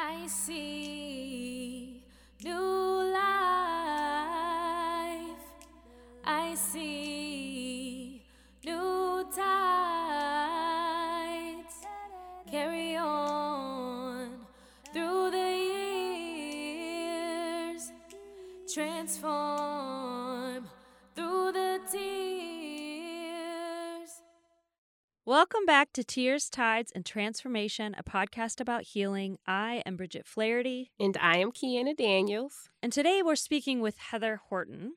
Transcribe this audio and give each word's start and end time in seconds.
I 0.00 0.28
see 0.28 2.00
new 2.44 2.87
Welcome 25.38 25.66
back 25.66 25.92
to 25.92 26.02
Tears, 26.02 26.50
Tides, 26.50 26.90
and 26.92 27.06
Transformation, 27.06 27.94
a 27.96 28.02
podcast 28.02 28.60
about 28.60 28.82
healing. 28.82 29.38
I 29.46 29.84
am 29.86 29.96
Bridget 29.96 30.26
Flaherty, 30.26 30.90
And 30.98 31.16
I 31.20 31.36
am 31.36 31.52
Kiana 31.52 31.96
Daniels. 31.96 32.70
and 32.82 32.92
today 32.92 33.22
we're 33.24 33.36
speaking 33.36 33.80
with 33.80 33.98
Heather 33.98 34.40
Horton. 34.48 34.94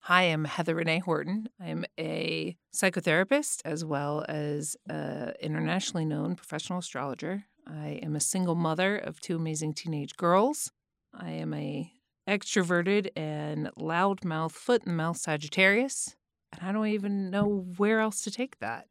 Hi, 0.00 0.24
I'm 0.24 0.44
Heather 0.44 0.74
Renee 0.74 0.98
Horton. 0.98 1.48
I'm 1.58 1.86
a 1.98 2.58
psychotherapist 2.70 3.62
as 3.64 3.82
well 3.82 4.26
as 4.28 4.76
an 4.90 5.32
internationally 5.40 6.04
known 6.04 6.36
professional 6.36 6.80
astrologer. 6.80 7.44
I 7.66 7.98
am 8.02 8.14
a 8.14 8.20
single 8.20 8.56
mother 8.56 8.98
of 8.98 9.22
two 9.22 9.36
amazing 9.36 9.72
teenage 9.72 10.16
girls. 10.18 10.70
I 11.14 11.30
am 11.30 11.54
a 11.54 11.90
extroverted 12.28 13.08
and 13.16 13.70
loudmouth 13.78 14.52
foot 14.52 14.82
in 14.84 14.92
the 14.92 14.96
mouth 14.96 15.16
Sagittarius, 15.16 16.14
and 16.52 16.68
I 16.68 16.72
don't 16.72 16.88
even 16.88 17.30
know 17.30 17.64
where 17.78 18.00
else 18.00 18.20
to 18.24 18.30
take 18.30 18.58
that. 18.58 18.84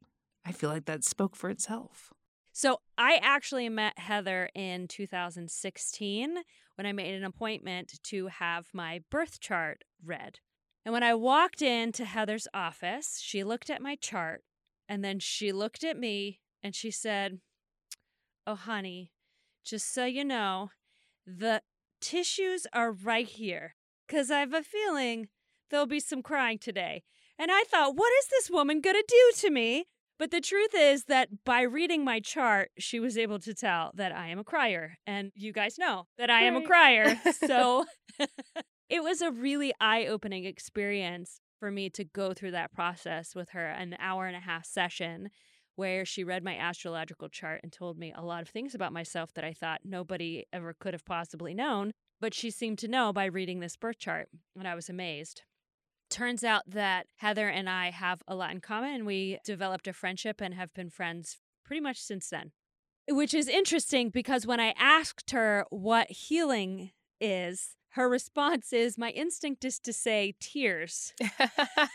I 0.48 0.54
feel 0.54 0.70
like 0.70 0.86
that 0.86 1.04
spoke 1.04 1.36
for 1.36 1.50
itself. 1.50 2.14
So, 2.54 2.80
I 2.98 3.20
actually 3.22 3.68
met 3.68 4.00
Heather 4.00 4.50
in 4.56 4.88
2016 4.88 6.38
when 6.76 6.88
I 6.88 6.92
made 6.94 7.14
an 7.14 7.26
appointment 7.26 8.00
to 8.06 8.28
have 8.28 8.68
my 8.74 9.02
birth 9.12 9.40
chart 9.42 9.84
read. 10.04 10.40
And 10.86 10.94
when 10.94 11.04
I 11.04 11.14
walked 11.16 11.62
into 11.62 12.06
Heather's 12.06 12.48
office, 12.54 13.20
she 13.22 13.44
looked 13.44 13.70
at 13.70 13.82
my 13.82 13.96
chart 13.96 14.44
and 14.88 15.04
then 15.04 15.20
she 15.20 15.52
looked 15.52 15.84
at 15.84 15.98
me 16.00 16.40
and 16.64 16.74
she 16.74 16.92
said, 16.92 17.40
Oh, 18.48 18.56
honey, 18.56 19.12
just 19.66 19.94
so 19.94 20.06
you 20.06 20.24
know, 20.24 20.70
the 21.26 21.62
tissues 22.00 22.66
are 22.72 22.94
right 22.94 23.28
here 23.28 23.76
because 24.08 24.32
I 24.32 24.40
have 24.40 24.54
a 24.54 24.64
feeling 24.64 25.28
there'll 25.70 25.86
be 25.88 26.00
some 26.00 26.24
crying 26.24 26.58
today. 26.58 27.04
And 27.38 27.52
I 27.52 27.66
thought, 27.70 27.98
what 27.98 28.14
is 28.20 28.28
this 28.30 28.50
woman 28.50 28.80
going 28.80 28.96
to 28.96 29.04
do 29.06 29.32
to 29.42 29.50
me? 29.52 29.88
But 30.20 30.32
the 30.32 30.42
truth 30.42 30.74
is 30.76 31.06
that 31.06 31.30
by 31.46 31.62
reading 31.62 32.04
my 32.04 32.20
chart, 32.20 32.72
she 32.80 33.00
was 33.00 33.18
able 33.18 33.40
to 33.40 33.54
tell 33.54 33.92
that 33.96 34.12
I 34.12 34.30
am 34.30 34.40
a 34.40 34.44
crier. 34.44 34.98
And 35.06 35.32
you 35.36 35.54
guys 35.54 35.78
know 35.78 36.08
that 36.18 36.30
I 36.30 36.42
am 36.42 36.56
a 36.56 36.62
crier. 36.62 37.20
So 37.46 37.86
it 38.90 39.04
was 39.04 39.22
a 39.22 39.32
really 39.32 39.74
eye 39.80 40.08
opening 40.08 40.46
experience 40.46 41.40
for 41.60 41.72
me 41.72 41.90
to 41.92 42.04
go 42.04 42.34
through 42.34 42.52
that 42.52 42.74
process 42.74 43.36
with 43.36 43.50
her 43.50 43.68
an 43.68 43.96
hour 44.00 44.26
and 44.26 44.36
a 44.36 44.40
half 44.40 44.66
session 44.66 45.30
where 45.76 46.06
she 46.06 46.24
read 46.24 46.44
my 46.44 46.58
astrological 46.58 47.30
chart 47.30 47.62
and 47.62 47.72
told 47.72 48.00
me 48.00 48.12
a 48.16 48.24
lot 48.24 48.42
of 48.42 48.50
things 48.50 48.74
about 48.74 48.92
myself 48.92 49.32
that 49.36 49.44
I 49.44 49.54
thought 49.54 49.82
nobody 49.84 50.46
ever 50.52 50.74
could 50.74 50.96
have 50.96 51.06
possibly 51.06 51.54
known. 51.54 51.92
But 52.20 52.34
she 52.34 52.50
seemed 52.50 52.80
to 52.80 52.88
know 52.88 53.14
by 53.14 53.26
reading 53.26 53.60
this 53.60 53.78
birth 53.78 54.00
chart, 54.00 54.28
and 54.58 54.68
I 54.68 54.74
was 54.74 54.90
amazed. 54.90 55.44
Turns 56.10 56.44
out 56.44 56.64
that 56.68 57.08
Heather 57.18 57.50
and 57.50 57.70
I 57.70 57.92
have 57.92 58.22
a 58.28 58.36
lot 58.36 58.52
in 58.52 58.62
common, 58.62 58.94
and 58.94 59.06
we 59.06 59.40
developed 59.44 59.88
a 59.88 59.94
friendship 59.94 60.42
and 60.42 60.54
have 60.54 60.74
been 60.74 60.90
friends 60.90 61.38
pretty 61.66 61.82
much 61.82 61.98
since 62.00 62.30
then. 62.30 62.52
Which 63.10 63.34
is 63.34 63.48
interesting 63.48 64.10
because 64.10 64.46
when 64.46 64.60
I 64.60 64.74
asked 64.78 65.32
her 65.32 65.66
what 65.70 66.10
healing 66.12 66.92
is, 67.22 67.76
her 67.92 68.10
response 68.10 68.74
is 68.74 68.98
my 68.98 69.10
instinct 69.12 69.64
is 69.66 69.80
to 69.80 69.94
say 69.94 70.36
tears. 70.40 71.14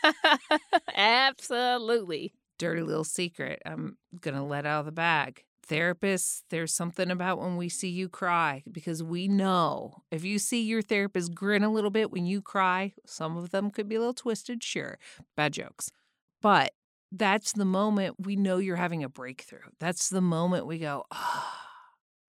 Absolutely. 0.95 2.33
dirty 2.57 2.81
little 2.81 3.03
secret 3.03 3.61
I'm 3.65 3.97
going 4.21 4.35
to 4.35 4.43
let 4.43 4.65
out 4.65 4.81
of 4.81 4.85
the 4.85 4.91
bag. 4.91 5.43
Therapists, 5.67 6.41
there's 6.49 6.73
something 6.73 7.09
about 7.09 7.39
when 7.39 7.55
we 7.55 7.69
see 7.69 7.89
you 7.89 8.09
cry 8.09 8.63
because 8.69 9.01
we 9.01 9.27
know 9.27 10.03
if 10.11 10.23
you 10.23 10.37
see 10.37 10.61
your 10.61 10.81
therapist 10.81 11.33
grin 11.33 11.63
a 11.63 11.71
little 11.71 11.89
bit 11.89 12.11
when 12.11 12.25
you 12.25 12.41
cry, 12.41 12.93
some 13.05 13.37
of 13.37 13.51
them 13.51 13.71
could 13.71 13.87
be 13.87 13.95
a 13.95 13.99
little 13.99 14.13
twisted, 14.13 14.63
sure, 14.63 14.99
bad 15.37 15.53
jokes. 15.53 15.89
But 16.41 16.73
that's 17.11 17.53
the 17.53 17.65
moment 17.65 18.15
we 18.19 18.35
know 18.35 18.57
you're 18.57 18.75
having 18.75 19.03
a 19.03 19.09
breakthrough. 19.09 19.59
That's 19.79 20.09
the 20.09 20.21
moment 20.21 20.65
we 20.65 20.79
go, 20.79 21.05
ah, 21.11 21.59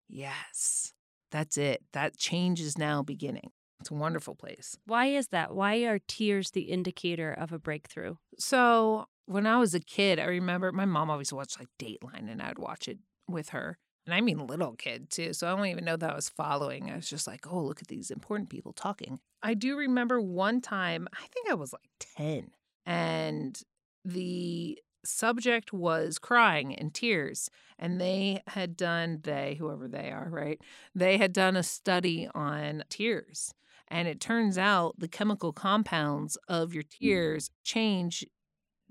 yes, 0.08 0.92
that's 1.32 1.58
it. 1.58 1.82
That 1.92 2.16
change 2.16 2.60
is 2.60 2.78
now 2.78 3.02
beginning. 3.02 3.50
It's 3.80 3.90
a 3.90 3.94
wonderful 3.94 4.34
place. 4.34 4.78
Why 4.86 5.06
is 5.06 5.28
that? 5.28 5.54
Why 5.54 5.78
are 5.84 5.98
tears 5.98 6.52
the 6.52 6.62
indicator 6.62 7.32
of 7.32 7.52
a 7.52 7.58
breakthrough? 7.58 8.16
So 8.38 9.08
when 9.26 9.46
I 9.46 9.58
was 9.58 9.74
a 9.74 9.80
kid, 9.80 10.18
I 10.18 10.24
remember 10.24 10.70
my 10.70 10.84
mom 10.84 11.10
always 11.10 11.32
watched 11.32 11.58
like 11.58 11.68
Dateline 11.78 12.30
and 12.30 12.40
I'd 12.40 12.58
watch 12.58 12.88
it 12.88 12.98
with 13.28 13.50
her. 13.50 13.78
And 14.06 14.14
I 14.14 14.20
mean 14.20 14.46
little 14.46 14.74
kid 14.74 15.10
too. 15.10 15.32
So 15.32 15.46
I 15.46 15.56
don't 15.56 15.66
even 15.66 15.84
know 15.84 15.96
that 15.96 16.10
I 16.10 16.14
was 16.14 16.28
following. 16.28 16.90
I 16.90 16.96
was 16.96 17.08
just 17.08 17.26
like, 17.26 17.46
oh, 17.50 17.62
look 17.62 17.80
at 17.80 17.88
these 17.88 18.10
important 18.10 18.50
people 18.50 18.72
talking. 18.72 19.18
I 19.42 19.54
do 19.54 19.76
remember 19.76 20.20
one 20.20 20.60
time, 20.60 21.08
I 21.12 21.26
think 21.32 21.48
I 21.50 21.54
was 21.54 21.72
like 21.72 21.90
10, 22.16 22.50
and 22.86 23.60
the 24.04 24.78
subject 25.04 25.72
was 25.72 26.18
crying 26.18 26.74
and 26.74 26.92
tears. 26.92 27.50
And 27.78 28.00
they 28.00 28.42
had 28.48 28.76
done, 28.76 29.20
they, 29.22 29.56
whoever 29.58 29.88
they 29.88 30.10
are, 30.10 30.28
right? 30.30 30.60
They 30.94 31.18
had 31.18 31.32
done 31.32 31.56
a 31.56 31.62
study 31.62 32.28
on 32.34 32.84
tears. 32.88 33.54
And 33.88 34.08
it 34.08 34.20
turns 34.20 34.56
out 34.56 34.98
the 34.98 35.08
chemical 35.08 35.52
compounds 35.52 36.36
of 36.48 36.72
your 36.72 36.84
mm. 36.84 36.98
tears 37.00 37.50
change 37.62 38.24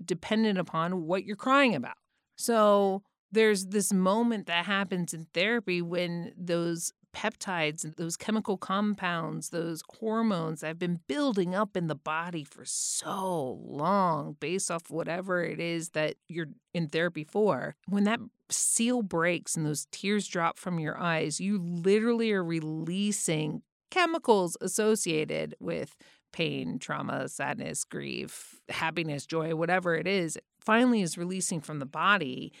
dependent 0.04 0.58
upon 0.58 1.02
what 1.02 1.24
you're 1.24 1.36
crying 1.36 1.74
about. 1.74 1.96
So 2.36 3.02
there's 3.34 3.66
this 3.66 3.92
moment 3.92 4.46
that 4.46 4.64
happens 4.66 5.12
in 5.12 5.26
therapy 5.34 5.82
when 5.82 6.32
those 6.36 6.92
peptides, 7.14 7.84
and 7.84 7.94
those 7.94 8.16
chemical 8.16 8.56
compounds, 8.56 9.50
those 9.50 9.82
hormones 9.98 10.60
that 10.60 10.66
have 10.66 10.78
been 10.78 11.00
building 11.06 11.54
up 11.54 11.76
in 11.76 11.86
the 11.86 11.94
body 11.94 12.42
for 12.42 12.64
so 12.64 13.60
long 13.64 14.36
based 14.40 14.70
off 14.70 14.90
whatever 14.90 15.42
it 15.42 15.60
is 15.60 15.90
that 15.90 16.16
you're 16.28 16.48
in 16.74 16.88
therapy 16.88 17.24
for, 17.24 17.76
when 17.86 18.04
that 18.04 18.18
seal 18.50 19.02
breaks 19.02 19.56
and 19.56 19.64
those 19.64 19.86
tears 19.92 20.26
drop 20.26 20.58
from 20.58 20.80
your 20.80 20.98
eyes, 20.98 21.40
you 21.40 21.58
literally 21.58 22.32
are 22.32 22.44
releasing 22.44 23.62
chemicals 23.90 24.56
associated 24.60 25.54
with 25.60 25.96
pain, 26.32 26.80
trauma, 26.80 27.28
sadness, 27.28 27.84
grief, 27.84 28.60
happiness, 28.68 29.24
joy, 29.24 29.54
whatever 29.54 29.94
it 29.94 30.08
is, 30.08 30.36
finally 30.60 31.00
is 31.00 31.16
releasing 31.16 31.60
from 31.60 31.78
the 31.78 31.86
body. 31.86 32.52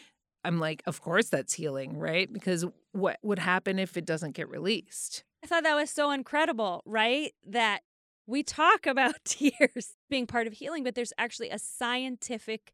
I'm 0.44 0.60
like, 0.60 0.82
of 0.86 1.00
course 1.00 1.28
that's 1.28 1.54
healing, 1.54 1.98
right? 1.98 2.30
Because 2.32 2.64
what 2.92 3.18
would 3.22 3.38
happen 3.38 3.78
if 3.78 3.96
it 3.96 4.04
doesn't 4.04 4.32
get 4.32 4.48
released? 4.48 5.24
I 5.42 5.46
thought 5.46 5.64
that 5.64 5.74
was 5.74 5.90
so 5.90 6.10
incredible, 6.10 6.82
right? 6.86 7.32
That 7.46 7.80
we 8.26 8.42
talk 8.42 8.86
about 8.86 9.16
tears 9.24 9.94
being 10.08 10.26
part 10.26 10.46
of 10.46 10.54
healing, 10.54 10.84
but 10.84 10.94
there's 10.94 11.12
actually 11.18 11.50
a 11.50 11.58
scientific 11.58 12.72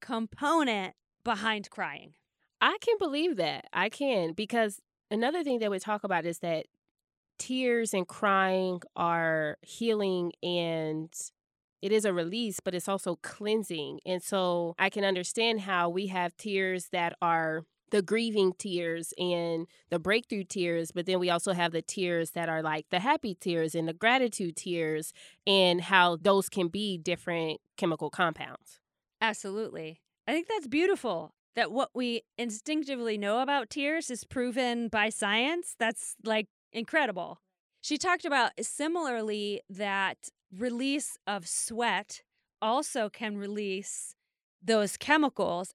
component 0.00 0.94
behind 1.24 1.70
crying. 1.70 2.14
I 2.60 2.78
can 2.80 2.96
believe 2.98 3.36
that. 3.36 3.66
I 3.72 3.88
can 3.88 4.32
because 4.32 4.80
another 5.10 5.44
thing 5.44 5.58
that 5.60 5.70
we 5.70 5.78
talk 5.78 6.04
about 6.04 6.24
is 6.24 6.40
that 6.40 6.66
tears 7.38 7.94
and 7.94 8.06
crying 8.06 8.80
are 8.96 9.58
healing 9.62 10.32
and 10.42 11.12
it 11.82 11.92
is 11.92 12.04
a 12.04 12.12
release, 12.12 12.60
but 12.60 12.74
it's 12.74 12.88
also 12.88 13.16
cleansing. 13.22 14.00
And 14.04 14.22
so 14.22 14.74
I 14.78 14.90
can 14.90 15.04
understand 15.04 15.62
how 15.62 15.88
we 15.88 16.08
have 16.08 16.36
tears 16.36 16.88
that 16.92 17.14
are 17.22 17.64
the 17.90 18.02
grieving 18.02 18.52
tears 18.58 19.14
and 19.16 19.66
the 19.88 19.98
breakthrough 19.98 20.44
tears, 20.44 20.92
but 20.92 21.06
then 21.06 21.18
we 21.18 21.30
also 21.30 21.52
have 21.52 21.72
the 21.72 21.82
tears 21.82 22.32
that 22.32 22.48
are 22.48 22.62
like 22.62 22.86
the 22.90 23.00
happy 23.00 23.34
tears 23.34 23.74
and 23.74 23.88
the 23.88 23.94
gratitude 23.94 24.56
tears, 24.56 25.12
and 25.46 25.80
how 25.80 26.16
those 26.16 26.48
can 26.48 26.68
be 26.68 26.98
different 26.98 27.60
chemical 27.76 28.10
compounds. 28.10 28.80
Absolutely. 29.20 30.00
I 30.26 30.32
think 30.32 30.48
that's 30.48 30.66
beautiful 30.66 31.34
that 31.56 31.72
what 31.72 31.90
we 31.94 32.22
instinctively 32.36 33.16
know 33.16 33.40
about 33.40 33.70
tears 33.70 34.10
is 34.10 34.24
proven 34.24 34.88
by 34.88 35.08
science. 35.08 35.74
That's 35.78 36.14
like 36.24 36.46
incredible. 36.72 37.40
She 37.80 37.96
talked 37.96 38.24
about 38.24 38.52
similarly 38.60 39.62
that 39.70 40.18
release 40.56 41.16
of 41.26 41.46
sweat 41.46 42.22
also 42.60 43.08
can 43.08 43.36
release 43.36 44.14
those 44.62 44.96
chemicals. 44.96 45.74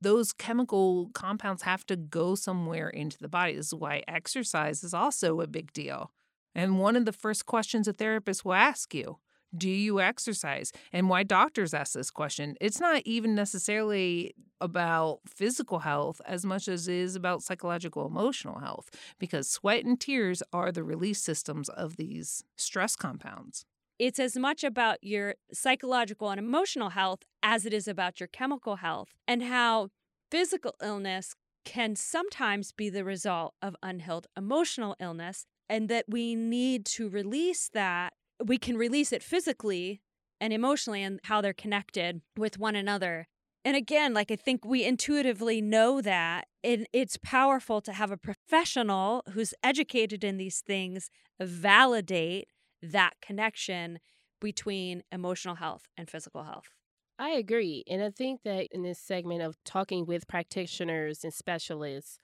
Those 0.00 0.32
chemical 0.32 1.10
compounds 1.14 1.62
have 1.62 1.86
to 1.86 1.96
go 1.96 2.34
somewhere 2.34 2.88
into 2.88 3.18
the 3.18 3.28
body. 3.28 3.54
This 3.54 3.68
is 3.68 3.74
why 3.74 4.02
exercise 4.08 4.82
is 4.82 4.94
also 4.94 5.40
a 5.40 5.46
big 5.46 5.72
deal. 5.72 6.12
And 6.54 6.78
one 6.78 6.96
of 6.96 7.04
the 7.04 7.12
first 7.12 7.46
questions 7.46 7.88
a 7.88 7.92
therapist 7.92 8.44
will 8.44 8.54
ask 8.54 8.94
you 8.94 9.18
Do 9.56 9.68
you 9.68 10.00
exercise? 10.00 10.72
And 10.92 11.08
why 11.08 11.22
doctors 11.22 11.72
ask 11.72 11.92
this 11.94 12.10
question, 12.10 12.56
it's 12.60 12.80
not 12.80 13.02
even 13.04 13.34
necessarily 13.34 14.34
about 14.60 15.20
physical 15.26 15.80
health 15.80 16.20
as 16.26 16.44
much 16.44 16.68
as 16.68 16.88
it 16.88 16.94
is 16.94 17.16
about 17.16 17.42
psychological 17.42 18.06
emotional 18.06 18.60
health 18.60 18.90
because 19.18 19.48
sweat 19.48 19.84
and 19.84 20.00
tears 20.00 20.42
are 20.52 20.70
the 20.70 20.84
release 20.84 21.20
systems 21.20 21.68
of 21.68 21.96
these 21.96 22.44
stress 22.56 22.94
compounds. 22.94 23.64
It's 23.98 24.18
as 24.18 24.36
much 24.36 24.64
about 24.64 24.98
your 25.02 25.34
psychological 25.52 26.30
and 26.30 26.38
emotional 26.38 26.90
health 26.90 27.20
as 27.42 27.66
it 27.66 27.72
is 27.72 27.86
about 27.86 28.20
your 28.20 28.26
chemical 28.26 28.76
health, 28.76 29.10
and 29.26 29.42
how 29.42 29.88
physical 30.30 30.74
illness 30.82 31.34
can 31.64 31.94
sometimes 31.94 32.72
be 32.72 32.90
the 32.90 33.04
result 33.04 33.54
of 33.62 33.76
unhealed 33.82 34.26
emotional 34.36 34.96
illness, 34.98 35.46
and 35.68 35.88
that 35.88 36.06
we 36.08 36.34
need 36.34 36.84
to 36.86 37.08
release 37.08 37.70
that. 37.72 38.14
We 38.44 38.58
can 38.58 38.76
release 38.76 39.12
it 39.12 39.22
physically 39.22 40.00
and 40.40 40.52
emotionally, 40.52 41.02
and 41.04 41.20
how 41.24 41.40
they're 41.40 41.52
connected 41.52 42.20
with 42.36 42.58
one 42.58 42.74
another. 42.74 43.28
And 43.64 43.76
again, 43.76 44.12
like 44.12 44.32
I 44.32 44.36
think 44.36 44.64
we 44.64 44.82
intuitively 44.82 45.60
know 45.60 46.00
that, 46.00 46.48
and 46.64 46.88
it's 46.92 47.16
powerful 47.22 47.80
to 47.82 47.92
have 47.92 48.10
a 48.10 48.16
professional 48.16 49.22
who's 49.34 49.54
educated 49.62 50.24
in 50.24 50.38
these 50.38 50.60
things 50.60 51.10
validate 51.40 52.48
that 52.82 53.14
connection 53.22 54.00
between 54.40 55.02
emotional 55.12 55.54
health 55.56 55.88
and 55.96 56.10
physical 56.10 56.44
health. 56.44 56.74
I 57.18 57.30
agree. 57.30 57.84
And 57.88 58.02
I 58.02 58.10
think 58.10 58.42
that 58.42 58.68
in 58.72 58.82
this 58.82 58.98
segment 58.98 59.42
of 59.42 59.56
talking 59.64 60.06
with 60.06 60.26
practitioners 60.26 61.24
and 61.24 61.32
specialists, 61.32 62.18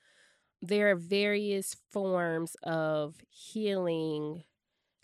there 0.62 0.90
are 0.90 0.96
various 0.96 1.76
forms 1.90 2.56
of 2.64 3.16
healing, 3.30 4.44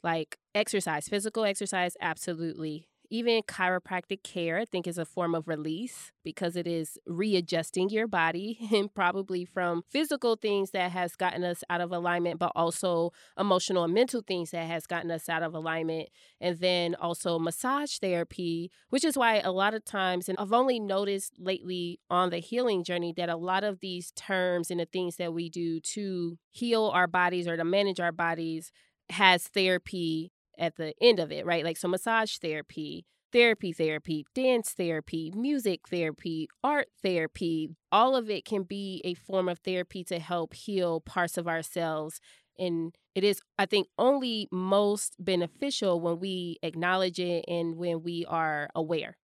like 0.02 0.38
exercise, 0.54 1.08
physical 1.08 1.44
exercise, 1.44 1.96
absolutely. 2.00 2.88
Even 3.14 3.42
chiropractic 3.44 4.24
care, 4.24 4.58
I 4.58 4.64
think, 4.64 4.88
is 4.88 4.98
a 4.98 5.04
form 5.04 5.36
of 5.36 5.46
release 5.46 6.10
because 6.24 6.56
it 6.56 6.66
is 6.66 6.98
readjusting 7.06 7.90
your 7.90 8.08
body 8.08 8.58
and 8.74 8.92
probably 8.92 9.44
from 9.44 9.84
physical 9.88 10.34
things 10.34 10.72
that 10.72 10.90
has 10.90 11.14
gotten 11.14 11.44
us 11.44 11.62
out 11.70 11.80
of 11.80 11.92
alignment, 11.92 12.40
but 12.40 12.50
also 12.56 13.12
emotional 13.38 13.84
and 13.84 13.94
mental 13.94 14.20
things 14.20 14.50
that 14.50 14.66
has 14.66 14.88
gotten 14.88 15.12
us 15.12 15.28
out 15.28 15.44
of 15.44 15.54
alignment. 15.54 16.08
And 16.40 16.58
then 16.58 16.96
also 16.96 17.38
massage 17.38 17.98
therapy, 17.98 18.72
which 18.90 19.04
is 19.04 19.16
why 19.16 19.38
a 19.38 19.52
lot 19.52 19.74
of 19.74 19.84
times, 19.84 20.28
and 20.28 20.36
I've 20.36 20.52
only 20.52 20.80
noticed 20.80 21.34
lately 21.38 22.00
on 22.10 22.30
the 22.30 22.38
healing 22.38 22.82
journey 22.82 23.14
that 23.16 23.28
a 23.28 23.36
lot 23.36 23.62
of 23.62 23.78
these 23.78 24.10
terms 24.16 24.72
and 24.72 24.80
the 24.80 24.86
things 24.86 25.18
that 25.18 25.32
we 25.32 25.48
do 25.48 25.78
to 25.78 26.36
heal 26.50 26.90
our 26.92 27.06
bodies 27.06 27.46
or 27.46 27.56
to 27.56 27.64
manage 27.64 28.00
our 28.00 28.10
bodies 28.10 28.72
has 29.08 29.46
therapy 29.46 30.32
at 30.58 30.76
the 30.76 30.94
end 31.00 31.20
of 31.20 31.32
it, 31.32 31.46
right? 31.46 31.64
Like, 31.64 31.76
so 31.76 31.88
massage 31.88 32.36
therapy, 32.38 33.04
therapy 33.32 33.72
therapy, 33.72 34.24
dance 34.34 34.70
therapy, 34.72 35.32
music 35.34 35.88
therapy, 35.88 36.48
art 36.62 36.88
therapy, 37.02 37.68
all 37.90 38.14
of 38.14 38.30
it 38.30 38.44
can 38.44 38.62
be 38.62 39.02
a 39.04 39.14
form 39.14 39.48
of 39.48 39.58
therapy 39.58 40.04
to 40.04 40.18
help 40.18 40.54
heal 40.54 41.00
parts 41.00 41.36
of 41.36 41.48
ourselves. 41.48 42.20
And 42.58 42.94
it 43.14 43.24
is, 43.24 43.40
I 43.58 43.66
think, 43.66 43.88
only 43.98 44.48
most 44.52 45.16
beneficial 45.18 46.00
when 46.00 46.20
we 46.20 46.58
acknowledge 46.62 47.18
it 47.18 47.44
and 47.48 47.76
when 47.76 48.02
we 48.02 48.24
are 48.28 48.68
aware. 48.74 49.16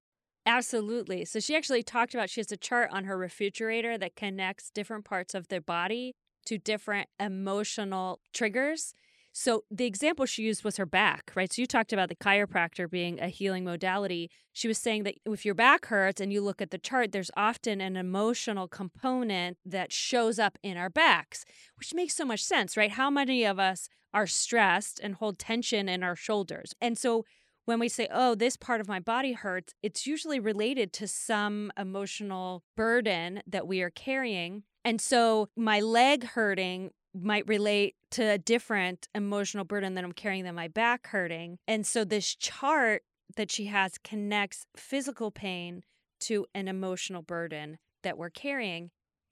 Absolutely. 0.45 1.25
So 1.25 1.39
she 1.39 1.55
actually 1.55 1.83
talked 1.83 2.15
about 2.15 2.29
she 2.31 2.39
has 2.39 2.51
a 2.51 2.57
chart 2.57 2.89
on 2.91 3.03
her 3.03 3.15
refrigerator 3.15 3.99
that 3.99 4.15
connects 4.15 4.71
different 4.71 5.05
parts 5.05 5.35
of 5.35 5.47
their 5.49 5.61
body 5.61 6.15
to 6.45 6.57
different 6.57 7.07
emotional 7.19 8.19
triggers. 8.33 8.95
So 9.31 9.63
the 9.69 9.85
example 9.85 10.25
she 10.25 10.43
used 10.43 10.63
was 10.63 10.77
her 10.77 10.85
back, 10.85 11.31
right? 11.35 11.51
So 11.51 11.61
you 11.61 11.65
talked 11.65 11.93
about 11.93 12.09
the 12.09 12.15
chiropractor 12.15 12.89
being 12.89 13.19
a 13.19 13.27
healing 13.27 13.63
modality. 13.63 14.29
She 14.53 14.67
was 14.67 14.77
saying 14.77 15.03
that 15.03 15.15
if 15.25 15.45
your 15.45 15.55
back 15.55 15.85
hurts 15.85 16.19
and 16.19 16.33
you 16.33 16.41
look 16.41 16.61
at 16.61 16.71
the 16.71 16.77
chart, 16.77 17.11
there's 17.11 17.31
often 17.37 17.79
an 17.79 17.95
emotional 17.95 18.67
component 18.67 19.57
that 19.65 19.93
shows 19.93 20.39
up 20.39 20.57
in 20.63 20.77
our 20.77 20.89
backs, 20.89 21.45
which 21.77 21.93
makes 21.93 22.15
so 22.15 22.25
much 22.25 22.43
sense, 22.43 22.75
right? 22.75 22.91
How 22.91 23.09
many 23.09 23.45
of 23.45 23.59
us 23.59 23.87
are 24.13 24.27
stressed 24.27 24.99
and 24.99 25.15
hold 25.15 25.37
tension 25.39 25.87
in 25.87 26.03
our 26.03 26.15
shoulders? 26.15 26.73
And 26.81 26.97
so 26.97 27.23
when 27.65 27.79
we 27.79 27.87
say, 27.87 28.07
oh, 28.11 28.33
this 28.33 28.57
part 28.57 28.81
of 28.81 28.87
my 28.87 28.99
body 28.99 29.33
hurts, 29.33 29.75
it's 29.83 30.07
usually 30.07 30.39
related 30.39 30.91
to 30.93 31.07
some 31.07 31.71
emotional 31.77 32.63
burden 32.75 33.43
that 33.45 33.67
we 33.67 33.83
are 33.83 33.91
carrying. 33.91 34.63
And 34.83 34.99
so 34.99 35.49
my 35.55 35.79
leg 35.79 36.23
hurting 36.23 36.89
might 37.13 37.47
relate 37.47 37.95
to 38.11 38.23
a 38.23 38.37
different 38.37 39.07
emotional 39.15 39.63
burden 39.63 39.95
that 39.95 40.03
I'm 40.03 40.11
carrying 40.11 40.43
than 40.43 40.55
my 40.55 40.67
back 40.67 41.07
hurting. 41.07 41.57
And 41.67 41.85
so 41.85 42.03
this 42.03 42.35
chart 42.35 43.03
that 43.35 43.51
she 43.51 43.65
has 43.65 43.97
connects 43.97 44.65
physical 44.75 45.31
pain 45.31 45.83
to 46.21 46.45
an 46.53 46.67
emotional 46.67 47.21
burden 47.21 47.77
that 48.03 48.17
we're 48.17 48.29
carrying. 48.29 48.91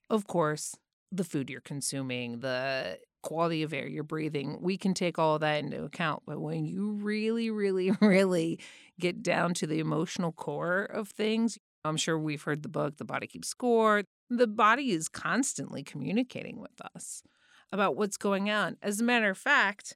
Of 0.09 0.27
course, 0.27 0.75
the 1.11 1.23
food 1.23 1.49
you're 1.49 1.61
consuming, 1.61 2.39
the 2.39 2.99
quality 3.23 3.63
of 3.63 3.73
air 3.73 3.87
you're 3.87 4.03
breathing, 4.03 4.57
we 4.61 4.77
can 4.77 4.93
take 4.93 5.19
all 5.19 5.39
that 5.39 5.63
into 5.63 5.83
account. 5.83 6.23
But 6.25 6.39
when 6.39 6.65
you 6.65 6.91
really, 6.91 7.49
really, 7.49 7.91
really 8.01 8.59
get 8.99 9.21
down 9.21 9.53
to 9.55 9.67
the 9.67 9.79
emotional 9.79 10.31
core 10.31 10.83
of 10.83 11.09
things, 11.09 11.57
I'm 11.83 11.97
sure 11.97 12.17
we've 12.17 12.43
heard 12.43 12.63
the 12.63 12.69
book, 12.69 12.97
The 12.97 13.05
Body 13.05 13.27
Keeps 13.27 13.47
Score. 13.47 14.03
The 14.29 14.47
body 14.47 14.91
is 14.91 15.07
constantly 15.07 15.83
communicating 15.83 16.59
with 16.59 16.81
us 16.95 17.23
about 17.71 17.95
what's 17.95 18.17
going 18.17 18.49
on. 18.49 18.77
As 18.81 18.99
a 18.99 19.03
matter 19.03 19.29
of 19.29 19.37
fact, 19.37 19.95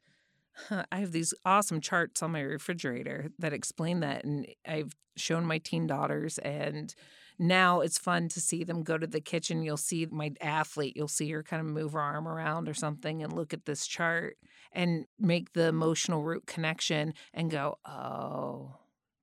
I 0.91 0.99
have 0.99 1.11
these 1.11 1.33
awesome 1.45 1.81
charts 1.81 2.21
on 2.21 2.31
my 2.31 2.41
refrigerator 2.41 3.29
that 3.39 3.53
explain 3.53 4.01
that. 4.01 4.23
And 4.23 4.47
I've 4.67 4.95
shown 5.15 5.45
my 5.45 5.57
teen 5.57 5.87
daughters, 5.87 6.37
and 6.39 6.93
now 7.39 7.81
it's 7.81 7.97
fun 7.97 8.29
to 8.29 8.41
see 8.41 8.63
them 8.63 8.83
go 8.83 8.97
to 8.97 9.07
the 9.07 9.21
kitchen. 9.21 9.63
You'll 9.63 9.77
see 9.77 10.07
my 10.09 10.33
athlete, 10.41 10.95
you'll 10.95 11.07
see 11.07 11.29
her 11.31 11.43
kind 11.43 11.61
of 11.61 11.67
move 11.67 11.93
her 11.93 11.99
arm 11.99 12.27
around 12.27 12.69
or 12.69 12.73
something 12.73 13.23
and 13.23 13.33
look 13.33 13.53
at 13.53 13.65
this 13.65 13.87
chart 13.87 14.37
and 14.71 15.05
make 15.19 15.53
the 15.53 15.67
emotional 15.67 16.23
root 16.23 16.45
connection 16.45 17.13
and 17.33 17.51
go, 17.51 17.77
oh, 17.85 18.75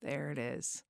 there 0.03 0.31
it 0.31 0.39
is. 0.39 0.83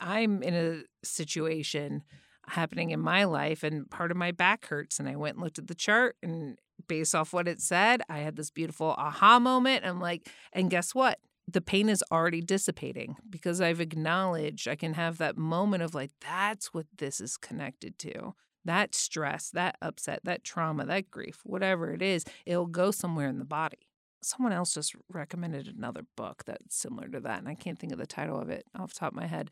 I'm 0.00 0.42
in 0.42 0.54
a 0.54 0.82
situation 1.06 2.02
happening 2.48 2.90
in 2.90 3.00
my 3.00 3.24
life 3.24 3.62
and 3.62 3.88
part 3.88 4.10
of 4.10 4.16
my 4.16 4.32
back 4.32 4.66
hurts 4.66 4.98
and 4.98 5.08
I 5.08 5.14
went 5.14 5.36
and 5.36 5.44
looked 5.44 5.58
at 5.58 5.68
the 5.68 5.74
chart 5.74 6.16
and 6.22 6.58
based 6.88 7.14
off 7.14 7.32
what 7.32 7.48
it 7.48 7.60
said, 7.60 8.02
I 8.08 8.18
had 8.18 8.36
this 8.36 8.50
beautiful 8.50 8.94
aha 8.98 9.38
moment. 9.38 9.84
I'm 9.84 10.00
like, 10.00 10.28
and 10.52 10.70
guess 10.70 10.94
what? 10.94 11.18
The 11.48 11.60
pain 11.60 11.88
is 11.88 12.04
already 12.12 12.40
dissipating 12.40 13.16
because 13.28 13.60
I've 13.60 13.80
acknowledged 13.80 14.68
I 14.68 14.76
can 14.76 14.94
have 14.94 15.18
that 15.18 15.36
moment 15.36 15.82
of 15.82 15.94
like, 15.94 16.10
that's 16.20 16.72
what 16.72 16.86
this 16.96 17.20
is 17.20 17.36
connected 17.36 17.98
to. 18.00 18.34
That 18.64 18.94
stress, 18.94 19.50
that 19.50 19.76
upset, 19.82 20.20
that 20.24 20.44
trauma, 20.44 20.86
that 20.86 21.10
grief, 21.10 21.40
whatever 21.44 21.92
it 21.92 22.00
is, 22.00 22.24
it'll 22.46 22.66
go 22.66 22.92
somewhere 22.92 23.28
in 23.28 23.40
the 23.40 23.44
body. 23.44 23.88
Someone 24.22 24.52
else 24.52 24.72
just 24.72 24.94
recommended 25.08 25.66
another 25.66 26.02
book 26.16 26.44
that's 26.46 26.76
similar 26.76 27.08
to 27.08 27.18
that, 27.20 27.40
and 27.40 27.48
I 27.48 27.56
can't 27.56 27.76
think 27.76 27.92
of 27.92 27.98
the 27.98 28.06
title 28.06 28.38
of 28.38 28.50
it 28.50 28.64
off 28.78 28.94
the 28.94 29.00
top 29.00 29.12
of 29.12 29.16
my 29.16 29.26
head. 29.26 29.50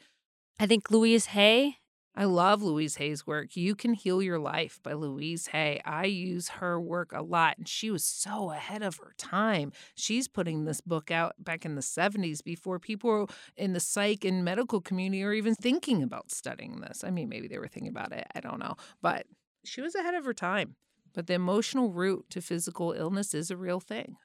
I 0.61 0.66
think 0.66 0.93
Louise 0.93 1.26
Hay 1.26 1.78
I 2.17 2.25
love 2.25 2.61
Louise 2.61 2.97
Hay's 2.97 3.26
work. 3.26 3.57
You 3.57 3.76
Can 3.76 3.95
Heal 3.95 4.21
Your 4.21 4.38
Life 4.38 4.81
by 4.83 4.95
Louise 4.95 5.47
Hay. 5.49 5.81
I 5.85 6.07
use 6.07 6.49
her 6.49 6.81
work 6.81 7.12
a 7.12 7.23
lot, 7.23 7.57
and 7.57 7.69
she 7.69 7.90
was 7.90 8.05
so 8.05 8.50
ahead 8.50 8.83
of 8.83 8.97
her 8.97 9.14
time. 9.17 9.73
She's 9.95 10.26
putting 10.26 10.64
this 10.64 10.81
book 10.81 11.11
out 11.11 11.35
back 11.38 11.64
in 11.64 11.76
the 11.76 11.83
70s 11.83 12.43
before 12.43 12.81
people 12.81 13.31
in 13.57 13.75
the 13.75 13.81
psych 13.81 14.25
and 14.25 14.45
medical 14.45 14.81
community 14.81 15.23
are 15.23 15.33
even 15.33 15.55
thinking 15.55 16.02
about 16.02 16.33
studying 16.33 16.81
this. 16.81 17.05
I 17.05 17.11
mean, 17.11 17.29
maybe 17.29 17.47
they 17.47 17.59
were 17.59 17.69
thinking 17.69 17.90
about 17.90 18.12
it. 18.12 18.26
I 18.35 18.40
don't 18.40 18.59
know. 18.59 18.75
But 19.00 19.26
she 19.64 19.81
was 19.81 19.95
ahead 19.95 20.14
of 20.14 20.25
her 20.25 20.35
time. 20.35 20.75
But 21.14 21.26
the 21.26 21.35
emotional 21.35 21.93
root 21.93 22.26
to 22.31 22.40
physical 22.40 22.93
illness 22.93 23.35
is 23.35 23.50
a 23.50 23.57
real 23.57 23.81
thing. 23.81 24.17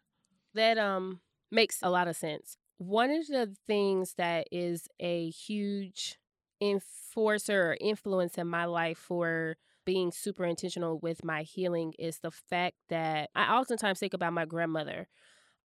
That 0.54 0.78
um 0.78 1.20
makes 1.52 1.80
a 1.82 1.90
lot 1.90 2.08
of 2.08 2.16
sense. 2.16 2.58
One 2.78 3.10
of 3.10 3.28
the 3.28 3.56
things 3.66 4.16
that 4.18 4.48
is 4.52 4.88
a 5.00 5.30
huge 5.30 6.18
enforcer 6.62 7.72
or 7.72 7.78
influence 7.80 8.38
in 8.38 8.48
my 8.48 8.66
life 8.66 8.98
for 8.98 9.58
being 9.86 10.12
super 10.12 10.46
intentional 10.46 11.00
with 11.00 11.24
my 11.24 11.44
healing 11.44 11.94
is 12.00 12.20
the 12.20 12.32
fact 12.32 12.76
that 12.90 13.30
I 13.36 13.56
oftentimes 13.56 14.00
think 14.00 14.14
about 14.14 14.34
my 14.34 14.46
grandmother 14.46 15.08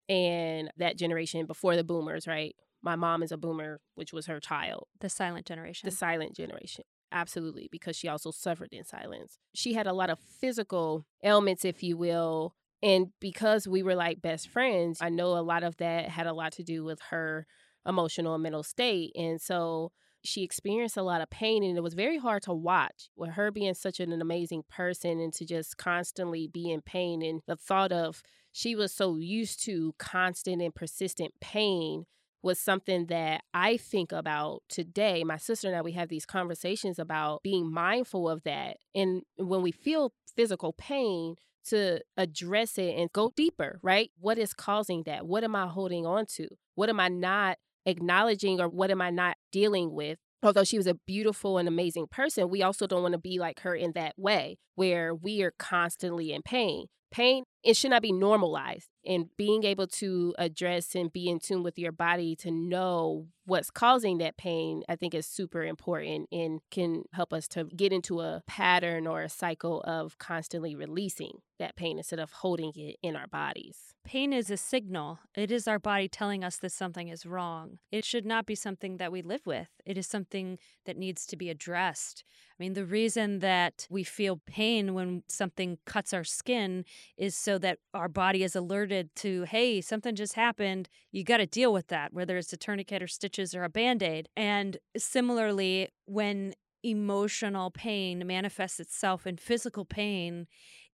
and 0.09 0.71
that 0.77 0.97
generation 0.97 1.45
before 1.45 1.75
the 1.75 1.83
boomers, 1.83 2.27
right? 2.27 2.55
My 2.81 2.95
mom 2.95 3.23
is 3.23 3.31
a 3.31 3.37
boomer, 3.37 3.79
which 3.95 4.13
was 4.13 4.25
her 4.25 4.39
child. 4.39 4.87
The 4.99 5.09
silent 5.09 5.45
generation. 5.45 5.87
The 5.89 5.95
silent 5.95 6.35
generation. 6.35 6.83
Absolutely, 7.11 7.69
because 7.71 7.95
she 7.95 8.07
also 8.07 8.31
suffered 8.31 8.69
in 8.71 8.83
silence. 8.83 9.37
She 9.53 9.73
had 9.73 9.87
a 9.87 9.93
lot 9.93 10.09
of 10.09 10.19
physical 10.19 11.05
ailments, 11.23 11.65
if 11.65 11.81
you 11.81 11.97
will. 11.97 12.55
And 12.81 13.07
because 13.19 13.67
we 13.67 13.83
were 13.83 13.95
like 13.95 14.21
best 14.21 14.47
friends, 14.47 14.99
I 15.01 15.09
know 15.09 15.37
a 15.37 15.41
lot 15.41 15.63
of 15.63 15.77
that 15.77 16.09
had 16.09 16.27
a 16.27 16.33
lot 16.33 16.53
to 16.53 16.63
do 16.63 16.83
with 16.83 16.99
her 17.09 17.45
emotional 17.85 18.35
and 18.35 18.43
mental 18.43 18.63
state. 18.63 19.11
And 19.15 19.41
so 19.41 19.91
she 20.23 20.43
experienced 20.43 20.97
a 20.97 21.03
lot 21.03 21.21
of 21.21 21.29
pain 21.29 21.63
and 21.63 21.77
it 21.77 21.81
was 21.81 21.93
very 21.93 22.17
hard 22.17 22.43
to 22.43 22.53
watch 22.53 23.09
with 23.15 23.31
her 23.31 23.51
being 23.51 23.73
such 23.73 23.99
an 23.99 24.11
amazing 24.21 24.63
person 24.69 25.19
and 25.19 25.33
to 25.33 25.45
just 25.45 25.77
constantly 25.77 26.47
be 26.47 26.71
in 26.71 26.81
pain 26.81 27.21
and 27.21 27.41
the 27.47 27.55
thought 27.55 27.91
of 27.91 28.21
she 28.51 28.75
was 28.75 28.93
so 28.93 29.17
used 29.17 29.63
to 29.63 29.93
constant 29.97 30.61
and 30.61 30.75
persistent 30.75 31.33
pain 31.39 32.05
was 32.41 32.59
something 32.59 33.07
that 33.07 33.41
I 33.53 33.75
think 33.77 34.11
about 34.11 34.63
today. 34.69 35.23
My 35.25 35.37
sister 35.37 35.67
and 35.67 35.75
I, 35.75 35.81
we 35.81 35.91
have 35.91 36.07
these 36.07 36.25
conversations 36.25 36.97
about 36.97 37.43
being 37.43 37.71
mindful 37.71 38.29
of 38.29 38.43
that. 38.43 38.77
And 38.95 39.23
when 39.37 39.61
we 39.61 39.71
feel 39.71 40.13
physical 40.35 40.73
pain, 40.73 41.35
to 41.69 41.99
address 42.17 42.77
it 42.77 42.95
and 42.97 43.11
go 43.11 43.31
deeper, 43.35 43.79
right? 43.83 44.11
What 44.19 44.37
is 44.37 44.53
causing 44.53 45.03
that? 45.03 45.27
What 45.27 45.43
am 45.43 45.55
I 45.55 45.67
holding 45.67 46.05
on 46.05 46.25
to? 46.37 46.47
What 46.75 46.89
am 46.89 46.99
I 46.99 47.09
not 47.09 47.57
acknowledging 47.89 48.61
or 48.61 48.69
what 48.69 48.91
am 48.91 49.01
I 49.01 49.09
not 49.09 49.35
dealing 49.51 49.93
with? 49.93 50.17
Although 50.41 50.63
she 50.63 50.77
was 50.77 50.87
a 50.87 50.95
beautiful 51.05 51.57
and 51.57 51.67
amazing 51.67 52.07
person, 52.09 52.49
we 52.49 52.63
also 52.63 52.87
don't 52.87 53.01
want 53.01 53.13
to 53.13 53.19
be 53.19 53.39
like 53.39 53.59
her 53.61 53.75
in 53.75 53.91
that 53.93 54.13
way 54.17 54.57
where 54.75 55.13
we 55.13 55.41
are 55.41 55.53
constantly 55.59 56.31
in 56.31 56.41
pain. 56.41 56.85
Pain, 57.11 57.43
it 57.63 57.75
should 57.75 57.91
not 57.91 58.01
be 58.01 58.11
normalized. 58.11 58.89
And 59.05 59.25
being 59.37 59.63
able 59.63 59.87
to 59.87 60.35
address 60.37 60.95
and 60.95 61.11
be 61.11 61.29
in 61.29 61.39
tune 61.39 61.63
with 61.63 61.79
your 61.79 61.91
body 61.91 62.35
to 62.37 62.51
know 62.51 63.27
what's 63.45 63.71
causing 63.71 64.19
that 64.19 64.37
pain, 64.37 64.83
I 64.87 64.95
think 64.95 65.13
is 65.13 65.25
super 65.25 65.63
important 65.63 66.27
and 66.31 66.59
can 66.69 67.03
help 67.13 67.33
us 67.33 67.47
to 67.49 67.63
get 67.63 67.91
into 67.91 68.21
a 68.21 68.43
pattern 68.45 69.07
or 69.07 69.21
a 69.21 69.29
cycle 69.29 69.81
of 69.81 70.17
constantly 70.19 70.75
releasing 70.75 71.39
that 71.57 71.75
pain 71.75 71.97
instead 71.97 72.19
of 72.19 72.31
holding 72.31 72.71
it 72.75 72.97
in 73.01 73.15
our 73.15 73.27
bodies. 73.27 73.93
Pain 74.05 74.31
is 74.31 74.51
a 74.51 74.57
signal. 74.57 75.19
It 75.35 75.51
is 75.51 75.67
our 75.67 75.79
body 75.79 76.07
telling 76.07 76.43
us 76.43 76.57
that 76.57 76.71
something 76.71 77.07
is 77.07 77.25
wrong. 77.25 77.79
It 77.91 78.05
should 78.05 78.25
not 78.25 78.45
be 78.45 78.55
something 78.55 78.97
that 78.97 79.11
we 79.11 79.21
live 79.21 79.45
with. 79.45 79.67
It 79.85 79.97
is 79.97 80.07
something 80.07 80.59
that 80.85 80.97
needs 80.97 81.25
to 81.27 81.35
be 81.35 81.49
addressed. 81.49 82.23
I 82.51 82.63
mean, 82.63 82.73
the 82.73 82.85
reason 82.85 83.39
that 83.39 83.87
we 83.89 84.03
feel 84.03 84.41
pain 84.45 84.93
when 84.93 85.23
something 85.27 85.79
cuts 85.85 86.13
our 86.13 86.23
skin 86.23 86.85
is 87.17 87.35
so 87.35 87.57
that 87.59 87.79
our 87.93 88.07
body 88.07 88.43
is 88.43 88.55
alerted 88.55 89.15
to, 89.17 89.43
hey, 89.43 89.81
something 89.81 90.15
just 90.15 90.33
happened. 90.33 90.89
You 91.11 91.23
got 91.23 91.37
to 91.37 91.45
deal 91.45 91.73
with 91.73 91.87
that, 91.87 92.13
whether 92.13 92.37
it's 92.37 92.53
a 92.53 92.57
tourniquet 92.57 93.03
or 93.03 93.07
stitches 93.07 93.55
or 93.55 93.63
a 93.63 93.69
band 93.69 94.03
aid. 94.03 94.29
And 94.35 94.77
similarly, 94.97 95.89
when 96.05 96.53
emotional 96.83 97.71
pain 97.71 98.25
manifests 98.25 98.79
itself 98.79 99.27
in 99.27 99.37
physical 99.37 99.85
pain, 99.85 100.47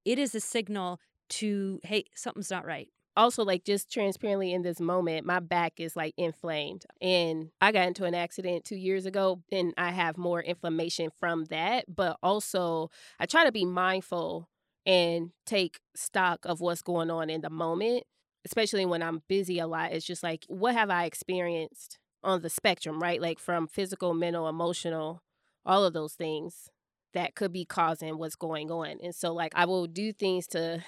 it 0.04 0.20
is 0.20 0.36
a 0.36 0.40
signal 0.40 1.00
to, 1.28 1.80
hey, 1.84 2.06
something's 2.16 2.52
not 2.52 2.66
right 2.66 2.90
also 3.18 3.44
like 3.44 3.64
just 3.64 3.92
transparently 3.92 4.54
in 4.54 4.62
this 4.62 4.80
moment 4.80 5.26
my 5.26 5.40
back 5.40 5.74
is 5.78 5.96
like 5.96 6.14
inflamed 6.18 6.86
and 7.02 7.50
i 7.62 7.72
got 7.72 7.88
into 7.88 8.04
an 8.04 8.16
accident 8.16 8.66
two 8.66 8.76
years 8.76 9.06
ago 9.06 9.42
and 9.52 9.74
i 9.78 9.90
have 9.92 10.18
more 10.18 10.42
inflammation 10.42 11.10
from 11.20 11.46
that 11.46 11.86
but 11.94 12.18
also 12.22 12.90
i 13.20 13.26
try 13.26 13.46
to 13.46 13.52
be 13.52 13.66
mindful 13.66 14.50
and 14.86 15.32
take 15.46 15.80
stock 15.96 16.40
of 16.46 16.62
what's 16.62 16.82
going 16.82 17.10
on 17.10 17.30
in 17.30 17.42
the 17.42 17.50
moment 17.50 18.04
especially 18.46 18.86
when 18.86 19.02
i'm 19.02 19.22
busy 19.28 19.60
a 19.60 19.68
lot 19.68 19.92
it's 19.92 20.06
just 20.06 20.24
like 20.24 20.46
what 20.48 20.76
have 20.76 20.90
i 20.90 21.06
experienced 21.06 21.98
on 22.24 22.42
the 22.42 22.50
spectrum 22.50 23.02
right 23.02 23.22
like 23.22 23.40
from 23.40 23.68
physical 23.68 24.14
mental 24.14 24.48
emotional 24.48 25.22
all 25.66 25.84
of 25.84 25.94
those 25.94 26.14
things 26.14 26.70
that 27.14 27.36
could 27.36 27.54
be 27.54 27.66
causing 27.66 28.18
what's 28.18 28.36
going 28.36 28.70
on 28.72 28.98
and 29.04 29.16
so 29.16 29.34
like 29.34 29.54
i 29.56 29.66
will 29.66 29.88
do 29.88 30.12
things 30.12 30.48
to 30.48 30.84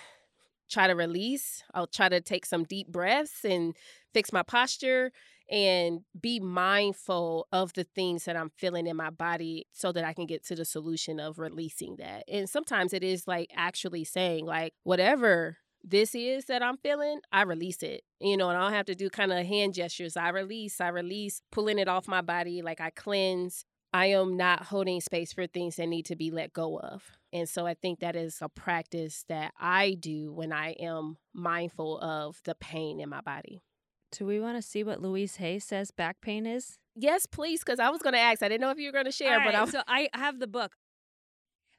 try 0.70 0.88
to 0.88 0.94
release. 0.96 1.64
I'll 1.74 1.88
try 1.88 2.10
to 2.10 2.22
take 2.22 2.46
some 2.46 2.64
deep 2.64 2.88
breaths 2.88 3.46
and 3.46 3.76
fix 4.14 4.34
my 4.34 4.44
posture 4.44 5.12
and 5.50 6.02
be 6.20 6.40
mindful 6.40 7.48
of 7.52 7.74
the 7.74 7.84
things 7.84 8.26
that 8.26 8.36
I'm 8.36 8.52
feeling 8.58 8.88
in 8.88 8.98
my 8.98 9.10
body 9.10 9.68
so 9.74 9.92
that 9.92 10.04
I 10.04 10.14
can 10.14 10.26
get 10.26 10.46
to 10.48 10.56
the 10.56 10.66
solution 10.66 11.20
of 11.20 11.40
releasing 11.40 11.96
that. 11.98 12.24
And 12.28 12.50
sometimes 12.50 12.94
it 12.94 13.04
is 13.04 13.28
like 13.28 13.50
actually 13.56 14.04
saying, 14.04 14.46
like, 14.46 14.74
whatever 14.84 15.58
this 15.84 16.16
is 16.16 16.46
that 16.46 16.64
I'm 16.64 16.78
feeling, 16.78 17.22
I 17.32 17.44
release 17.44 17.82
it. 17.84 18.02
You 18.20 18.36
know, 18.36 18.50
and 18.50 18.58
I 18.58 18.64
don't 18.64 18.74
have 18.74 18.88
to 18.88 18.96
do 18.96 19.10
kind 19.10 19.32
of 19.32 19.46
hand 19.46 19.74
gestures. 19.74 20.18
I 20.18 20.30
release, 20.30 20.82
I 20.82 20.90
release, 20.90 21.42
pulling 21.52 21.80
it 21.80 21.88
off 21.88 22.08
my 22.08 22.22
body, 22.22 22.62
like 22.62 22.82
I 22.82 22.90
cleanse. 22.90 23.64
I 23.94 24.08
am 24.08 24.36
not 24.36 24.66
holding 24.66 25.00
space 25.00 25.32
for 25.32 25.48
things 25.48 25.78
that 25.78 25.88
need 25.88 26.06
to 26.08 26.16
be 26.16 26.30
let 26.30 26.52
go 26.52 26.78
of. 26.78 27.04
And 27.32 27.48
so 27.48 27.66
I 27.66 27.74
think 27.74 28.00
that 28.00 28.16
is 28.16 28.40
a 28.42 28.50
practice 28.50 29.24
that 29.30 29.54
I 29.60 29.96
do 30.00 30.34
when 30.34 30.52
I 30.52 30.72
am 30.72 31.18
mindful 31.34 32.00
of 32.00 32.42
the 32.44 32.56
pain 32.56 33.00
in 33.00 33.10
my 33.10 33.22
body. 33.22 33.64
Do 34.12 34.26
we 34.26 34.40
want 34.40 34.58
to 34.58 34.62
see 34.62 34.84
what 34.84 35.02
Louise 35.02 35.36
Hay 35.38 35.60
says 35.60 35.92
back 35.92 36.22
pain 36.22 36.46
is? 36.46 36.80
Yes, 36.96 37.26
please, 37.26 37.60
because 37.60 37.80
I 37.80 37.90
was 37.90 38.02
going 38.02 38.14
to 38.14 38.20
ask. 38.20 38.42
I 38.42 38.48
didn't 38.48 38.62
know 38.62 38.72
if 38.72 38.80
you 38.80 38.88
were 38.88 38.94
going 38.94 39.06
to 39.06 39.12
share, 39.12 39.40
but 39.44 39.54
I'm... 39.54 39.70
so 39.70 39.82
I 39.88 40.10
have 40.14 40.40
the 40.40 40.48
book. 40.48 40.74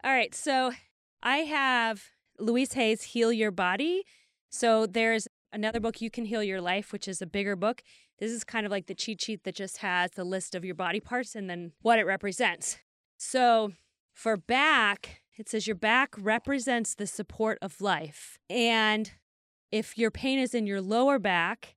All 0.05 0.13
right, 0.13 0.35
so 0.35 0.73
I 1.23 1.39
have 1.39 2.05
Louise 2.39 2.75
Hay's 2.75 3.03
Heal 3.03 3.33
Your 3.33 3.51
Body. 3.51 4.05
So 4.51 4.87
there's 4.87 5.27
another 5.53 5.81
book, 5.81 6.01
You 6.01 6.11
Can 6.11 6.27
Heal 6.27 6.43
Your 6.43 6.61
Life, 6.61 6.93
which 6.93 7.09
is 7.09 7.21
a 7.21 7.27
bigger 7.27 7.57
book. 7.57 7.83
This 8.19 8.31
is 8.31 8.45
kind 8.45 8.67
of 8.67 8.73
like 8.73 8.87
the 8.87 8.95
cheat 8.95 9.21
sheet 9.21 9.45
that 9.45 9.55
just 9.55 9.79
has 9.79 10.13
the 10.13 10.25
list 10.25 10.55
of 10.55 10.65
your 10.65 10.75
body 10.75 11.01
parts 11.01 11.35
and 11.35 11.49
then 11.49 11.73
what 11.83 11.99
it 11.99 12.07
represents. 12.07 12.79
So 13.17 13.73
for 14.13 14.37
back, 14.37 15.23
it 15.37 15.49
says 15.49 15.67
your 15.67 15.77
back 15.77 16.15
represents 16.19 16.95
the 16.95 17.07
support 17.07 17.59
of 17.63 17.81
life. 17.81 18.39
And 18.51 19.13
if 19.71 19.97
your 19.97 20.11
pain 20.11 20.39
is 20.39 20.55
in 20.55 20.67
your 20.67 20.81
lower 20.81 21.19
back, 21.19 21.77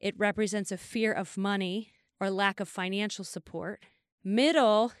it 0.00 0.14
represents 0.18 0.72
a 0.72 0.76
fear 0.76 1.12
of 1.12 1.36
money 1.36 1.92
or 2.20 2.30
lack 2.30 2.60
of 2.60 2.68
financial 2.68 3.24
support. 3.24 3.84
Middle 4.24 4.92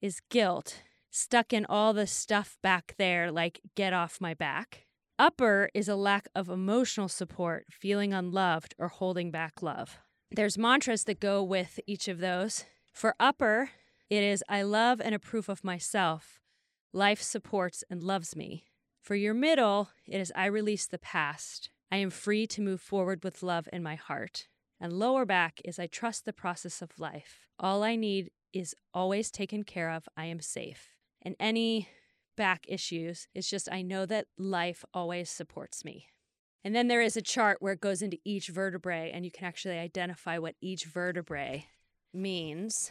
is 0.00 0.20
guilt, 0.30 0.82
stuck 1.10 1.52
in 1.52 1.64
all 1.66 1.92
the 1.92 2.06
stuff 2.06 2.56
back 2.62 2.94
there, 2.98 3.30
like 3.30 3.60
get 3.74 3.92
off 3.92 4.20
my 4.20 4.34
back. 4.34 4.86
Upper 5.18 5.70
is 5.74 5.88
a 5.88 5.94
lack 5.94 6.26
of 6.34 6.48
emotional 6.48 7.08
support, 7.08 7.66
feeling 7.70 8.12
unloved, 8.12 8.74
or 8.78 8.88
holding 8.88 9.30
back 9.30 9.62
love. 9.62 9.98
There's 10.30 10.58
mantras 10.58 11.04
that 11.04 11.20
go 11.20 11.42
with 11.42 11.78
each 11.86 12.08
of 12.08 12.18
those. 12.18 12.64
For 12.92 13.14
upper, 13.20 13.70
it 14.10 14.24
is 14.24 14.42
I 14.48 14.62
love 14.62 15.00
and 15.00 15.14
approve 15.14 15.48
of 15.48 15.62
myself. 15.62 16.40
Life 16.92 17.22
supports 17.22 17.84
and 17.88 18.02
loves 18.02 18.34
me. 18.34 18.64
For 19.00 19.14
your 19.14 19.34
middle, 19.34 19.90
it 20.06 20.20
is 20.20 20.32
I 20.34 20.46
release 20.46 20.86
the 20.86 20.98
past. 20.98 21.70
I 21.94 21.98
am 21.98 22.10
free 22.10 22.48
to 22.48 22.60
move 22.60 22.80
forward 22.80 23.22
with 23.22 23.44
love 23.44 23.68
in 23.72 23.80
my 23.80 23.94
heart. 23.94 24.48
And 24.80 24.92
lower 24.92 25.24
back 25.24 25.60
is 25.64 25.78
I 25.78 25.86
trust 25.86 26.24
the 26.24 26.32
process 26.32 26.82
of 26.82 26.98
life. 26.98 27.46
All 27.56 27.84
I 27.84 27.94
need 27.94 28.32
is 28.52 28.74
always 28.92 29.30
taken 29.30 29.62
care 29.62 29.92
of. 29.92 30.08
I 30.16 30.24
am 30.24 30.40
safe. 30.40 30.88
And 31.22 31.36
any 31.38 31.88
back 32.36 32.64
issues 32.66 33.28
it's 33.32 33.48
just 33.48 33.68
I 33.70 33.82
know 33.82 34.06
that 34.06 34.26
life 34.36 34.84
always 34.92 35.30
supports 35.30 35.84
me. 35.84 36.08
And 36.64 36.74
then 36.74 36.88
there 36.88 37.00
is 37.00 37.16
a 37.16 37.22
chart 37.22 37.58
where 37.60 37.74
it 37.74 37.80
goes 37.80 38.02
into 38.02 38.18
each 38.24 38.48
vertebrae, 38.48 39.12
and 39.14 39.24
you 39.24 39.30
can 39.30 39.46
actually 39.46 39.78
identify 39.78 40.38
what 40.38 40.56
each 40.60 40.86
vertebrae 40.86 41.68
means. 42.12 42.90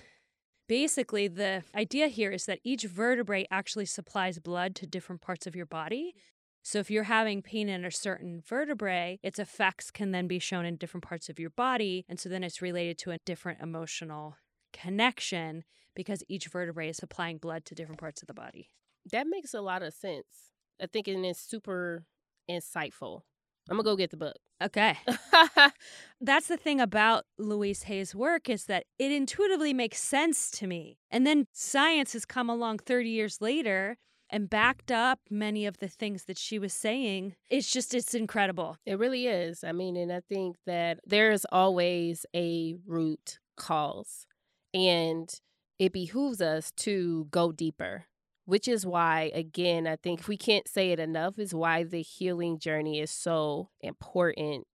Basically, 0.70 1.28
the 1.28 1.64
idea 1.76 2.08
here 2.08 2.32
is 2.32 2.46
that 2.46 2.62
each 2.64 2.84
vertebrae 2.84 3.48
actually 3.52 3.86
supplies 3.86 4.40
blood 4.40 4.76
to 4.76 4.88
different 4.88 5.20
parts 5.20 5.46
of 5.46 5.58
your 5.58 5.66
body. 5.66 6.16
So 6.64 6.80
if 6.80 6.90
you're 6.90 7.04
having 7.04 7.42
pain 7.42 7.68
in 7.68 7.84
a 7.84 7.92
certain 7.92 8.42
vertebrae, 8.46 9.20
its 9.22 9.38
effects 9.38 9.92
can 9.92 10.12
then 10.12 10.28
be 10.28 10.40
shown 10.40 10.66
in 10.66 10.78
different 10.78 11.04
parts 11.04 11.28
of 11.28 11.38
your 11.38 11.50
body. 11.50 12.06
And 12.08 12.18
so 12.18 12.30
then 12.30 12.44
it's 12.44 12.62
related 12.62 12.98
to 13.00 13.12
a 13.12 13.18
different 13.26 13.62
emotional 13.62 14.38
connection 14.72 15.66
because 15.94 16.24
each 16.30 16.48
vertebrae 16.48 16.90
is 16.90 16.98
supplying 16.98 17.38
blood 17.38 17.66
to 17.66 17.76
different 17.76 18.00
parts 18.00 18.22
of 18.22 18.28
the 18.28 18.34
body. 18.34 18.70
That 19.12 19.28
makes 19.28 19.54
a 19.54 19.62
lot 19.62 19.84
of 19.84 19.94
sense. 19.94 20.52
I 20.82 20.88
think 20.88 21.10
it 21.10 21.18
is 21.18 21.38
super 21.38 22.06
insightful. 22.50 23.22
I'm 23.70 23.78
gonna 23.78 23.84
go 23.84 23.96
get 23.98 24.12
the 24.12 24.18
book. 24.18 24.38
Okay. 24.62 24.98
That's 26.22 26.48
the 26.48 26.58
thing 26.58 26.80
about 26.80 27.26
Louise 27.38 27.84
Hay's 27.84 28.16
work 28.16 28.50
is 28.50 28.66
that 28.66 28.86
it 28.98 29.12
intuitively 29.12 29.74
makes 29.74 30.02
sense 30.02 30.50
to 30.52 30.68
me. 30.68 30.98
And 31.12 31.28
then 31.28 31.48
science 31.52 32.14
has 32.14 32.26
come 32.26 32.50
along 32.50 32.80
30 32.80 33.10
years 33.10 33.42
later 33.42 33.98
and 34.34 34.50
backed 34.50 34.92
up 34.92 35.20
many 35.30 35.68
of 35.68 35.78
the 35.78 35.88
things 35.88 36.24
that 36.26 36.40
she 36.40 36.58
was 36.58 36.74
saying. 36.74 37.36
It's 37.52 37.72
just, 37.72 37.94
it's 37.94 38.16
incredible. 38.16 38.78
It 38.84 38.98
really 38.98 39.28
is. 39.28 39.64
I 39.64 39.72
mean, 39.72 39.96
and 39.96 40.12
I 40.12 40.22
think 40.28 40.58
that 40.66 41.00
there's 41.06 41.46
always 41.52 42.26
a 42.36 42.76
root 42.86 43.38
cause, 43.56 44.26
and 44.74 45.30
it 45.78 45.94
behooves 45.94 46.42
us 46.42 46.72
to 46.78 47.28
go 47.30 47.52
deeper 47.52 48.06
which 48.46 48.68
is 48.68 48.86
why 48.86 49.32
again 49.34 49.88
i 49.88 49.96
think 49.96 50.28
we 50.28 50.36
can't 50.36 50.68
say 50.68 50.92
it 50.92 51.00
enough 51.00 51.40
is 51.40 51.54
why 51.54 51.84
the 51.84 52.02
healing 52.02 52.60
journey 52.60 53.00
is 53.00 53.10
so 53.10 53.70
important 53.80 54.68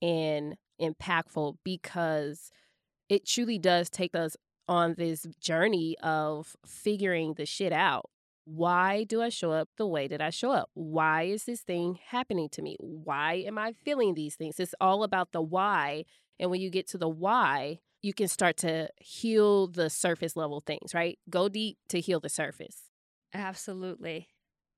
and 0.00 0.56
impactful 0.80 1.56
because 1.64 2.50
it 3.08 3.24
truly 3.24 3.58
does 3.58 3.88
take 3.88 4.14
us 4.14 4.36
on 4.68 4.94
this 4.98 5.26
journey 5.40 5.96
of 6.02 6.56
figuring 6.66 7.34
the 7.34 7.46
shit 7.46 7.72
out 7.72 8.10
why 8.44 9.04
do 9.04 9.22
I 9.22 9.28
show 9.28 9.52
up 9.52 9.68
the 9.76 9.86
way 9.86 10.08
that 10.08 10.20
I 10.20 10.30
show 10.30 10.50
up? 10.50 10.70
Why 10.74 11.22
is 11.24 11.44
this 11.44 11.60
thing 11.60 11.98
happening 12.08 12.48
to 12.50 12.62
me? 12.62 12.76
Why 12.80 13.34
am 13.46 13.58
I 13.58 13.74
feeling 13.84 14.14
these 14.14 14.34
things? 14.34 14.58
It's 14.58 14.74
all 14.80 15.04
about 15.04 15.32
the 15.32 15.42
why. 15.42 16.04
And 16.40 16.50
when 16.50 16.60
you 16.60 16.70
get 16.70 16.88
to 16.88 16.98
the 16.98 17.08
why, 17.08 17.78
you 18.02 18.12
can 18.12 18.28
start 18.28 18.56
to 18.58 18.88
heal 18.96 19.68
the 19.68 19.88
surface 19.88 20.36
level 20.36 20.60
things, 20.60 20.92
right? 20.92 21.18
Go 21.30 21.48
deep 21.48 21.78
to 21.88 22.00
heal 22.00 22.18
the 22.18 22.28
surface. 22.28 22.90
Absolutely. 23.32 24.28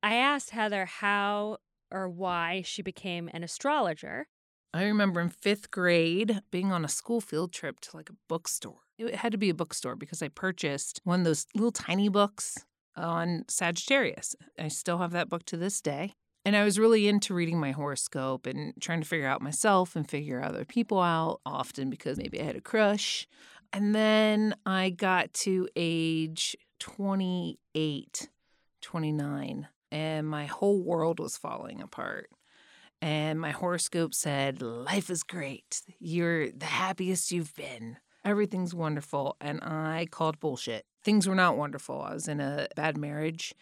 I 0.02 0.16
asked 0.16 0.50
Heather 0.50 0.84
how 0.84 1.58
or 1.90 2.08
why 2.08 2.62
she 2.64 2.82
became 2.82 3.30
an 3.32 3.42
astrologer. 3.42 4.28
I 4.74 4.84
remember 4.84 5.20
in 5.20 5.30
fifth 5.30 5.70
grade 5.70 6.40
being 6.50 6.72
on 6.72 6.84
a 6.84 6.88
school 6.88 7.20
field 7.20 7.52
trip 7.52 7.80
to 7.80 7.96
like 7.96 8.10
a 8.10 8.16
bookstore. 8.28 8.80
It 8.98 9.14
had 9.16 9.32
to 9.32 9.38
be 9.38 9.48
a 9.48 9.54
bookstore 9.54 9.96
because 9.96 10.22
I 10.22 10.28
purchased 10.28 11.00
one 11.04 11.20
of 11.20 11.24
those 11.24 11.46
little 11.54 11.72
tiny 11.72 12.08
books 12.08 12.66
on 12.96 13.44
Sagittarius. 13.48 14.36
I 14.58 14.68
still 14.68 14.98
have 14.98 15.12
that 15.12 15.28
book 15.28 15.44
to 15.46 15.56
this 15.56 15.80
day. 15.80 16.14
And 16.44 16.54
I 16.54 16.64
was 16.64 16.78
really 16.78 17.08
into 17.08 17.32
reading 17.32 17.58
my 17.58 17.70
horoscope 17.70 18.46
and 18.46 18.74
trying 18.78 19.00
to 19.00 19.06
figure 19.06 19.26
out 19.26 19.40
myself 19.40 19.96
and 19.96 20.08
figure 20.08 20.42
other 20.42 20.66
people 20.66 21.00
out, 21.00 21.40
often 21.46 21.88
because 21.88 22.18
maybe 22.18 22.40
I 22.40 22.44
had 22.44 22.56
a 22.56 22.60
crush. 22.60 23.26
And 23.72 23.94
then 23.94 24.54
I 24.66 24.90
got 24.90 25.32
to 25.34 25.68
age 25.74 26.54
28, 26.80 28.28
29, 28.82 29.68
and 29.90 30.26
my 30.28 30.44
whole 30.44 30.82
world 30.82 31.18
was 31.18 31.38
falling 31.38 31.80
apart. 31.80 32.28
And 33.00 33.40
my 33.40 33.50
horoscope 33.50 34.14
said, 34.14 34.60
Life 34.60 35.10
is 35.10 35.22
great. 35.22 35.82
You're 35.98 36.50
the 36.50 36.66
happiest 36.66 37.32
you've 37.32 37.54
been. 37.54 37.96
Everything's 38.24 38.74
wonderful. 38.74 39.36
And 39.40 39.60
I 39.62 40.06
called 40.10 40.40
bullshit. 40.40 40.84
Things 41.04 41.28
were 41.28 41.34
not 41.34 41.56
wonderful. 41.56 42.00
I 42.00 42.14
was 42.14 42.26
in 42.26 42.40
a 42.40 42.66
bad 42.74 42.96
marriage. 42.96 43.54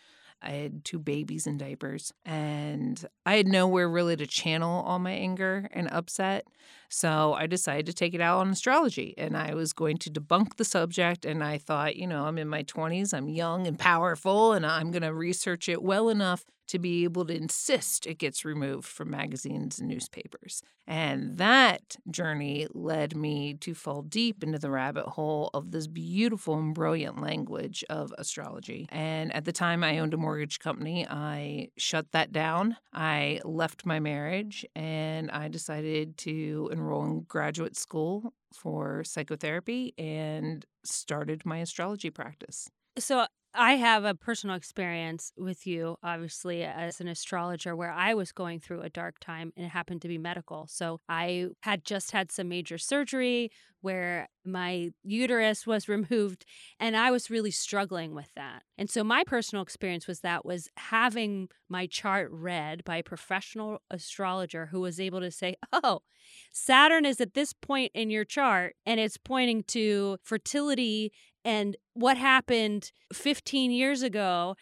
I 0.44 0.50
had 0.50 0.84
two 0.84 0.98
babies 0.98 1.46
in 1.46 1.56
diapers, 1.56 2.12
and 2.24 3.04
I 3.24 3.36
had 3.36 3.46
nowhere 3.46 3.88
really 3.88 4.16
to 4.16 4.26
channel 4.26 4.82
all 4.82 4.98
my 4.98 5.12
anger 5.12 5.68
and 5.72 5.88
upset. 5.92 6.46
So 6.88 7.32
I 7.34 7.46
decided 7.46 7.86
to 7.86 7.92
take 7.92 8.12
it 8.12 8.20
out 8.20 8.38
on 8.38 8.50
astrology, 8.50 9.14
and 9.16 9.36
I 9.36 9.54
was 9.54 9.72
going 9.72 9.98
to 9.98 10.10
debunk 10.10 10.56
the 10.56 10.64
subject. 10.64 11.24
And 11.24 11.44
I 11.44 11.58
thought, 11.58 11.94
you 11.96 12.08
know, 12.08 12.24
I'm 12.26 12.38
in 12.38 12.48
my 12.48 12.64
20s, 12.64 13.14
I'm 13.14 13.28
young 13.28 13.68
and 13.68 13.78
powerful, 13.78 14.52
and 14.52 14.66
I'm 14.66 14.90
going 14.90 15.02
to 15.02 15.14
research 15.14 15.68
it 15.68 15.82
well 15.82 16.08
enough 16.08 16.44
to 16.68 16.78
be 16.78 17.04
able 17.04 17.24
to 17.26 17.34
insist 17.34 18.06
it 18.06 18.18
gets 18.18 18.44
removed 18.44 18.86
from 18.86 19.10
magazines 19.10 19.78
and 19.78 19.88
newspapers. 19.88 20.62
And 20.86 21.38
that 21.38 21.96
journey 22.10 22.66
led 22.72 23.16
me 23.16 23.54
to 23.54 23.74
fall 23.74 24.02
deep 24.02 24.42
into 24.42 24.58
the 24.58 24.70
rabbit 24.70 25.06
hole 25.06 25.50
of 25.54 25.70
this 25.70 25.86
beautiful 25.86 26.58
and 26.58 26.74
brilliant 26.74 27.20
language 27.20 27.84
of 27.88 28.12
astrology. 28.18 28.86
And 28.90 29.32
at 29.34 29.44
the 29.44 29.52
time 29.52 29.84
I 29.84 29.98
owned 29.98 30.14
a 30.14 30.16
mortgage 30.16 30.58
company, 30.58 31.06
I 31.08 31.68
shut 31.76 32.12
that 32.12 32.32
down. 32.32 32.76
I 32.92 33.40
left 33.44 33.86
my 33.86 34.00
marriage 34.00 34.66
and 34.74 35.30
I 35.30 35.48
decided 35.48 36.16
to 36.18 36.68
enroll 36.72 37.04
in 37.04 37.20
graduate 37.22 37.76
school 37.76 38.32
for 38.52 39.04
psychotherapy 39.04 39.94
and 39.96 40.64
started 40.84 41.46
my 41.46 41.58
astrology 41.58 42.10
practice. 42.10 42.68
So 42.98 43.26
I 43.54 43.72
have 43.72 44.04
a 44.04 44.14
personal 44.14 44.56
experience 44.56 45.32
with 45.36 45.66
you, 45.66 45.96
obviously, 46.02 46.64
as 46.64 47.00
an 47.00 47.08
astrologer, 47.08 47.76
where 47.76 47.92
I 47.92 48.14
was 48.14 48.32
going 48.32 48.60
through 48.60 48.80
a 48.80 48.88
dark 48.88 49.18
time 49.20 49.52
and 49.56 49.66
it 49.66 49.68
happened 49.68 50.00
to 50.02 50.08
be 50.08 50.16
medical. 50.16 50.66
So 50.68 51.00
I 51.08 51.48
had 51.60 51.84
just 51.84 52.12
had 52.12 52.32
some 52.32 52.48
major 52.48 52.78
surgery 52.78 53.50
where 53.82 54.28
my 54.44 54.90
uterus 55.02 55.66
was 55.66 55.88
removed 55.88 56.46
and 56.80 56.96
I 56.96 57.10
was 57.10 57.30
really 57.30 57.50
struggling 57.50 58.14
with 58.14 58.30
that. 58.36 58.62
And 58.78 58.88
so 58.88 59.04
my 59.04 59.22
personal 59.24 59.62
experience 59.62 60.06
was 60.06 60.20
that 60.20 60.46
was 60.46 60.70
having 60.76 61.48
my 61.68 61.86
chart 61.86 62.30
read 62.32 62.84
by 62.84 62.98
a 62.98 63.02
professional 63.02 63.82
astrologer 63.90 64.66
who 64.66 64.80
was 64.80 64.98
able 64.98 65.20
to 65.20 65.30
say, 65.30 65.56
"Oh, 65.72 66.00
Saturn 66.52 67.04
is 67.04 67.20
at 67.20 67.34
this 67.34 67.52
point 67.52 67.92
in 67.94 68.10
your 68.10 68.24
chart 68.24 68.76
and 68.86 69.00
it's 69.00 69.16
pointing 69.16 69.64
to 69.64 70.18
fertility 70.22 71.12
and 71.44 71.76
what 71.94 72.16
happened 72.16 72.92
15 73.12 73.70
years 73.70 74.02
ago 74.02 74.56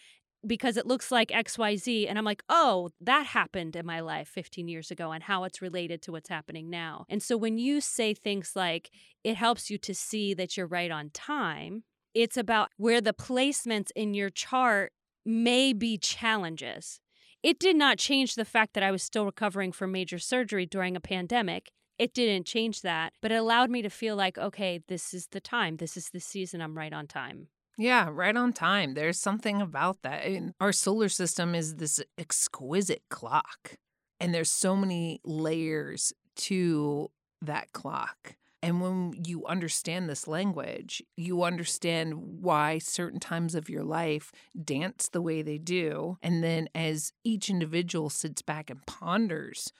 because 0.46 0.76
it 0.76 0.86
looks 0.86 1.10
like 1.10 1.28
XYZ. 1.28 2.08
And 2.08 2.18
I'm 2.18 2.24
like, 2.24 2.42
oh, 2.48 2.90
that 3.00 3.26
happened 3.26 3.76
in 3.76 3.84
my 3.84 4.00
life 4.00 4.28
15 4.28 4.68
years 4.68 4.90
ago 4.90 5.12
and 5.12 5.22
how 5.22 5.44
it's 5.44 5.60
related 5.60 6.02
to 6.02 6.12
what's 6.12 6.28
happening 6.28 6.70
now. 6.70 7.04
And 7.08 7.22
so 7.22 7.36
when 7.36 7.58
you 7.58 7.80
say 7.80 8.14
things 8.14 8.52
like 8.54 8.90
it 9.22 9.36
helps 9.36 9.70
you 9.70 9.78
to 9.78 9.94
see 9.94 10.34
that 10.34 10.56
you're 10.56 10.66
right 10.66 10.90
on 10.90 11.10
time, 11.10 11.84
it's 12.14 12.36
about 12.36 12.70
where 12.76 13.00
the 13.00 13.12
placements 13.12 13.90
in 13.94 14.14
your 14.14 14.30
chart 14.30 14.92
may 15.24 15.72
be 15.72 15.98
challenges. 15.98 17.00
It 17.42 17.58
did 17.58 17.76
not 17.76 17.98
change 17.98 18.34
the 18.34 18.44
fact 18.44 18.74
that 18.74 18.82
I 18.82 18.90
was 18.90 19.02
still 19.02 19.24
recovering 19.24 19.72
from 19.72 19.92
major 19.92 20.18
surgery 20.18 20.66
during 20.66 20.96
a 20.96 21.00
pandemic. 21.00 21.70
It 22.00 22.14
didn't 22.14 22.46
change 22.46 22.80
that, 22.80 23.12
but 23.20 23.30
it 23.30 23.34
allowed 23.34 23.68
me 23.68 23.82
to 23.82 23.90
feel 23.90 24.16
like, 24.16 24.38
okay, 24.38 24.80
this 24.88 25.12
is 25.12 25.26
the 25.32 25.38
time. 25.38 25.76
This 25.76 25.98
is 25.98 26.08
the 26.08 26.18
season. 26.18 26.62
I'm 26.62 26.74
right 26.74 26.94
on 26.94 27.06
time. 27.06 27.48
Yeah, 27.76 28.08
right 28.10 28.34
on 28.34 28.54
time. 28.54 28.94
There's 28.94 29.18
something 29.18 29.60
about 29.60 30.00
that. 30.00 30.24
I 30.24 30.30
mean, 30.30 30.54
our 30.62 30.72
solar 30.72 31.10
system 31.10 31.54
is 31.54 31.76
this 31.76 32.00
exquisite 32.16 33.02
clock, 33.10 33.76
and 34.18 34.34
there's 34.34 34.50
so 34.50 34.74
many 34.74 35.20
layers 35.26 36.14
to 36.36 37.10
that 37.42 37.70
clock. 37.72 38.34
And 38.62 38.80
when 38.80 39.12
you 39.26 39.44
understand 39.44 40.08
this 40.08 40.26
language, 40.26 41.02
you 41.18 41.42
understand 41.42 42.14
why 42.40 42.78
certain 42.78 43.20
times 43.20 43.54
of 43.54 43.68
your 43.68 43.84
life 43.84 44.32
dance 44.64 45.10
the 45.12 45.20
way 45.20 45.42
they 45.42 45.58
do. 45.58 46.16
And 46.22 46.42
then 46.42 46.70
as 46.74 47.12
each 47.24 47.50
individual 47.50 48.08
sits 48.08 48.40
back 48.40 48.70
and 48.70 48.84
ponders 48.86 49.70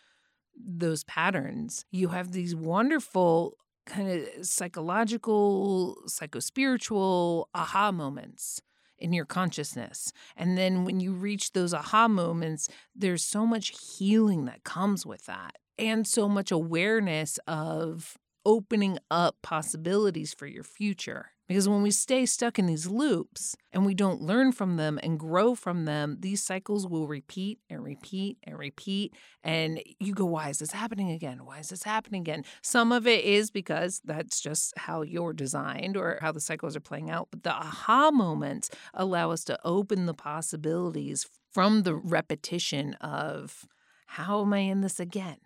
those 0.67 1.05
patterns, 1.05 1.85
you 1.91 2.09
have 2.09 2.33
these 2.33 2.55
wonderful 2.55 3.57
kind 3.87 4.11
of 4.11 4.47
psychological, 4.47 5.99
psychospiritual 6.07 7.47
aha 7.55 7.91
moments 7.91 8.61
in 8.99 9.13
your 9.13 9.25
consciousness. 9.25 10.13
And 10.37 10.57
then 10.57 10.85
when 10.85 11.01
you 11.01 11.13
reach 11.13 11.53
those 11.53 11.73
aha 11.75 12.07
moments, 12.07 12.69
there's 12.95 13.25
so 13.25 13.47
much 13.47 13.73
healing 13.97 14.45
that 14.45 14.65
comes 14.65 15.07
with 15.07 15.27
that 15.27 15.57
and 15.79 16.07
so 16.07 16.29
much 16.29 16.51
awareness 16.51 17.39
of 17.47 18.19
opening 18.45 18.99
up 19.11 19.37
possibilities 19.43 20.35
for 20.35 20.47
your 20.47 20.65
future. 20.65 21.33
Because 21.51 21.69
when 21.69 21.83
we 21.83 21.91
stay 21.91 22.27
stuck 22.27 22.61
in 22.61 22.67
these 22.67 22.87
loops 22.87 23.57
and 23.73 23.85
we 23.85 23.93
don't 23.93 24.23
learn 24.23 24.53
from 24.53 24.77
them 24.77 25.01
and 25.03 25.19
grow 25.19 25.57
from 25.57 25.85
them, 25.85 26.19
these 26.21 26.41
cycles 26.41 26.87
will 26.87 27.09
repeat 27.09 27.59
and 27.69 27.83
repeat 27.83 28.39
and 28.45 28.57
repeat. 28.57 29.17
And 29.43 29.83
you 29.99 30.15
go, 30.15 30.27
why 30.27 30.51
is 30.51 30.61
this 30.61 30.71
happening 30.71 31.11
again? 31.11 31.45
Why 31.45 31.59
is 31.59 31.71
this 31.71 31.83
happening 31.83 32.21
again? 32.21 32.45
Some 32.63 32.93
of 32.93 33.05
it 33.05 33.25
is 33.25 33.51
because 33.51 34.01
that's 34.05 34.41
just 34.41 34.75
how 34.77 35.03
you're 35.03 35.33
designed 35.33 35.97
or 35.97 36.19
how 36.21 36.31
the 36.31 36.41
cycles 36.41 36.77
are 36.77 36.81
playing 36.81 37.11
out. 37.11 37.27
But 37.33 37.43
the 37.43 37.53
aha 37.53 38.13
moments 38.13 38.71
allow 38.95 39.33
us 39.33 39.43
to 39.47 39.59
open 39.65 40.07
the 40.07 40.15
possibilities 40.15 41.27
from 41.51 41.83
the 41.83 41.97
repetition 41.97 42.95
of, 43.01 43.67
how 44.07 44.43
am 44.43 44.53
I 44.53 44.59
in 44.59 44.83
this 44.83 45.01
again? 45.01 45.39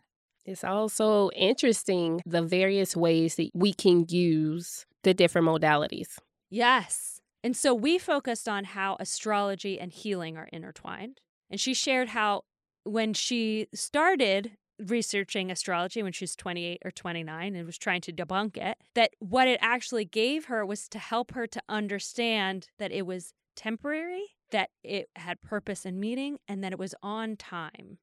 It's 0.44 0.64
also 0.64 1.30
interesting 1.30 2.20
the 2.26 2.42
various 2.42 2.94
ways 2.94 3.36
that 3.36 3.48
we 3.54 3.72
can 3.72 4.04
use 4.10 4.84
the 5.04 5.14
different 5.14 5.46
modalities. 5.46 6.18
Yes. 6.50 7.20
And 7.42 7.56
so 7.56 7.74
we 7.74 7.98
focused 7.98 8.48
on 8.48 8.64
how 8.64 8.96
astrology 8.98 9.78
and 9.78 9.92
healing 9.92 10.36
are 10.36 10.48
intertwined. 10.52 11.20
And 11.50 11.60
she 11.60 11.74
shared 11.74 12.08
how 12.08 12.42
when 12.84 13.14
she 13.14 13.68
started 13.74 14.52
researching 14.78 15.50
astrology 15.50 16.02
when 16.02 16.12
she 16.12 16.24
was 16.24 16.34
28 16.34 16.82
or 16.84 16.90
29 16.90 17.54
and 17.54 17.66
was 17.66 17.78
trying 17.78 18.00
to 18.00 18.12
debunk 18.12 18.56
it, 18.56 18.76
that 18.94 19.10
what 19.18 19.46
it 19.46 19.58
actually 19.62 20.04
gave 20.04 20.46
her 20.46 20.66
was 20.66 20.88
to 20.88 20.98
help 20.98 21.32
her 21.32 21.46
to 21.46 21.62
understand 21.68 22.68
that 22.78 22.92
it 22.92 23.06
was 23.06 23.34
temporary, 23.56 24.24
that 24.50 24.70
it 24.82 25.08
had 25.16 25.40
purpose 25.42 25.84
and 25.84 26.00
meaning, 26.00 26.38
and 26.48 26.64
that 26.64 26.72
it 26.72 26.78
was 26.78 26.94
on 27.02 27.36
time. 27.36 27.98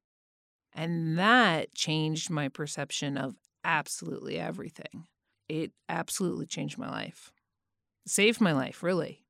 And 0.74 1.18
that 1.18 1.74
changed 1.74 2.30
my 2.30 2.48
perception 2.48 3.18
of 3.18 3.34
absolutely 3.64 4.38
everything. 4.38 5.06
It 5.52 5.72
absolutely 5.90 6.46
changed 6.46 6.78
my 6.78 6.88
life, 6.88 7.30
saved 8.06 8.40
my 8.40 8.52
life, 8.52 8.82
really. 8.82 9.26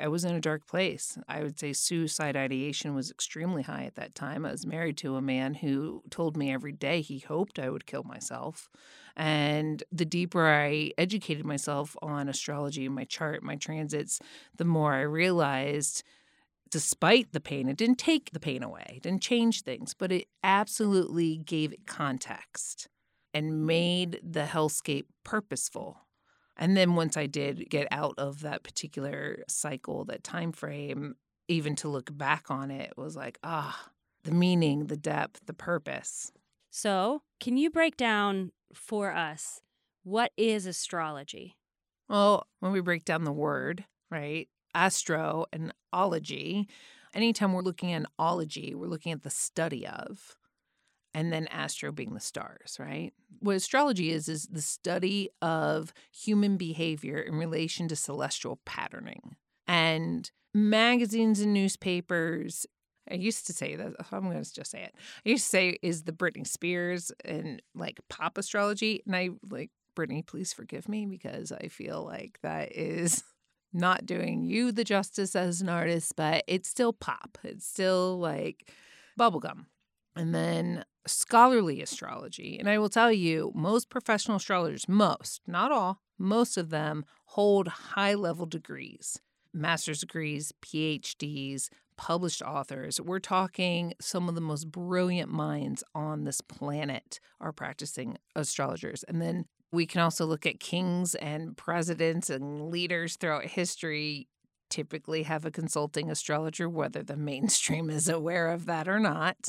I 0.00 0.08
was 0.08 0.24
in 0.24 0.34
a 0.34 0.40
dark 0.40 0.66
place. 0.66 1.16
I 1.28 1.44
would 1.44 1.60
say 1.60 1.72
suicide 1.72 2.36
ideation 2.36 2.96
was 2.96 3.12
extremely 3.12 3.62
high 3.62 3.84
at 3.84 3.94
that 3.94 4.16
time. 4.16 4.44
I 4.44 4.50
was 4.50 4.66
married 4.66 4.96
to 4.98 5.14
a 5.14 5.22
man 5.22 5.54
who 5.54 6.02
told 6.10 6.36
me 6.36 6.52
every 6.52 6.72
day 6.72 7.02
he 7.02 7.20
hoped 7.20 7.60
I 7.60 7.70
would 7.70 7.86
kill 7.86 8.02
myself. 8.02 8.68
And 9.16 9.84
the 9.92 10.04
deeper 10.04 10.48
I 10.48 10.90
educated 10.98 11.46
myself 11.46 11.96
on 12.02 12.28
astrology, 12.28 12.88
my 12.88 13.04
chart, 13.04 13.44
my 13.44 13.54
transits, 13.54 14.18
the 14.56 14.64
more 14.64 14.94
I 14.94 15.02
realized 15.02 16.02
despite 16.70 17.32
the 17.32 17.40
pain, 17.40 17.68
it 17.68 17.78
didn't 17.78 17.98
take 17.98 18.32
the 18.32 18.40
pain 18.40 18.64
away, 18.64 18.94
it 18.96 19.04
didn't 19.04 19.22
change 19.22 19.62
things, 19.62 19.94
but 19.94 20.12
it 20.12 20.26
absolutely 20.44 21.38
gave 21.38 21.72
it 21.72 21.86
context 21.86 22.89
and 23.32 23.66
made 23.66 24.20
the 24.22 24.44
hellscape 24.44 25.06
purposeful. 25.24 25.98
And 26.56 26.76
then 26.76 26.94
once 26.94 27.16
I 27.16 27.26
did 27.26 27.70
get 27.70 27.88
out 27.90 28.14
of 28.18 28.40
that 28.40 28.62
particular 28.62 29.44
cycle, 29.48 30.04
that 30.06 30.22
time 30.22 30.52
frame, 30.52 31.16
even 31.48 31.74
to 31.76 31.88
look 31.88 32.16
back 32.16 32.50
on 32.50 32.70
it 32.70 32.92
was 32.96 33.16
like, 33.16 33.38
ah, 33.42 33.88
the 34.24 34.32
meaning, 34.32 34.86
the 34.86 34.96
depth, 34.96 35.46
the 35.46 35.54
purpose. 35.54 36.32
So, 36.70 37.22
can 37.40 37.56
you 37.56 37.70
break 37.70 37.96
down 37.96 38.52
for 38.72 39.12
us 39.12 39.60
what 40.02 40.32
is 40.36 40.66
astrology? 40.66 41.56
Well, 42.08 42.46
when 42.60 42.72
we 42.72 42.80
break 42.80 43.04
down 43.04 43.24
the 43.24 43.32
word, 43.32 43.84
right? 44.10 44.48
Astro 44.74 45.46
and 45.52 45.72
ology, 45.92 46.68
anytime 47.14 47.52
we're 47.52 47.62
looking 47.62 47.92
at 47.92 48.06
ology, 48.18 48.74
we're 48.74 48.86
looking 48.86 49.12
at 49.12 49.22
the 49.22 49.30
study 49.30 49.86
of 49.86 50.36
and 51.14 51.32
then 51.32 51.46
astro 51.48 51.92
being 51.92 52.14
the 52.14 52.20
stars, 52.20 52.76
right? 52.78 53.12
what 53.40 53.56
astrology 53.56 54.10
is 54.10 54.28
is 54.28 54.46
the 54.46 54.60
study 54.60 55.30
of 55.42 55.92
human 56.12 56.56
behavior 56.56 57.18
in 57.18 57.34
relation 57.34 57.88
to 57.88 57.96
celestial 57.96 58.60
patterning. 58.64 59.36
And 59.66 60.30
magazines 60.54 61.40
and 61.40 61.54
newspapers 61.54 62.66
I 63.10 63.14
used 63.14 63.46
to 63.46 63.52
say 63.52 63.74
that 63.74 63.94
I'm 64.12 64.24
going 64.24 64.42
to 64.42 64.54
just 64.54 64.70
say 64.70 64.82
it. 64.82 64.94
I 65.26 65.28
used 65.30 65.44
to 65.44 65.50
say 65.50 65.78
is 65.82 66.04
the 66.04 66.12
Britney 66.12 66.46
Spears 66.46 67.10
and 67.24 67.60
like 67.74 67.98
pop 68.08 68.38
astrology, 68.38 69.02
and 69.04 69.16
I 69.16 69.30
like 69.50 69.70
Britney. 69.96 70.24
Please 70.24 70.52
forgive 70.52 70.88
me 70.88 71.06
because 71.06 71.50
I 71.50 71.68
feel 71.68 72.04
like 72.04 72.38
that 72.42 72.76
is 72.76 73.24
not 73.72 74.06
doing 74.06 74.44
you 74.44 74.70
the 74.70 74.84
justice 74.84 75.34
as 75.34 75.60
an 75.60 75.68
artist, 75.68 76.14
but 76.14 76.44
it's 76.46 76.68
still 76.68 76.92
pop. 76.92 77.38
It's 77.42 77.66
still 77.66 78.18
like 78.20 78.70
bubblegum. 79.18 79.64
And 80.16 80.34
then 80.34 80.84
scholarly 81.06 81.80
astrology. 81.80 82.58
And 82.58 82.68
I 82.68 82.78
will 82.78 82.88
tell 82.88 83.12
you, 83.12 83.52
most 83.54 83.90
professional 83.90 84.36
astrologers, 84.36 84.88
most, 84.88 85.40
not 85.46 85.72
all, 85.72 86.00
most 86.18 86.56
of 86.56 86.70
them 86.70 87.04
hold 87.26 87.68
high 87.68 88.14
level 88.14 88.46
degrees, 88.46 89.20
master's 89.54 90.00
degrees, 90.00 90.52
PhDs, 90.62 91.68
published 91.96 92.42
authors. 92.42 93.00
We're 93.00 93.18
talking 93.18 93.94
some 94.00 94.28
of 94.28 94.34
the 94.34 94.40
most 94.40 94.70
brilliant 94.70 95.30
minds 95.30 95.84
on 95.94 96.24
this 96.24 96.40
planet 96.40 97.20
are 97.40 97.52
practicing 97.52 98.16
astrologers. 98.34 99.04
And 99.04 99.20
then 99.20 99.44
we 99.72 99.86
can 99.86 100.00
also 100.00 100.24
look 100.26 100.46
at 100.46 100.60
kings 100.60 101.14
and 101.14 101.56
presidents 101.56 102.30
and 102.30 102.70
leaders 102.70 103.16
throughout 103.16 103.44
history 103.44 104.28
typically 104.70 105.24
have 105.24 105.44
a 105.44 105.50
consulting 105.50 106.10
astrologer, 106.10 106.68
whether 106.68 107.02
the 107.02 107.16
mainstream 107.16 107.90
is 107.90 108.08
aware 108.08 108.48
of 108.48 108.66
that 108.66 108.88
or 108.88 108.98
not. 108.98 109.48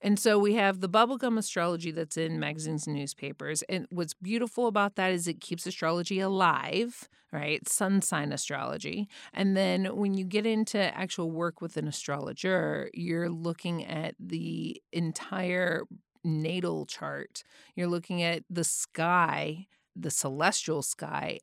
And 0.00 0.18
so 0.18 0.38
we 0.38 0.54
have 0.54 0.80
the 0.80 0.88
bubblegum 0.88 1.38
astrology 1.38 1.92
that's 1.92 2.16
in 2.16 2.40
magazines 2.40 2.86
and 2.86 2.96
newspapers. 2.96 3.62
And 3.68 3.86
what's 3.90 4.14
beautiful 4.14 4.66
about 4.66 4.96
that 4.96 5.12
is 5.12 5.28
it 5.28 5.40
keeps 5.40 5.64
astrology 5.64 6.18
alive, 6.18 7.08
right? 7.32 7.66
Sun 7.68 8.02
sign 8.02 8.32
astrology. 8.32 9.08
And 9.32 9.56
then 9.56 9.96
when 9.96 10.14
you 10.14 10.24
get 10.24 10.44
into 10.44 10.78
actual 10.96 11.30
work 11.30 11.60
with 11.60 11.76
an 11.76 11.86
astrologer, 11.86 12.90
you're 12.92 13.30
looking 13.30 13.84
at 13.84 14.16
the 14.18 14.82
entire 14.92 15.82
natal 16.24 16.86
chart. 16.86 17.44
You're 17.76 17.88
looking 17.88 18.22
at 18.22 18.42
the 18.50 18.64
sky, 18.64 19.66
the 19.94 20.10
celestial 20.10 20.82
sky 20.82 21.38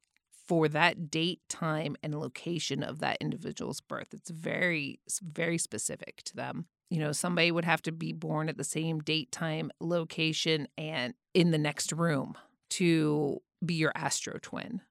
for 0.49 0.67
that 0.67 1.11
date, 1.11 1.41
time, 1.47 1.95
and 2.01 2.19
location 2.19 2.81
of 2.81 2.97
that 2.97 3.19
individual's 3.21 3.81
birth. 3.81 4.15
It's 4.15 4.31
very, 4.31 4.99
very 5.21 5.59
specific 5.59 6.23
to 6.23 6.35
them. 6.35 6.65
You 6.89 6.97
know, 6.97 7.11
somebody 7.11 7.51
would 7.51 7.65
have 7.65 7.83
to 7.83 7.91
be 7.91 8.13
born 8.13 8.49
at 8.49 8.57
the 8.57 8.63
same 8.63 8.97
date, 8.97 9.31
time, 9.31 9.69
location, 9.79 10.67
and 10.75 11.13
in 11.35 11.51
the 11.51 11.59
next 11.59 11.91
room 11.91 12.33
to 12.71 13.43
be 13.63 13.75
your 13.75 13.91
astro 13.93 14.39
twin, 14.41 14.81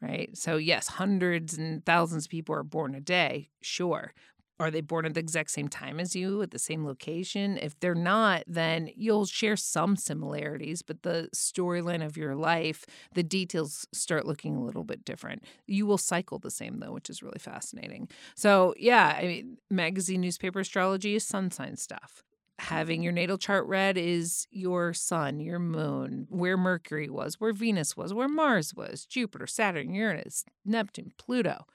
right? 0.00 0.34
So, 0.34 0.56
yes, 0.56 0.88
hundreds 0.88 1.58
and 1.58 1.84
thousands 1.84 2.24
of 2.24 2.30
people 2.30 2.54
are 2.54 2.62
born 2.62 2.94
a 2.94 3.00
day, 3.00 3.50
sure, 3.60 4.14
are 4.62 4.70
they 4.70 4.80
born 4.80 5.04
at 5.04 5.14
the 5.14 5.20
exact 5.20 5.50
same 5.50 5.68
time 5.68 6.00
as 6.00 6.14
you 6.14 6.42
at 6.42 6.50
the 6.50 6.58
same 6.58 6.86
location? 6.86 7.58
If 7.58 7.78
they're 7.80 7.94
not, 7.94 8.44
then 8.46 8.90
you'll 8.96 9.26
share 9.26 9.56
some 9.56 9.96
similarities, 9.96 10.82
but 10.82 11.02
the 11.02 11.28
storyline 11.34 12.04
of 12.04 12.16
your 12.16 12.34
life, 12.34 12.86
the 13.14 13.22
details 13.22 13.86
start 13.92 14.26
looking 14.26 14.56
a 14.56 14.62
little 14.62 14.84
bit 14.84 15.04
different. 15.04 15.44
You 15.66 15.86
will 15.86 15.98
cycle 15.98 16.38
the 16.38 16.50
same 16.50 16.80
though, 16.80 16.92
which 16.92 17.10
is 17.10 17.22
really 17.22 17.38
fascinating. 17.38 18.08
So, 18.34 18.74
yeah, 18.78 19.18
I 19.18 19.22
mean, 19.22 19.58
magazine 19.70 20.20
newspaper 20.20 20.60
astrology 20.60 21.14
is 21.14 21.24
sun 21.24 21.50
sign 21.50 21.76
stuff 21.76 22.22
having 22.62 23.02
your 23.02 23.12
natal 23.12 23.38
chart 23.38 23.66
read 23.66 23.98
is 23.98 24.46
your 24.50 24.92
sun, 24.92 25.40
your 25.40 25.58
moon, 25.58 26.26
where 26.30 26.56
Mercury 26.56 27.10
was, 27.10 27.40
where 27.40 27.52
Venus 27.52 27.96
was, 27.96 28.14
where 28.14 28.28
Mars 28.28 28.72
was, 28.72 29.04
Jupiter, 29.04 29.48
Saturn, 29.48 29.92
Uranus, 29.92 30.44
Neptune, 30.64 31.12
Pluto. 31.18 31.66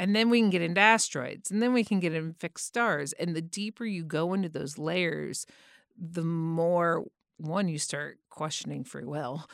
And 0.00 0.16
then 0.16 0.30
we 0.30 0.40
can 0.40 0.48
get 0.48 0.62
into 0.62 0.80
asteroids, 0.80 1.50
and 1.50 1.62
then 1.62 1.74
we 1.74 1.84
can 1.84 2.00
get 2.00 2.14
into 2.14 2.32
fixed 2.32 2.66
stars. 2.66 3.12
And 3.12 3.36
the 3.36 3.42
deeper 3.42 3.84
you 3.84 4.02
go 4.02 4.32
into 4.32 4.48
those 4.48 4.78
layers, 4.78 5.44
the 5.94 6.22
more 6.22 7.04
one 7.36 7.68
you 7.68 7.78
start 7.78 8.16
questioning 8.30 8.82
free 8.82 9.04
will. 9.04 9.44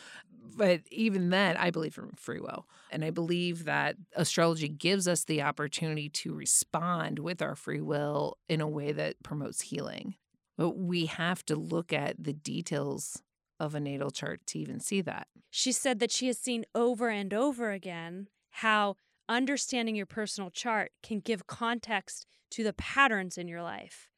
But 0.56 0.82
even 0.92 1.30
then, 1.30 1.56
I 1.56 1.70
believe 1.70 1.98
in 1.98 2.10
free 2.16 2.38
will. 2.38 2.68
And 2.92 3.04
I 3.04 3.10
believe 3.10 3.64
that 3.64 3.96
astrology 4.14 4.68
gives 4.68 5.08
us 5.08 5.24
the 5.24 5.42
opportunity 5.42 6.08
to 6.10 6.32
respond 6.32 7.18
with 7.18 7.42
our 7.42 7.56
free 7.56 7.80
will 7.80 8.38
in 8.48 8.60
a 8.60 8.68
way 8.68 8.92
that 8.92 9.24
promotes 9.24 9.62
healing. 9.62 10.14
But 10.56 10.78
we 10.78 11.06
have 11.06 11.44
to 11.46 11.56
look 11.56 11.92
at 11.92 12.22
the 12.22 12.32
details 12.32 13.20
of 13.58 13.74
a 13.74 13.80
natal 13.80 14.12
chart 14.12 14.46
to 14.46 14.60
even 14.60 14.78
see 14.78 15.00
that. 15.00 15.26
She 15.50 15.72
said 15.72 15.98
that 15.98 16.12
she 16.12 16.28
has 16.28 16.38
seen 16.38 16.64
over 16.72 17.08
and 17.08 17.34
over 17.34 17.72
again 17.72 18.28
how 18.50 18.96
understanding 19.28 19.94
your 19.94 20.06
personal 20.06 20.50
chart 20.50 20.92
can 21.02 21.20
give 21.20 21.46
context 21.46 22.26
to 22.50 22.64
the 22.64 22.72
patterns 22.72 23.36
in 23.36 23.48
your 23.48 23.62
life. 23.62 24.08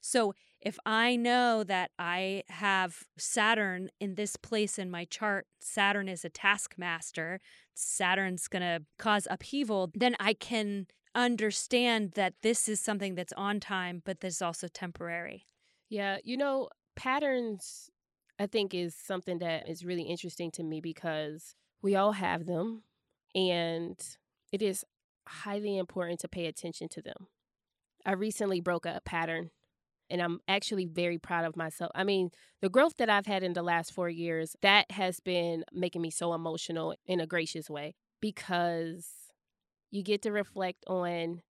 So, 0.00 0.34
if 0.60 0.78
I 0.86 1.16
know 1.16 1.64
that 1.64 1.90
I 1.98 2.44
have 2.48 3.00
Saturn 3.18 3.88
in 3.98 4.14
this 4.14 4.36
place 4.36 4.78
in 4.78 4.90
my 4.90 5.04
chart, 5.04 5.46
Saturn 5.60 6.08
is 6.08 6.24
a 6.24 6.28
taskmaster, 6.28 7.40
Saturn's 7.74 8.46
going 8.46 8.62
to 8.62 8.84
cause 8.96 9.26
upheaval, 9.28 9.90
then 9.94 10.14
I 10.20 10.34
can 10.34 10.86
understand 11.14 12.12
that 12.14 12.34
this 12.42 12.68
is 12.68 12.80
something 12.80 13.14
that's 13.16 13.32
on 13.34 13.60
time, 13.60 14.02
but 14.04 14.20
this 14.20 14.36
is 14.36 14.42
also 14.42 14.68
temporary. 14.68 15.46
Yeah, 15.88 16.18
you 16.24 16.36
know, 16.36 16.68
patterns, 16.96 17.90
I 18.38 18.46
think, 18.46 18.72
is 18.74 18.94
something 18.94 19.38
that 19.38 19.68
is 19.68 19.84
really 19.84 20.04
interesting 20.04 20.50
to 20.52 20.62
me 20.62 20.80
because 20.80 21.54
we 21.82 21.96
all 21.96 22.12
have 22.12 22.46
them. 22.46 22.82
And 23.34 24.00
it 24.52 24.62
is 24.62 24.84
highly 25.26 25.78
important 25.78 26.20
to 26.20 26.28
pay 26.28 26.46
attention 26.46 26.88
to 26.90 27.02
them. 27.02 27.28
I 28.04 28.12
recently 28.12 28.60
broke 28.60 28.86
a 28.86 29.00
pattern 29.04 29.50
and 30.10 30.20
I'm 30.20 30.40
actually 30.46 30.84
very 30.84 31.18
proud 31.18 31.44
of 31.46 31.56
myself. 31.56 31.90
I 31.94 32.04
mean, 32.04 32.30
the 32.60 32.68
growth 32.68 32.96
that 32.98 33.08
I've 33.08 33.26
had 33.26 33.42
in 33.42 33.54
the 33.54 33.62
last 33.62 33.94
four 33.94 34.10
years, 34.10 34.54
that 34.60 34.90
has 34.90 35.20
been 35.20 35.64
making 35.72 36.02
me 36.02 36.10
so 36.10 36.34
emotional 36.34 36.94
in 37.06 37.18
a 37.18 37.26
gracious 37.26 37.70
way 37.70 37.94
because 38.20 39.06
you 39.90 40.02
get 40.02 40.22
to 40.22 40.32
reflect 40.32 40.84
on 40.86 41.40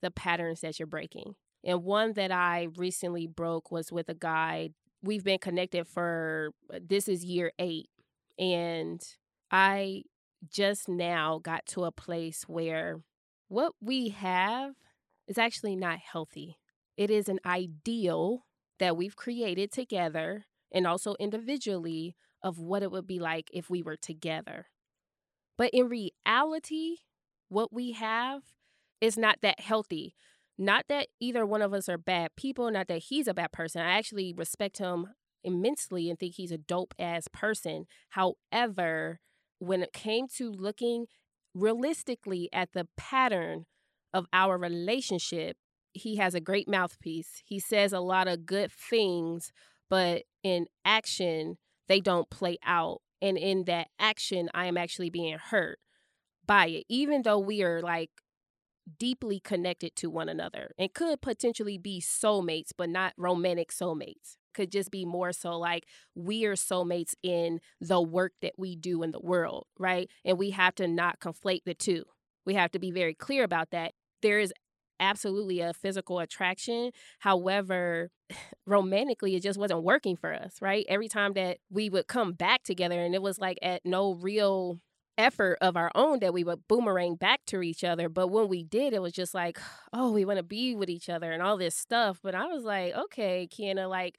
the 0.00 0.10
patterns 0.10 0.60
that 0.60 0.78
you're 0.78 0.86
breaking. 0.86 1.34
And 1.64 1.84
one 1.84 2.12
that 2.14 2.30
I 2.30 2.68
recently 2.76 3.26
broke 3.26 3.70
was 3.70 3.92
with 3.92 4.08
a 4.08 4.14
guy. 4.14 4.70
We've 5.02 5.24
been 5.24 5.38
connected 5.38 5.86
for 5.86 6.50
uh, 6.72 6.78
this 6.86 7.08
is 7.08 7.24
year 7.24 7.52
eight. 7.58 7.90
And 8.38 9.02
I 9.50 10.04
just 10.50 10.88
now 10.88 11.40
got 11.42 11.66
to 11.66 11.84
a 11.84 11.92
place 11.92 12.44
where 12.46 13.00
what 13.48 13.72
we 13.80 14.10
have 14.10 14.74
is 15.26 15.38
actually 15.38 15.76
not 15.76 15.98
healthy. 15.98 16.58
It 16.96 17.10
is 17.10 17.28
an 17.28 17.40
ideal 17.44 18.44
that 18.78 18.96
we've 18.96 19.16
created 19.16 19.72
together 19.72 20.46
and 20.72 20.86
also 20.86 21.14
individually 21.18 22.14
of 22.42 22.58
what 22.58 22.82
it 22.82 22.90
would 22.90 23.06
be 23.06 23.18
like 23.18 23.50
if 23.52 23.68
we 23.68 23.82
were 23.82 23.96
together. 23.96 24.66
But 25.56 25.70
in 25.72 25.88
reality, 25.88 26.98
what 27.48 27.72
we 27.72 27.92
have 27.92 28.42
is 29.00 29.16
not 29.16 29.38
that 29.42 29.60
healthy. 29.60 30.14
Not 30.56 30.84
that 30.88 31.08
either 31.20 31.46
one 31.46 31.62
of 31.62 31.72
us 31.72 31.88
are 31.88 31.98
bad 31.98 32.30
people, 32.36 32.70
not 32.70 32.88
that 32.88 33.04
he's 33.04 33.28
a 33.28 33.34
bad 33.34 33.52
person. 33.52 33.80
I 33.80 33.96
actually 33.96 34.32
respect 34.32 34.78
him 34.78 35.06
immensely 35.44 36.10
and 36.10 36.18
think 36.18 36.34
he's 36.34 36.52
a 36.52 36.58
dope 36.58 36.94
ass 36.98 37.28
person. 37.32 37.86
However, 38.10 39.20
when 39.58 39.82
it 39.82 39.92
came 39.92 40.26
to 40.36 40.50
looking 40.50 41.06
realistically 41.54 42.48
at 42.52 42.72
the 42.72 42.86
pattern 42.96 43.66
of 44.12 44.26
our 44.32 44.56
relationship, 44.56 45.56
he 45.92 46.16
has 46.16 46.34
a 46.34 46.40
great 46.40 46.68
mouthpiece. 46.68 47.42
He 47.44 47.58
says 47.58 47.92
a 47.92 48.00
lot 48.00 48.28
of 48.28 48.46
good 48.46 48.70
things, 48.72 49.52
but 49.90 50.22
in 50.42 50.66
action, 50.84 51.58
they 51.88 52.00
don't 52.00 52.30
play 52.30 52.58
out. 52.64 53.00
And 53.20 53.36
in 53.36 53.64
that 53.64 53.88
action, 53.98 54.48
I 54.54 54.66
am 54.66 54.76
actually 54.76 55.10
being 55.10 55.36
hurt 55.38 55.78
by 56.46 56.66
it, 56.68 56.84
even 56.88 57.22
though 57.22 57.38
we 57.38 57.62
are 57.62 57.82
like 57.82 58.10
deeply 58.98 59.40
connected 59.40 59.94
to 59.96 60.08
one 60.08 60.28
another 60.28 60.70
and 60.78 60.94
could 60.94 61.20
potentially 61.20 61.78
be 61.78 62.00
soulmates, 62.00 62.70
but 62.76 62.88
not 62.88 63.12
romantic 63.18 63.70
soulmates 63.70 64.36
could 64.58 64.72
just 64.72 64.90
be 64.90 65.04
more 65.04 65.32
so 65.32 65.56
like 65.56 65.86
we 66.16 66.44
are 66.44 66.56
soulmates 66.56 67.14
in 67.22 67.60
the 67.80 68.02
work 68.02 68.32
that 68.42 68.54
we 68.58 68.74
do 68.74 69.04
in 69.04 69.12
the 69.12 69.20
world, 69.20 69.66
right? 69.78 70.10
And 70.24 70.36
we 70.36 70.50
have 70.50 70.74
to 70.76 70.88
not 70.88 71.20
conflate 71.20 71.62
the 71.64 71.74
two. 71.74 72.02
We 72.44 72.54
have 72.54 72.72
to 72.72 72.80
be 72.80 72.90
very 72.90 73.14
clear 73.14 73.44
about 73.44 73.70
that. 73.70 73.92
There 74.20 74.40
is 74.40 74.52
absolutely 74.98 75.60
a 75.60 75.72
physical 75.72 76.18
attraction. 76.18 76.90
However, 77.20 78.10
romantically, 78.66 79.36
it 79.36 79.44
just 79.44 79.60
wasn't 79.60 79.84
working 79.84 80.16
for 80.16 80.34
us, 80.34 80.56
right? 80.60 80.84
Every 80.88 81.08
time 81.08 81.34
that 81.34 81.58
we 81.70 81.88
would 81.88 82.08
come 82.08 82.32
back 82.32 82.64
together, 82.64 83.00
and 83.00 83.14
it 83.14 83.22
was 83.22 83.38
like 83.38 83.60
at 83.62 83.82
no 83.84 84.14
real 84.14 84.80
effort 85.18 85.58
of 85.60 85.76
our 85.76 85.90
own 85.94 86.20
that 86.20 86.32
we 86.32 86.44
would 86.44 86.66
boomerang 86.68 87.16
back 87.16 87.40
to 87.46 87.60
each 87.60 87.82
other. 87.84 88.08
But 88.08 88.28
when 88.28 88.48
we 88.48 88.62
did, 88.62 88.94
it 88.94 89.02
was 89.02 89.12
just 89.12 89.34
like, 89.34 89.58
oh, 89.92 90.12
we 90.12 90.24
want 90.24 90.38
to 90.38 90.44
be 90.44 90.74
with 90.74 90.88
each 90.88 91.10
other 91.10 91.32
and 91.32 91.42
all 91.42 91.58
this 91.58 91.76
stuff. 91.76 92.20
But 92.22 92.34
I 92.34 92.46
was 92.46 92.64
like, 92.64 92.94
okay, 92.94 93.48
Kiana, 93.50 93.90
like, 93.90 94.16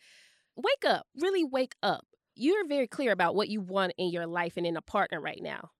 wake 0.63 0.85
up, 0.85 1.07
really 1.15 1.43
wake 1.43 1.75
up. 1.83 2.05
you're 2.39 2.65
very 2.67 2.87
clear 2.87 3.11
about 3.11 3.35
what 3.35 3.49
you 3.49 3.59
want 3.61 3.93
in 3.97 4.09
your 4.09 4.25
life 4.25 4.53
and 4.55 4.65
in 4.65 4.77
a 4.77 4.81
partner 4.81 5.19
right 5.19 5.41
now. 5.41 5.71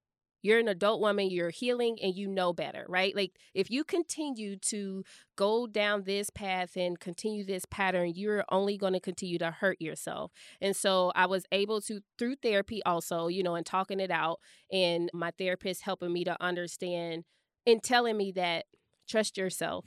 You're 0.41 0.59
an 0.59 0.69
adult 0.69 1.01
woman, 1.01 1.29
you're 1.29 1.49
healing, 1.49 1.97
and 2.01 2.15
you 2.15 2.25
know 2.27 2.53
better, 2.53 2.85
right? 2.87 3.13
Like, 3.13 3.33
if 3.53 3.69
you 3.69 3.83
continue 3.83 4.55
to 4.57 5.03
go 5.35 5.67
down 5.67 6.03
this 6.03 6.29
path 6.29 6.77
and 6.77 6.97
continue 6.97 7.45
this 7.45 7.65
pattern, 7.69 8.13
you're 8.15 8.45
only 8.49 8.77
going 8.77 8.93
to 8.93 9.01
continue 9.01 9.37
to 9.39 9.51
hurt 9.51 9.81
yourself. 9.81 10.31
And 10.61 10.75
so, 10.77 11.11
I 11.13 11.25
was 11.25 11.45
able 11.51 11.81
to, 11.81 11.99
through 12.17 12.35
therapy 12.37 12.81
also, 12.85 13.27
you 13.27 13.43
know, 13.43 13.55
and 13.55 13.65
talking 13.65 13.99
it 13.99 14.11
out, 14.11 14.39
and 14.71 15.09
my 15.13 15.31
therapist 15.37 15.81
helping 15.81 16.13
me 16.13 16.23
to 16.23 16.41
understand 16.41 17.25
and 17.67 17.83
telling 17.83 18.15
me 18.15 18.31
that 18.33 18.65
trust 19.09 19.37
yourself, 19.37 19.85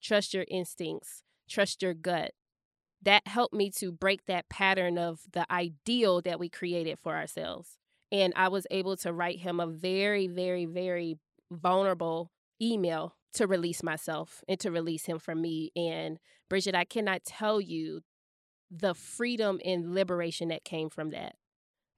trust 0.00 0.32
your 0.32 0.44
instincts, 0.48 1.24
trust 1.48 1.82
your 1.82 1.94
gut. 1.94 2.32
That 3.02 3.26
helped 3.26 3.54
me 3.54 3.70
to 3.78 3.92
break 3.92 4.26
that 4.26 4.48
pattern 4.48 4.98
of 4.98 5.20
the 5.32 5.50
ideal 5.52 6.20
that 6.22 6.40
we 6.40 6.48
created 6.48 6.98
for 7.02 7.14
ourselves. 7.14 7.78
And 8.10 8.32
I 8.36 8.48
was 8.48 8.66
able 8.70 8.96
to 8.98 9.12
write 9.12 9.40
him 9.40 9.60
a 9.60 9.66
very, 9.66 10.26
very, 10.26 10.64
very 10.64 11.16
vulnerable 11.50 12.32
email 12.60 13.14
to 13.34 13.46
release 13.46 13.82
myself 13.82 14.42
and 14.48 14.58
to 14.60 14.70
release 14.70 15.04
him 15.06 15.18
from 15.18 15.40
me. 15.40 15.70
And 15.76 16.18
Bridget, 16.48 16.74
I 16.74 16.84
cannot 16.84 17.24
tell 17.24 17.60
you 17.60 18.00
the 18.70 18.94
freedom 18.94 19.60
and 19.64 19.94
liberation 19.94 20.48
that 20.48 20.64
came 20.64 20.90
from 20.90 21.10
that. 21.10 21.34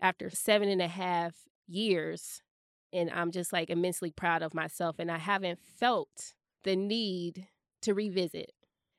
After 0.00 0.30
seven 0.30 0.68
and 0.68 0.82
a 0.82 0.88
half 0.88 1.34
years, 1.66 2.42
and 2.92 3.10
I'm 3.10 3.30
just 3.30 3.52
like 3.52 3.70
immensely 3.70 4.10
proud 4.10 4.42
of 4.42 4.54
myself, 4.54 4.96
and 4.98 5.10
I 5.10 5.18
haven't 5.18 5.58
felt 5.60 6.34
the 6.64 6.76
need 6.76 7.46
to 7.82 7.94
revisit. 7.94 8.52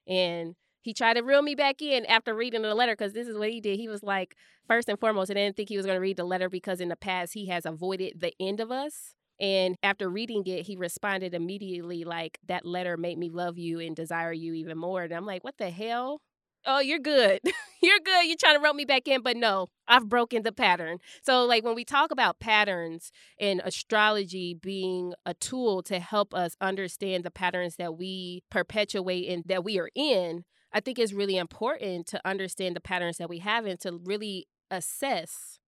And 0.08 0.56
he 0.82 0.94
tried 0.94 1.14
to 1.16 1.22
reel 1.22 1.42
me 1.42 1.56
back 1.56 1.82
in 1.82 2.06
after 2.06 2.34
reading 2.34 2.62
the 2.64 2.76
letter 2.76 2.94
because 2.94 3.14
this 3.14 3.28
is 3.28 3.38
what 3.38 3.50
he 3.50 3.62
did. 3.62 3.78
He 3.78 3.88
was 3.88 4.04
like, 4.04 4.36
first 4.68 4.90
and 4.90 5.00
foremost, 5.00 5.32
I 5.32 5.36
didn't 5.36 5.56
think 5.56 5.70
he 5.70 5.78
was 5.78 5.86
going 5.86 5.96
to 5.96 6.02
read 6.02 6.18
the 6.18 6.24
letter 6.24 6.50
because 6.50 6.82
in 6.82 6.90
the 6.90 6.96
past 6.96 7.34
he 7.34 7.48
has 7.48 7.66
avoided 7.66 8.20
the 8.20 8.34
end 8.40 8.60
of 8.60 8.72
us. 8.72 9.14
And 9.40 9.76
after 9.82 10.10
reading 10.10 10.44
it, 10.46 10.68
he 10.68 10.76
responded 10.76 11.34
immediately 11.34 12.04
like, 12.04 12.38
that 12.48 12.66
letter 12.66 12.96
made 12.96 13.18
me 13.18 13.30
love 13.30 13.58
you 13.58 13.80
and 13.80 13.96
desire 13.96 14.34
you 14.34 14.54
even 14.54 14.78
more. 14.78 15.04
And 15.04 15.14
I'm 15.14 15.26
like, 15.26 15.44
what 15.44 15.58
the 15.58 15.72
hell? 15.72 16.22
Oh, 16.66 16.80
you're 16.80 17.00
good. 17.00 17.40
you're 17.82 18.00
good. 18.04 18.28
You're 18.28 18.38
trying 18.40 18.56
to 18.56 18.64
rope 18.64 18.76
me 18.76 18.86
back 18.86 19.08
in, 19.08 19.22
but 19.22 19.36
no, 19.36 19.70
I've 19.88 20.08
broken 20.08 20.44
the 20.44 20.52
pattern. 20.52 21.00
So, 21.24 21.44
like, 21.46 21.64
when 21.64 21.74
we 21.74 21.84
talk 21.84 22.12
about 22.12 22.40
patterns 22.40 23.12
and 23.40 23.62
astrology 23.66 24.54
being 24.54 25.14
a 25.26 25.34
tool 25.34 25.82
to 25.84 26.00
help 26.00 26.36
us 26.36 26.56
understand 26.62 27.24
the 27.24 27.32
patterns 27.32 27.78
that 27.78 27.98
we 27.98 28.44
perpetuate 28.52 29.28
and 29.28 29.44
that 29.48 29.64
we 29.64 29.80
are 29.80 29.90
in, 29.96 30.44
I 30.74 30.80
think 30.80 31.00
it's 31.00 31.14
really 31.14 31.38
important 31.38 32.08
to 32.08 32.22
understand 32.26 32.76
the 32.76 32.82
patterns 32.82 33.18
that 33.18 33.30
we 33.30 33.40
have 33.40 33.66
and 33.66 33.80
to 33.82 34.00
really 34.04 34.48
assess 34.70 35.60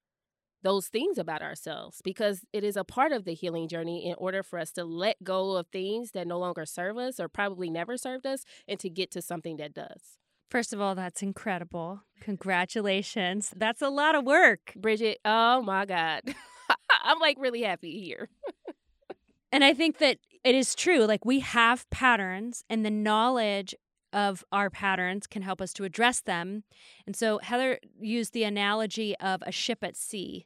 those 0.64 0.88
things 0.88 1.18
about 1.18 1.42
ourselves 1.42 2.02
because 2.04 2.46
it 2.54 2.64
is 2.64 2.78
a 2.78 2.86
part 2.86 3.12
of 3.12 3.26
the 3.26 3.34
healing 3.34 3.68
journey 3.68 4.08
in 4.08 4.16
order 4.18 4.42
for 4.42 4.58
us 4.58 4.72
to 4.72 4.86
let 4.86 5.22
go 5.24 5.58
of 5.58 5.68
things 5.68 6.12
that 6.12 6.26
no 6.26 6.40
longer 6.40 6.66
serve 6.66 6.98
us 6.98 7.20
or 7.20 7.28
probably 7.28 7.70
never 7.70 7.98
served 7.98 8.26
us 8.26 8.46
and 8.68 8.80
to 8.80 8.90
get 8.90 9.12
to 9.12 9.22
something 9.22 9.58
that 9.58 9.74
does. 9.74 10.20
First 10.50 10.72
of 10.72 10.80
all, 10.80 10.96
that's 10.96 11.22
incredible. 11.22 12.04
Congratulations. 12.22 13.52
That's 13.56 13.82
a 13.82 13.90
lot 13.90 14.16
of 14.16 14.24
work. 14.24 14.74
Bridget, 14.76 15.20
oh 15.26 15.62
my 15.62 15.86
God. 15.86 16.22
I'm 17.04 17.20
like 17.20 17.38
really 17.40 17.64
happy 17.64 18.00
here. 18.00 18.30
and 19.52 19.64
I 19.64 19.74
think 19.74 19.98
that 19.98 20.20
it 20.44 20.56
is 20.56 20.76
true. 20.76 21.06
Like 21.06 21.26
we 21.26 21.40
have 21.40 21.90
patterns, 21.90 22.64
and 22.70 22.86
the 22.86 22.92
knowledge 22.92 23.74
of 24.14 24.44
our 24.52 24.70
patterns 24.70 25.28
can 25.28 25.42
help 25.42 25.62
us 25.62 25.74
to 25.74 25.84
address 25.84 26.22
them. 26.22 26.64
And 27.06 27.16
so 27.16 27.40
Heather 27.40 27.80
used 28.00 28.34
the 28.34 28.44
analogy 28.44 29.18
of 29.18 29.44
a 29.46 29.52
ship 29.52 29.84
at 29.84 29.98
sea. 29.98 30.46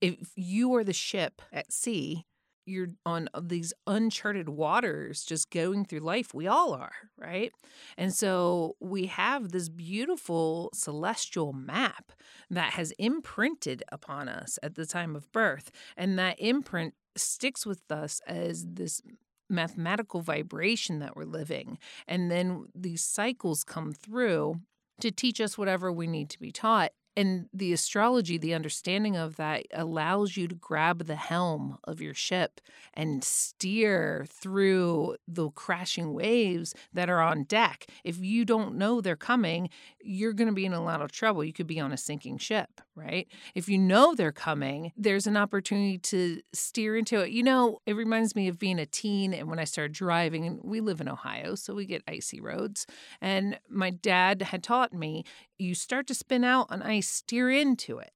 If 0.00 0.32
you 0.34 0.74
are 0.74 0.84
the 0.84 0.92
ship 0.92 1.42
at 1.52 1.72
sea, 1.72 2.26
you're 2.66 2.90
on 3.04 3.28
uh, 3.34 3.40
these 3.42 3.72
uncharted 3.86 4.48
waters 4.48 5.24
just 5.24 5.50
going 5.50 5.84
through 5.84 6.00
life. 6.00 6.32
We 6.32 6.46
all 6.46 6.72
are, 6.72 6.92
right? 7.18 7.52
And 7.96 8.14
so 8.14 8.76
we 8.80 9.06
have 9.06 9.50
this 9.50 9.68
beautiful 9.68 10.70
celestial 10.72 11.52
map 11.52 12.12
that 12.50 12.74
has 12.74 12.92
imprinted 12.92 13.82
upon 13.90 14.28
us 14.28 14.58
at 14.62 14.74
the 14.74 14.86
time 14.86 15.16
of 15.16 15.30
birth. 15.32 15.70
And 15.96 16.18
that 16.18 16.36
imprint 16.38 16.94
sticks 17.16 17.66
with 17.66 17.90
us 17.90 18.20
as 18.26 18.64
this 18.66 19.02
mathematical 19.50 20.20
vibration 20.20 21.00
that 21.00 21.16
we're 21.16 21.24
living. 21.24 21.78
And 22.06 22.30
then 22.30 22.66
these 22.74 23.04
cycles 23.04 23.64
come 23.64 23.92
through 23.92 24.60
to 25.00 25.10
teach 25.10 25.40
us 25.40 25.58
whatever 25.58 25.90
we 25.90 26.06
need 26.06 26.30
to 26.30 26.38
be 26.38 26.52
taught. 26.52 26.92
And 27.16 27.48
the 27.52 27.72
astrology, 27.72 28.38
the 28.38 28.54
understanding 28.54 29.16
of 29.16 29.36
that 29.36 29.66
allows 29.74 30.36
you 30.36 30.46
to 30.46 30.54
grab 30.54 31.06
the 31.06 31.16
helm 31.16 31.76
of 31.84 32.00
your 32.00 32.14
ship 32.14 32.60
and 32.94 33.24
steer 33.24 34.26
through 34.28 35.16
the 35.26 35.50
crashing 35.50 36.14
waves 36.14 36.72
that 36.92 37.10
are 37.10 37.20
on 37.20 37.44
deck. 37.44 37.86
If 38.04 38.18
you 38.20 38.44
don't 38.44 38.76
know 38.76 39.00
they're 39.00 39.16
coming, 39.16 39.70
you're 40.00 40.32
going 40.32 40.48
to 40.48 40.54
be 40.54 40.64
in 40.64 40.72
a 40.72 40.84
lot 40.84 41.02
of 41.02 41.10
trouble. 41.10 41.44
You 41.44 41.52
could 41.52 41.66
be 41.66 41.80
on 41.80 41.92
a 41.92 41.96
sinking 41.96 42.38
ship, 42.38 42.80
right? 43.00 43.26
If 43.54 43.68
you 43.68 43.78
know 43.78 44.14
they're 44.14 44.32
coming, 44.32 44.92
there's 44.96 45.26
an 45.26 45.36
opportunity 45.36 45.98
to 45.98 46.40
steer 46.52 46.96
into 46.96 47.20
it. 47.20 47.30
You 47.30 47.42
know, 47.42 47.80
it 47.86 47.96
reminds 47.96 48.36
me 48.36 48.48
of 48.48 48.58
being 48.58 48.78
a 48.78 48.86
teen 48.86 49.32
and 49.32 49.48
when 49.48 49.58
I 49.58 49.64
started 49.64 49.92
driving, 49.92 50.46
and 50.46 50.60
we 50.62 50.80
live 50.80 51.00
in 51.00 51.08
Ohio, 51.08 51.54
so 51.54 51.74
we 51.74 51.86
get 51.86 52.02
icy 52.06 52.40
roads. 52.40 52.86
And 53.20 53.58
my 53.68 53.90
dad 53.90 54.42
had 54.42 54.62
taught 54.62 54.92
me 54.92 55.24
you 55.58 55.74
start 55.74 56.06
to 56.06 56.14
spin 56.14 56.44
out 56.44 56.66
on 56.70 56.82
ice, 56.82 57.08
steer 57.08 57.50
into 57.50 57.98
it. 57.98 58.12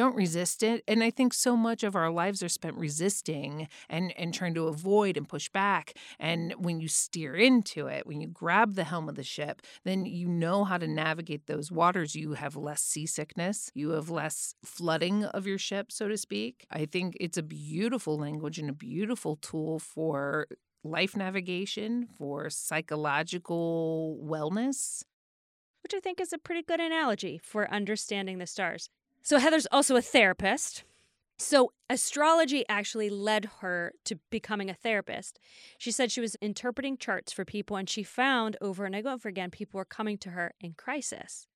Don't 0.00 0.16
resist 0.16 0.62
it. 0.62 0.82
And 0.88 1.04
I 1.04 1.10
think 1.10 1.34
so 1.34 1.54
much 1.54 1.82
of 1.82 1.94
our 1.94 2.10
lives 2.10 2.42
are 2.42 2.48
spent 2.48 2.74
resisting 2.78 3.68
and, 3.90 4.14
and 4.16 4.32
trying 4.32 4.54
to 4.54 4.66
avoid 4.66 5.18
and 5.18 5.28
push 5.28 5.50
back. 5.50 5.92
And 6.18 6.54
when 6.56 6.80
you 6.80 6.88
steer 6.88 7.36
into 7.36 7.86
it, 7.86 8.06
when 8.06 8.22
you 8.22 8.26
grab 8.26 8.76
the 8.76 8.84
helm 8.84 9.10
of 9.10 9.16
the 9.16 9.22
ship, 9.22 9.60
then 9.84 10.06
you 10.06 10.26
know 10.26 10.64
how 10.64 10.78
to 10.78 10.88
navigate 10.88 11.48
those 11.48 11.70
waters. 11.70 12.14
You 12.14 12.32
have 12.32 12.56
less 12.56 12.80
seasickness, 12.80 13.70
you 13.74 13.90
have 13.90 14.08
less 14.08 14.54
flooding 14.64 15.26
of 15.26 15.46
your 15.46 15.58
ship, 15.58 15.92
so 15.92 16.08
to 16.08 16.16
speak. 16.16 16.64
I 16.70 16.86
think 16.86 17.14
it's 17.20 17.36
a 17.36 17.42
beautiful 17.42 18.16
language 18.16 18.58
and 18.58 18.70
a 18.70 18.72
beautiful 18.72 19.36
tool 19.36 19.78
for 19.78 20.46
life 20.82 21.14
navigation, 21.14 22.08
for 22.16 22.48
psychological 22.48 24.18
wellness 24.24 25.02
which 25.82 25.94
I 25.94 26.00
think 26.00 26.20
is 26.20 26.32
a 26.32 26.38
pretty 26.38 26.62
good 26.62 26.78
analogy 26.78 27.40
for 27.42 27.70
understanding 27.72 28.36
the 28.36 28.46
stars. 28.46 28.90
So, 29.22 29.38
Heather's 29.38 29.66
also 29.70 29.96
a 29.96 30.02
therapist. 30.02 30.84
So, 31.38 31.72
astrology 31.88 32.64
actually 32.68 33.08
led 33.08 33.50
her 33.60 33.92
to 34.04 34.16
becoming 34.30 34.68
a 34.68 34.74
therapist. 34.74 35.38
She 35.78 35.90
said 35.90 36.12
she 36.12 36.20
was 36.20 36.36
interpreting 36.42 36.98
charts 36.98 37.32
for 37.32 37.44
people, 37.44 37.76
and 37.76 37.88
she 37.88 38.02
found 38.02 38.56
over 38.60 38.84
and 38.84 38.94
over 38.94 39.28
again 39.28 39.50
people 39.50 39.78
were 39.78 39.86
coming 39.86 40.18
to 40.18 40.30
her 40.30 40.52
in 40.60 40.74
crisis. 40.74 41.46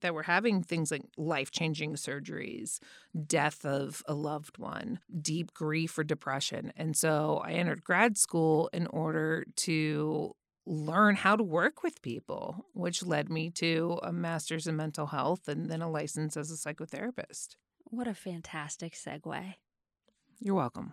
That 0.00 0.14
were 0.14 0.24
having 0.24 0.62
things 0.62 0.90
like 0.90 1.02
life 1.16 1.50
changing 1.50 1.94
surgeries, 1.94 2.78
death 3.26 3.64
of 3.64 4.02
a 4.06 4.14
loved 4.14 4.58
one, 4.58 4.98
deep 5.20 5.52
grief 5.52 5.96
or 5.98 6.04
depression. 6.04 6.72
And 6.74 6.96
so 6.96 7.42
I 7.44 7.52
entered 7.52 7.84
grad 7.84 8.16
school 8.16 8.70
in 8.72 8.86
order 8.86 9.44
to 9.56 10.34
learn 10.70 11.16
how 11.16 11.34
to 11.34 11.42
work 11.42 11.82
with 11.82 12.00
people, 12.00 12.64
which 12.74 13.04
led 13.04 13.28
me 13.28 13.50
to 13.50 13.98
a 14.04 14.12
master's 14.12 14.68
in 14.68 14.76
mental 14.76 15.06
health 15.06 15.48
and 15.48 15.68
then 15.68 15.82
a 15.82 15.90
license 15.90 16.36
as 16.36 16.50
a 16.52 16.54
psychotherapist. 16.54 17.56
What 17.84 18.06
a 18.06 18.14
fantastic 18.14 18.94
segue. 18.94 19.54
You're 20.38 20.54
welcome. 20.54 20.92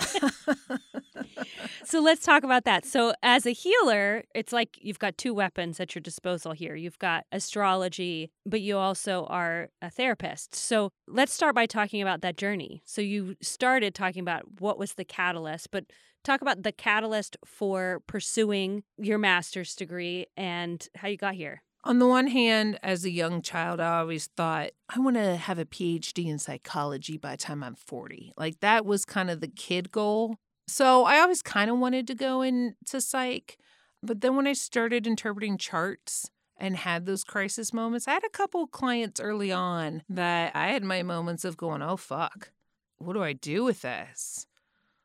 so 1.84 2.00
let's 2.00 2.24
talk 2.24 2.42
about 2.42 2.64
that. 2.64 2.84
So, 2.84 3.12
as 3.22 3.46
a 3.46 3.52
healer, 3.52 4.24
it's 4.34 4.52
like 4.52 4.78
you've 4.80 4.98
got 4.98 5.18
two 5.18 5.34
weapons 5.34 5.80
at 5.80 5.94
your 5.94 6.00
disposal 6.02 6.52
here. 6.52 6.74
You've 6.74 6.98
got 6.98 7.26
astrology, 7.32 8.30
but 8.46 8.60
you 8.60 8.76
also 8.76 9.26
are 9.26 9.68
a 9.82 9.90
therapist. 9.90 10.54
So, 10.54 10.90
let's 11.06 11.32
start 11.32 11.54
by 11.54 11.66
talking 11.66 12.02
about 12.02 12.22
that 12.22 12.36
journey. 12.36 12.82
So, 12.84 13.00
you 13.00 13.36
started 13.40 13.94
talking 13.94 14.20
about 14.20 14.60
what 14.60 14.78
was 14.78 14.94
the 14.94 15.04
catalyst, 15.04 15.70
but 15.70 15.84
talk 16.24 16.42
about 16.42 16.62
the 16.62 16.72
catalyst 16.72 17.36
for 17.44 18.02
pursuing 18.06 18.82
your 18.98 19.18
master's 19.18 19.74
degree 19.74 20.26
and 20.36 20.86
how 20.96 21.08
you 21.08 21.16
got 21.16 21.34
here. 21.34 21.62
On 21.82 21.98
the 21.98 22.06
one 22.06 22.26
hand, 22.26 22.78
as 22.82 23.04
a 23.04 23.10
young 23.10 23.40
child, 23.40 23.80
I 23.80 24.00
always 24.00 24.26
thought, 24.26 24.70
I 24.94 25.00
want 25.00 25.16
to 25.16 25.36
have 25.36 25.58
a 25.58 25.64
PhD 25.64 26.26
in 26.26 26.38
psychology 26.38 27.16
by 27.16 27.32
the 27.32 27.36
time 27.38 27.62
I'm 27.62 27.74
40. 27.74 28.34
Like 28.36 28.60
that 28.60 28.84
was 28.84 29.06
kind 29.06 29.30
of 29.30 29.40
the 29.40 29.48
kid 29.48 29.90
goal. 29.90 30.36
So 30.68 31.04
I 31.04 31.20
always 31.20 31.40
kind 31.40 31.70
of 31.70 31.78
wanted 31.78 32.06
to 32.08 32.14
go 32.14 32.42
into 32.42 33.00
psych. 33.00 33.56
But 34.02 34.20
then 34.20 34.36
when 34.36 34.46
I 34.46 34.52
started 34.52 35.06
interpreting 35.06 35.56
charts 35.56 36.30
and 36.58 36.76
had 36.76 37.06
those 37.06 37.24
crisis 37.24 37.72
moments, 37.72 38.06
I 38.06 38.12
had 38.12 38.24
a 38.24 38.30
couple 38.30 38.66
clients 38.66 39.18
early 39.18 39.50
on 39.50 40.02
that 40.10 40.54
I 40.54 40.68
had 40.68 40.84
my 40.84 41.02
moments 41.02 41.46
of 41.46 41.56
going, 41.56 41.80
oh, 41.80 41.96
fuck, 41.96 42.50
what 42.98 43.14
do 43.14 43.22
I 43.22 43.32
do 43.32 43.64
with 43.64 43.80
this? 43.80 44.46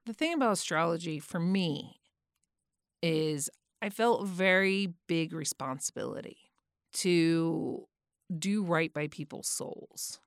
The 0.05 0.13
thing 0.13 0.33
about 0.33 0.51
astrology 0.51 1.19
for 1.19 1.39
me 1.39 2.01
is 3.01 3.49
I 3.81 3.89
felt 3.89 4.27
very 4.27 4.93
big 5.07 5.31
responsibility 5.31 6.44
to 6.95 7.87
do 8.37 8.63
right 8.63 8.93
by 8.93 9.07
people's 9.07 9.47
souls. 9.47 10.19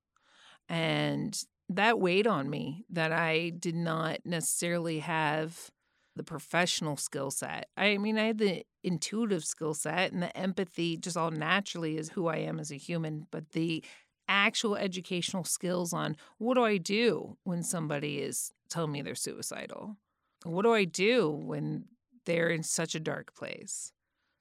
And 0.69 1.39
that 1.69 1.99
weighed 1.99 2.27
on 2.27 2.49
me 2.49 2.85
that 2.91 3.13
I 3.13 3.51
did 3.51 3.75
not 3.75 4.21
necessarily 4.25 5.01
have 5.01 5.71
the 6.17 6.25
professional 6.25 6.97
skill 6.97 7.31
set. 7.31 7.69
I 7.77 7.97
mean, 7.99 8.19
I 8.19 8.27
had 8.27 8.39
the 8.39 8.65
intuitive 8.83 9.45
skill 9.45 9.75
set 9.75 10.13
and 10.13 10.23
the 10.23 10.37
empathy 10.37 10.97
just 10.97 11.17
all 11.17 11.31
naturally 11.31 11.97
is 11.97 12.11
who 12.11 12.27
I 12.27 12.37
am 12.39 12.59
as 12.59 12.71
a 12.71 12.77
human, 12.77 13.27
but 13.31 13.51
the 13.51 13.85
actual 14.29 14.77
educational 14.77 15.45
skills 15.45 15.93
on 15.93 16.17
what 16.39 16.55
do 16.55 16.65
I 16.65 16.77
do 16.77 17.39
when 17.45 17.63
somebody 17.63 18.19
is 18.19 18.53
telling 18.69 18.93
me 18.93 19.03
they're 19.03 19.15
suicidal? 19.15 19.97
What 20.45 20.63
do 20.63 20.73
I 20.73 20.85
do 20.85 21.31
when 21.31 21.85
they're 22.27 22.51
in 22.51 22.63
such 22.63 22.95
a 22.95 23.01
dark 23.01 23.35
place? 23.35 23.93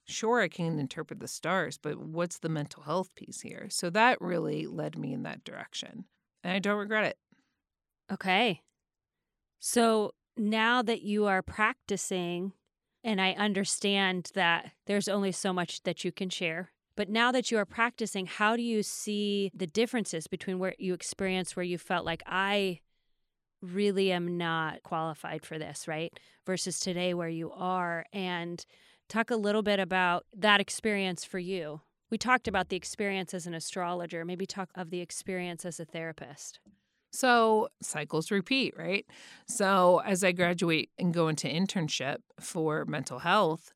Sure, 0.07 0.41
I 0.41 0.47
can 0.47 0.79
interpret 0.79 1.19
the 1.19 1.27
stars, 1.27 1.77
but 1.77 1.99
what's 1.99 2.39
the 2.39 2.49
mental 2.49 2.83
health 2.83 3.13
piece 3.15 3.41
here? 3.41 3.67
So 3.69 3.89
that 3.89 4.21
really 4.21 4.65
led 4.65 4.97
me 4.97 5.13
in 5.13 5.23
that 5.23 5.43
direction. 5.43 6.05
And 6.43 6.53
I 6.53 6.59
don't 6.59 6.79
regret 6.79 7.03
it. 7.03 7.17
Okay. 8.11 8.61
So 9.59 10.13
now 10.37 10.81
that 10.81 11.01
you 11.01 11.25
are 11.25 11.41
practicing, 11.41 12.53
and 13.03 13.19
I 13.19 13.33
understand 13.33 14.31
that 14.33 14.71
there's 14.85 15.09
only 15.09 15.33
so 15.33 15.51
much 15.51 15.83
that 15.83 16.05
you 16.05 16.11
can 16.13 16.29
share, 16.29 16.71
but 16.95 17.09
now 17.09 17.31
that 17.33 17.51
you 17.51 17.57
are 17.57 17.65
practicing, 17.65 18.27
how 18.27 18.55
do 18.55 18.61
you 18.61 18.83
see 18.83 19.51
the 19.53 19.67
differences 19.67 20.27
between 20.27 20.57
where 20.57 20.73
you 20.79 20.93
experienced 20.93 21.55
where 21.55 21.65
you 21.65 21.77
felt 21.77 22.05
like 22.05 22.23
I 22.25 22.79
really 23.61 24.11
am 24.11 24.37
not 24.37 24.83
qualified 24.83 25.45
for 25.45 25.59
this, 25.59 25.87
right? 25.87 26.17
Versus 26.45 26.79
today 26.79 27.13
where 27.13 27.29
you 27.29 27.51
are. 27.51 28.05
And 28.13 28.65
talk 29.07 29.31
a 29.31 29.35
little 29.35 29.63
bit 29.63 29.79
about 29.79 30.25
that 30.35 30.59
experience 30.59 31.23
for 31.23 31.39
you. 31.39 31.81
We 32.09 32.17
talked 32.17 32.47
about 32.47 32.69
the 32.69 32.77
experience 32.77 33.33
as 33.33 33.47
an 33.47 33.53
astrologer. 33.53 34.23
Maybe 34.23 34.45
talk 34.45 34.69
of 34.75 34.89
the 34.89 35.01
experience 35.01 35.65
as 35.65 35.79
a 35.79 35.85
therapist. 35.85 36.59
So 37.11 37.69
cycles 37.81 38.31
repeat, 38.31 38.75
right? 38.77 39.05
So 39.47 40.01
as 40.05 40.23
I 40.23 40.31
graduate 40.31 40.89
and 40.99 41.13
go 41.13 41.27
into 41.27 41.47
internship 41.47 42.17
for 42.39 42.85
mental 42.85 43.19
health, 43.19 43.73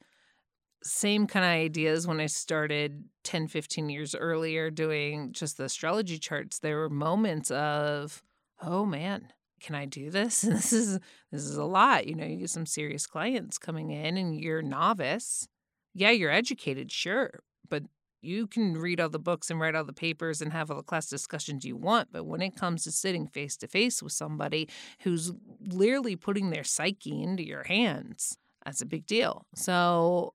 same 0.84 1.28
kind 1.28 1.46
of 1.46 1.52
ideas 1.52 2.08
when 2.08 2.20
I 2.20 2.26
started 2.26 3.04
10, 3.24 3.48
15 3.48 3.90
years 3.90 4.16
earlier 4.16 4.70
doing 4.70 5.32
just 5.32 5.58
the 5.58 5.66
astrology 5.66 6.18
charts. 6.18 6.60
There 6.60 6.78
were 6.78 6.90
moments 6.90 7.52
of, 7.52 8.24
oh 8.62 8.86
man, 8.86 9.32
can 9.62 9.76
I 9.76 9.86
do 9.86 10.10
this? 10.10 10.42
this 10.42 10.74
is 10.74 11.00
this 11.32 11.44
is 11.44 11.58
a 11.58 11.66
lot. 11.66 12.08
You 12.08 12.16
know, 12.16 12.26
you 12.26 12.38
get 12.38 12.50
some 12.50 12.66
serious 12.66 13.08
clients 13.08 13.58
coming 13.58 13.92
in 13.92 14.18
and 14.18 14.40
you're 14.40 14.62
novice. 14.62 15.48
Yeah, 15.94 16.12
you're 16.12 16.32
educated, 16.32 16.92
sure, 16.92 17.42
but 17.70 17.84
you 18.22 18.48
can 18.48 18.78
read 18.78 19.00
all 19.00 19.10
the 19.10 19.20
books 19.20 19.50
and 19.50 19.60
write 19.60 19.76
all 19.76 19.84
the 19.84 19.94
papers 19.94 20.42
and 20.42 20.54
have 20.54 20.70
all 20.70 20.78
the 20.78 20.84
class 20.84 21.08
discussions 21.08 21.66
you 21.66 21.76
want, 21.76 22.10
but 22.12 22.26
when 22.26 22.42
it 22.42 22.56
comes 22.56 22.84
to 22.84 22.92
sitting 22.92 23.28
face 23.28 23.58
to 23.58 23.68
face 23.68 24.02
with 24.02 24.14
somebody 24.14 24.70
who's 25.02 25.32
literally 25.60 26.16
putting 26.16 26.50
their 26.50 26.64
psyche 26.64 27.22
into 27.22 27.46
your 27.46 27.64
hands, 27.64 28.38
that's 28.64 28.82
a 28.82 28.86
big 28.86 29.06
deal. 29.06 29.46
So 29.56 30.34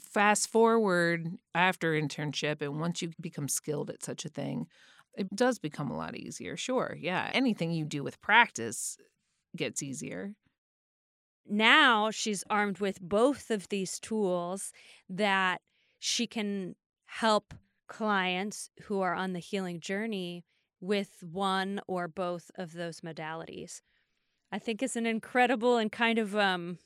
fast 0.00 0.48
forward 0.48 1.28
after 1.54 1.92
internship 1.92 2.62
and 2.62 2.80
once 2.80 3.02
you 3.02 3.12
become 3.20 3.48
skilled 3.48 3.90
at 3.90 4.02
such 4.02 4.24
a 4.24 4.30
thing, 4.30 4.66
it 5.16 5.34
does 5.34 5.58
become 5.58 5.90
a 5.90 5.96
lot 5.96 6.16
easier. 6.16 6.56
Sure. 6.56 6.96
Yeah. 6.98 7.30
Anything 7.34 7.70
you 7.72 7.84
do 7.84 8.02
with 8.02 8.20
practice 8.20 8.96
gets 9.56 9.82
easier. 9.82 10.34
Now 11.46 12.10
she's 12.10 12.44
armed 12.48 12.78
with 12.78 13.00
both 13.00 13.50
of 13.50 13.68
these 13.68 13.98
tools 13.98 14.72
that 15.08 15.60
she 15.98 16.26
can 16.26 16.76
help 17.06 17.54
clients 17.88 18.70
who 18.82 19.00
are 19.00 19.14
on 19.14 19.32
the 19.32 19.40
healing 19.40 19.80
journey 19.80 20.44
with 20.80 21.22
one 21.22 21.80
or 21.88 22.06
both 22.08 22.50
of 22.54 22.72
those 22.72 23.00
modalities. 23.00 23.80
I 24.52 24.58
think 24.58 24.82
it's 24.82 24.96
an 24.96 25.06
incredible 25.06 25.76
and 25.76 25.90
kind 25.90 26.18
of 26.18 26.36
um 26.36 26.78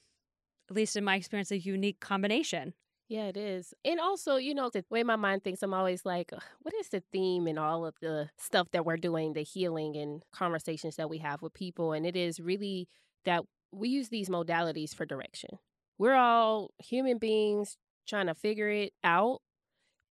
at 0.70 0.76
least 0.76 0.96
in 0.96 1.04
my 1.04 1.16
experience 1.16 1.50
a 1.50 1.58
unique 1.58 2.00
combination. 2.00 2.74
Yeah, 3.08 3.26
it 3.26 3.36
is. 3.36 3.74
And 3.84 4.00
also, 4.00 4.36
you 4.36 4.54
know, 4.54 4.70
the 4.70 4.84
way 4.90 5.02
my 5.02 5.16
mind 5.16 5.44
thinks, 5.44 5.62
I'm 5.62 5.74
always 5.74 6.06
like, 6.06 6.32
what 6.62 6.74
is 6.74 6.88
the 6.88 7.02
theme 7.12 7.46
in 7.46 7.58
all 7.58 7.84
of 7.84 7.94
the 8.00 8.30
stuff 8.38 8.68
that 8.72 8.86
we're 8.86 8.96
doing, 8.96 9.34
the 9.34 9.42
healing 9.42 9.96
and 9.96 10.22
conversations 10.32 10.96
that 10.96 11.10
we 11.10 11.18
have 11.18 11.42
with 11.42 11.52
people? 11.52 11.92
And 11.92 12.06
it 12.06 12.16
is 12.16 12.40
really 12.40 12.88
that 13.24 13.42
we 13.72 13.88
use 13.88 14.08
these 14.08 14.28
modalities 14.30 14.94
for 14.94 15.04
direction. 15.04 15.58
We're 15.98 16.14
all 16.14 16.70
human 16.78 17.18
beings 17.18 17.76
trying 18.08 18.26
to 18.26 18.34
figure 18.34 18.68
it 18.70 18.92
out 19.02 19.40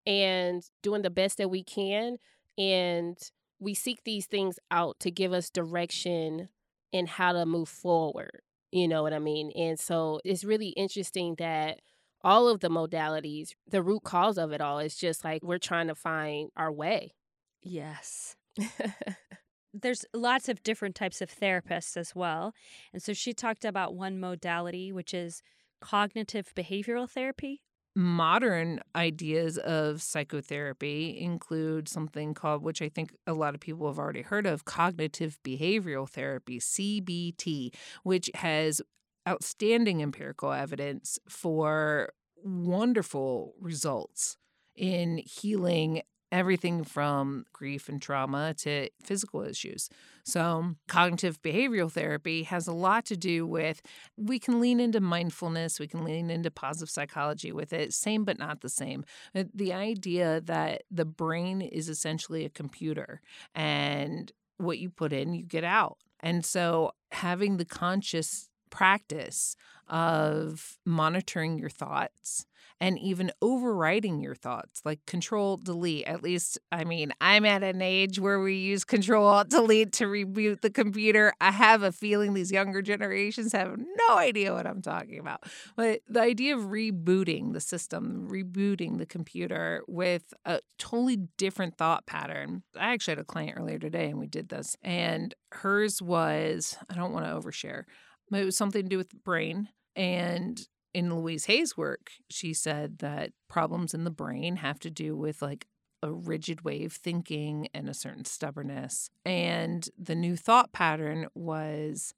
and 0.05 0.63
doing 0.83 1.01
the 1.01 1.09
best 1.09 1.37
that 1.39 1.49
we 1.49 1.63
can. 1.63 2.17
And 2.57 3.17
we 3.59 3.73
seek 3.73 4.03
these 4.03 4.27
things 4.27 4.59
out 4.69 4.99
to 4.99 5.09
give 5.09 5.33
us 5.33 5.49
direction 5.49 6.49
in 6.91 7.07
how 7.07 7.31
to 7.33 7.45
move 7.45 7.69
forward. 7.69 8.41
You 8.71 8.87
know 8.87 9.01
what 9.01 9.13
I 9.13 9.19
mean? 9.19 9.51
And 9.55 9.79
so 9.79 10.19
it's 10.23 10.43
really 10.43 10.69
interesting 10.69 11.35
that 11.39 11.79
all 12.23 12.47
of 12.47 12.59
the 12.61 12.69
modalities, 12.69 13.49
the 13.67 13.81
root 13.81 14.03
cause 14.03 14.37
of 14.37 14.51
it 14.51 14.61
all 14.61 14.79
is 14.79 14.95
just 14.95 15.23
like 15.23 15.43
we're 15.43 15.57
trying 15.57 15.87
to 15.87 15.95
find 15.95 16.49
our 16.55 16.71
way. 16.71 17.13
Yes. 17.61 18.35
There's 19.73 20.05
lots 20.13 20.49
of 20.49 20.61
different 20.61 20.95
types 20.95 21.21
of 21.21 21.31
therapists 21.31 21.97
as 21.97 22.13
well. 22.15 22.53
And 22.93 23.01
so 23.01 23.13
she 23.13 23.33
talked 23.33 23.65
about 23.65 23.95
one 23.95 24.19
modality, 24.19 24.91
which 24.91 25.13
is 25.13 25.41
cognitive 25.81 26.53
behavioral 26.55 27.09
therapy 27.09 27.61
modern 27.95 28.79
ideas 28.95 29.57
of 29.59 30.01
psychotherapy 30.01 31.19
include 31.19 31.87
something 31.87 32.33
called, 32.33 32.63
which 32.63 32.81
I 32.81 32.89
think 32.89 33.13
a 33.27 33.33
lot 33.33 33.53
of 33.53 33.61
people 33.61 33.87
have 33.87 33.99
already 33.99 34.23
heard 34.23 34.45
of, 34.47 34.65
cognitive 34.65 35.37
behavioral 35.43 36.09
therapy, 36.09 36.59
CBT, 36.59 37.73
which 38.03 38.31
has 38.35 38.81
outstanding 39.27 40.01
empirical 40.01 40.51
evidence 40.51 41.19
for 41.27 42.13
wonderful 42.43 43.53
results 43.59 44.37
in 44.75 45.17
healing 45.25 46.01
everything 46.33 46.83
from 46.83 47.45
grief 47.53 47.87
and 47.87 48.01
trauma 48.01 48.55
to 48.55 48.89
physical 49.03 49.43
issues. 49.43 49.87
So, 50.25 50.75
cognitive 50.87 51.39
behavioral 51.43 51.91
therapy 51.91 52.41
has 52.43 52.65
a 52.65 52.73
lot 52.73 53.05
to 53.05 53.15
do 53.15 53.45
with 53.45 53.83
we 54.17 54.39
can 54.39 54.59
lean 54.59 54.79
into 54.79 54.99
mindfulness, 54.99 55.79
we 55.79 55.87
can 55.87 56.03
lean 56.03 56.31
into 56.31 56.49
positive 56.49 56.89
psychology 56.89 57.51
with 57.51 57.71
it, 57.71 57.93
same 57.93 58.25
but 58.25 58.39
not 58.39 58.61
the 58.61 58.69
same. 58.69 59.05
Uh, 59.35 59.43
the 59.53 59.73
idea 59.73 60.41
that 60.41 60.81
the 60.89 61.05
brain 61.05 61.61
is 61.61 61.87
essentially 61.87 62.45
a 62.45 62.49
computer 62.49 63.21
and 63.53 64.31
what 64.57 64.79
you 64.79 64.89
put 64.89 65.13
in, 65.13 65.35
you 65.35 65.43
get 65.43 65.63
out. 65.63 65.97
And 66.19 66.43
so, 66.43 66.93
having 67.11 67.57
the 67.57 67.65
conscious 67.65 68.49
practice 68.73 69.55
of 69.87 70.79
monitoring 70.83 71.59
your 71.59 71.69
thoughts 71.69 72.47
and 72.81 72.97
even 72.97 73.31
overriding 73.39 74.19
your 74.19 74.33
thoughts, 74.33 74.81
like 74.83 75.05
control 75.05 75.57
delete. 75.57 76.07
At 76.07 76.23
least, 76.23 76.57
I 76.71 76.83
mean, 76.83 77.13
I'm 77.21 77.45
at 77.45 77.61
an 77.61 77.83
age 77.83 78.19
where 78.19 78.39
we 78.39 78.55
use 78.55 78.83
control 78.83 79.43
delete 79.43 79.93
to 79.93 80.05
reboot 80.05 80.61
the 80.61 80.71
computer. 80.71 81.33
I 81.39 81.51
have 81.51 81.83
a 81.83 81.91
feeling 81.91 82.33
these 82.33 82.51
younger 82.51 82.81
generations 82.81 83.51
have 83.51 83.77
no 83.77 84.17
idea 84.17 84.53
what 84.53 84.65
I'm 84.65 84.81
talking 84.81 85.19
about. 85.19 85.43
But 85.75 86.01
the 86.09 86.21
idea 86.21 86.57
of 86.57 86.63
rebooting 86.63 87.53
the 87.53 87.61
system, 87.61 88.27
rebooting 88.29 88.97
the 88.97 89.05
computer 89.05 89.83
with 89.87 90.33
a 90.45 90.61
totally 90.79 91.17
different 91.37 91.77
thought 91.77 92.07
pattern. 92.07 92.63
I 92.75 92.91
actually 92.93 93.13
had 93.13 93.19
a 93.19 93.25
client 93.25 93.53
earlier 93.55 93.77
today 93.77 94.09
and 94.09 94.19
we 94.19 94.27
did 94.27 94.49
this, 94.49 94.75
and 94.81 95.33
hers 95.51 96.01
was 96.01 96.75
I 96.89 96.95
don't 96.95 97.13
want 97.13 97.27
to 97.27 97.31
overshare, 97.31 97.83
it 98.31 98.45
was 98.45 98.57
something 98.57 98.83
to 98.83 98.89
do 98.89 98.97
with 98.97 99.09
the 99.09 99.17
brain. 99.17 99.69
And 99.95 100.59
in 100.93 101.13
Louise 101.13 101.45
Hay's 101.45 101.75
work, 101.77 102.11
she 102.29 102.53
said 102.53 102.99
that 102.99 103.31
problems 103.47 103.93
in 103.93 104.03
the 104.03 104.11
brain 104.11 104.57
have 104.57 104.79
to 104.79 104.89
do 104.89 105.15
with 105.15 105.41
like 105.41 105.67
a 106.01 106.11
rigid 106.11 106.61
way 106.61 106.83
of 106.83 106.93
thinking 106.93 107.67
and 107.73 107.89
a 107.89 107.93
certain 107.93 108.25
stubbornness. 108.25 109.09
And 109.25 109.87
the 109.97 110.15
new 110.15 110.35
thought 110.35 110.73
pattern 110.73 111.27
was 111.33 112.13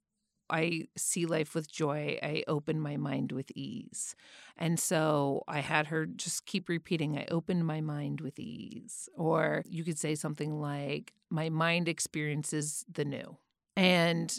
I 0.50 0.88
see 0.96 1.26
life 1.26 1.56
with 1.56 1.72
joy. 1.72 2.20
I 2.22 2.44
open 2.48 2.80
my 2.80 2.98
mind 2.98 3.32
with 3.32 3.52
ease. 3.56 4.16
And 4.58 4.80
so 4.80 5.44
I 5.48 5.60
had 5.60 5.88
her 5.88 6.06
just 6.06 6.46
keep 6.46 6.70
repeating, 6.70 7.18
I 7.18 7.26
open 7.32 7.66
my 7.66 7.82
mind 7.82 8.22
with 8.22 8.40
ease. 8.40 9.10
Or 9.16 9.64
you 9.66 9.84
could 9.84 9.98
say 9.98 10.16
something 10.16 10.60
like, 10.60 11.14
my 11.30 11.50
mind 11.50 11.88
experiences 11.88 12.86
the 12.92 13.06
new. 13.06 13.38
And 13.76 14.38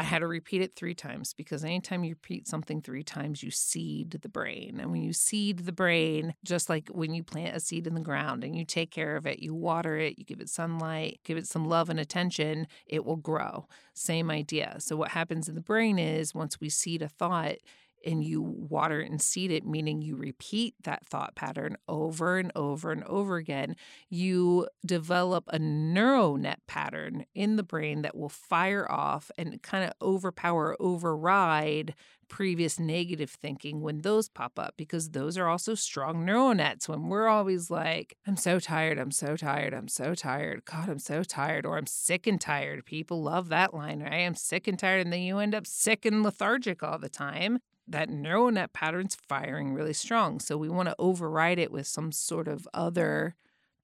I 0.00 0.02
had 0.02 0.20
to 0.20 0.26
repeat 0.26 0.62
it 0.62 0.74
three 0.74 0.94
times 0.94 1.34
because 1.34 1.62
anytime 1.62 2.04
you 2.04 2.12
repeat 2.12 2.48
something 2.48 2.80
three 2.80 3.02
times, 3.02 3.42
you 3.42 3.50
seed 3.50 4.12
the 4.22 4.30
brain. 4.30 4.80
And 4.80 4.90
when 4.90 5.02
you 5.02 5.12
seed 5.12 5.66
the 5.66 5.72
brain, 5.72 6.32
just 6.42 6.70
like 6.70 6.88
when 6.88 7.12
you 7.12 7.22
plant 7.22 7.54
a 7.54 7.60
seed 7.60 7.86
in 7.86 7.92
the 7.92 8.00
ground 8.00 8.42
and 8.42 8.56
you 8.56 8.64
take 8.64 8.90
care 8.90 9.14
of 9.16 9.26
it, 9.26 9.40
you 9.40 9.54
water 9.54 9.98
it, 9.98 10.18
you 10.18 10.24
give 10.24 10.40
it 10.40 10.48
sunlight, 10.48 11.20
give 11.22 11.36
it 11.36 11.46
some 11.46 11.66
love 11.66 11.90
and 11.90 12.00
attention, 12.00 12.66
it 12.86 13.04
will 13.04 13.16
grow. 13.16 13.66
Same 13.92 14.30
idea. 14.30 14.76
So, 14.78 14.96
what 14.96 15.10
happens 15.10 15.50
in 15.50 15.54
the 15.54 15.60
brain 15.60 15.98
is 15.98 16.34
once 16.34 16.58
we 16.58 16.70
seed 16.70 17.02
a 17.02 17.08
thought, 17.08 17.56
and 18.04 18.24
you 18.24 18.42
water 18.42 19.00
and 19.00 19.20
seed 19.20 19.50
it, 19.50 19.66
meaning 19.66 20.02
you 20.02 20.16
repeat 20.16 20.74
that 20.84 21.06
thought 21.06 21.34
pattern 21.34 21.76
over 21.88 22.38
and 22.38 22.52
over 22.54 22.92
and 22.92 23.04
over 23.04 23.36
again, 23.36 23.76
you 24.08 24.68
develop 24.84 25.44
a 25.48 25.58
neural 25.58 26.36
net 26.36 26.60
pattern 26.66 27.24
in 27.34 27.56
the 27.56 27.62
brain 27.62 28.02
that 28.02 28.16
will 28.16 28.28
fire 28.28 28.90
off 28.90 29.30
and 29.36 29.62
kind 29.62 29.84
of 29.84 29.92
overpower, 30.02 30.76
override 30.80 31.94
previous 32.30 32.78
negative 32.78 33.28
thinking 33.28 33.82
when 33.82 33.98
those 33.98 34.28
pop 34.30 34.58
up 34.58 34.74
because 34.78 35.10
those 35.10 35.36
are 35.36 35.48
also 35.48 35.74
strong 35.74 36.24
neural 36.24 36.54
nets 36.54 36.88
when 36.88 37.08
we're 37.08 37.26
always 37.26 37.70
like 37.70 38.16
i'm 38.26 38.36
so 38.36 38.60
tired 38.60 38.98
i'm 38.98 39.10
so 39.10 39.36
tired 39.36 39.74
i'm 39.74 39.88
so 39.88 40.14
tired. 40.14 40.64
God 40.64 40.88
i'm 40.88 41.00
so 41.00 41.22
tired 41.24 41.66
or 41.66 41.76
i'm 41.76 41.86
sick 41.86 42.26
and 42.26 42.40
tired. 42.40 42.86
People 42.86 43.22
love 43.22 43.48
that 43.48 43.74
line 43.74 44.00
right? 44.00 44.24
I'm 44.24 44.36
sick 44.36 44.68
and 44.68 44.78
tired 44.78 45.00
and 45.00 45.12
then 45.12 45.22
you 45.22 45.38
end 45.38 45.54
up 45.54 45.66
sick 45.66 46.06
and 46.06 46.22
lethargic 46.22 46.82
all 46.82 46.98
the 46.98 47.08
time 47.08 47.58
that 47.90 48.08
neural 48.08 48.50
net 48.50 48.72
pattern's 48.72 49.14
firing 49.14 49.74
really 49.74 49.92
strong 49.92 50.40
so 50.40 50.56
we 50.56 50.68
want 50.68 50.88
to 50.88 50.96
override 50.98 51.58
it 51.58 51.72
with 51.72 51.86
some 51.86 52.12
sort 52.12 52.48
of 52.48 52.68
other 52.72 53.34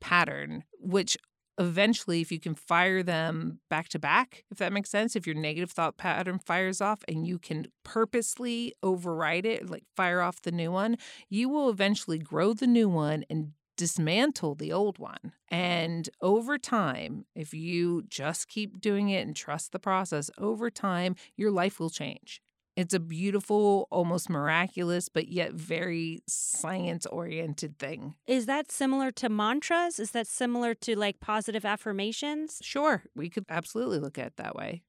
pattern 0.01 0.65
which 0.81 1.17
eventually, 1.59 2.21
if 2.21 2.31
you 2.31 2.39
can 2.39 2.55
fire 2.55 3.03
them 3.03 3.61
back 3.71 3.89
to 3.89 3.99
back, 3.99 4.45
if 4.51 4.59
that 4.59 4.73
makes 4.73 4.91
sense, 4.91 5.17
if 5.17 5.27
your 5.27 5.37
negative 5.37 5.71
thought 5.71 5.97
pattern 5.97 6.39
fires 6.39 6.81
off 6.81 7.03
and 7.09 7.27
you 7.27 7.39
can 7.39 7.67
purposely 7.85 8.75
override 8.83 9.47
it, 9.47 9.71
like 9.71 9.85
fire 9.97 10.21
off 10.21 10.43
the 10.43 10.53
new 10.53 10.71
one, 10.71 10.97
you 11.29 11.49
will 11.49 11.71
eventually 11.71 12.19
grow 12.19 12.53
the 12.53 12.67
new 12.67 12.89
one 12.89 13.25
and 13.31 13.53
dismantle 13.77 14.55
the 14.55 14.73
old 14.73 14.99
one. 14.99 15.33
And 15.49 16.09
over 16.23 16.59
time, 16.59 17.27
if 17.35 17.53
you 17.53 18.03
just 18.09 18.49
keep 18.49 18.81
doing 18.81 19.11
it 19.11 19.27
and 19.27 19.37
trust 19.37 19.73
the 19.73 19.79
process, 19.79 20.31
over 20.39 20.71
time, 20.71 21.15
your 21.37 21.51
life 21.51 21.79
will 21.79 21.91
change. 21.91 22.41
It's 22.77 22.93
a 22.93 23.01
beautiful, 23.01 23.89
almost 23.91 24.29
miraculous, 24.29 25.09
but 25.09 25.29
yet 25.29 25.55
very 25.55 26.20
science 26.29 27.07
oriented 27.07 27.79
thing. 27.79 28.14
Is 28.27 28.45
that 28.47 28.70
similar 28.70 29.11
to 29.12 29.31
mantras? 29.31 29.99
Is 29.99 30.11
that 30.11 30.27
similar 30.27 30.74
to 30.74 30.95
like 30.95 31.18
positive 31.18 31.64
affirmations? 31.64 32.59
Sure, 32.62 33.05
we 33.14 33.31
could 33.31 33.47
absolutely 33.49 33.99
look 33.99 34.18
at 34.18 34.27
it 34.27 34.37
that 34.37 34.55
way. 34.55 34.83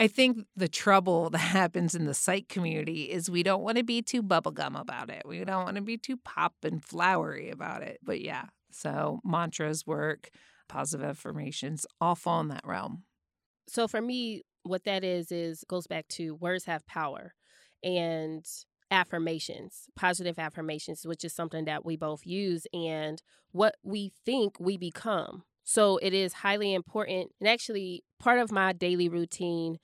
I 0.00 0.08
think 0.08 0.46
the 0.56 0.66
trouble 0.66 1.30
that 1.30 1.38
happens 1.38 1.94
in 1.94 2.06
the 2.06 2.14
psych 2.14 2.48
community 2.48 3.04
is 3.04 3.30
we 3.30 3.44
don't 3.44 3.62
want 3.62 3.78
to 3.78 3.84
be 3.84 4.02
too 4.02 4.22
bubblegum 4.22 4.78
about 4.78 5.08
it. 5.08 5.22
We 5.24 5.44
don't 5.44 5.64
want 5.64 5.76
to 5.76 5.82
be 5.82 5.98
too 5.98 6.16
pop 6.16 6.54
and 6.64 6.84
flowery 6.84 7.50
about 7.50 7.82
it. 7.82 8.00
But 8.02 8.20
yeah, 8.20 8.46
so 8.72 9.20
mantras 9.24 9.86
work, 9.86 10.30
positive 10.68 11.06
affirmations 11.06 11.86
all 12.00 12.16
fall 12.16 12.40
in 12.40 12.48
that 12.48 12.66
realm. 12.66 13.04
So 13.68 13.86
for 13.86 14.00
me, 14.00 14.42
what 14.62 14.84
that 14.84 15.04
is 15.04 15.32
is 15.32 15.64
goes 15.68 15.86
back 15.86 16.08
to 16.08 16.34
words 16.34 16.64
have 16.64 16.86
power 16.86 17.34
and 17.82 18.44
affirmations, 18.90 19.88
positive 19.96 20.38
affirmations, 20.38 21.06
which 21.06 21.24
is 21.24 21.34
something 21.34 21.64
that 21.64 21.84
we 21.84 21.96
both 21.96 22.26
use 22.26 22.66
and 22.72 23.22
what 23.50 23.74
we 23.82 24.12
think 24.24 24.60
we 24.60 24.76
become. 24.76 25.44
So 25.64 25.96
it 25.98 26.12
is 26.12 26.32
highly 26.32 26.74
important. 26.74 27.30
And 27.40 27.48
actually, 27.48 28.04
part 28.18 28.38
of 28.38 28.52
my 28.52 28.72
daily 28.72 29.08
routine 29.08 29.78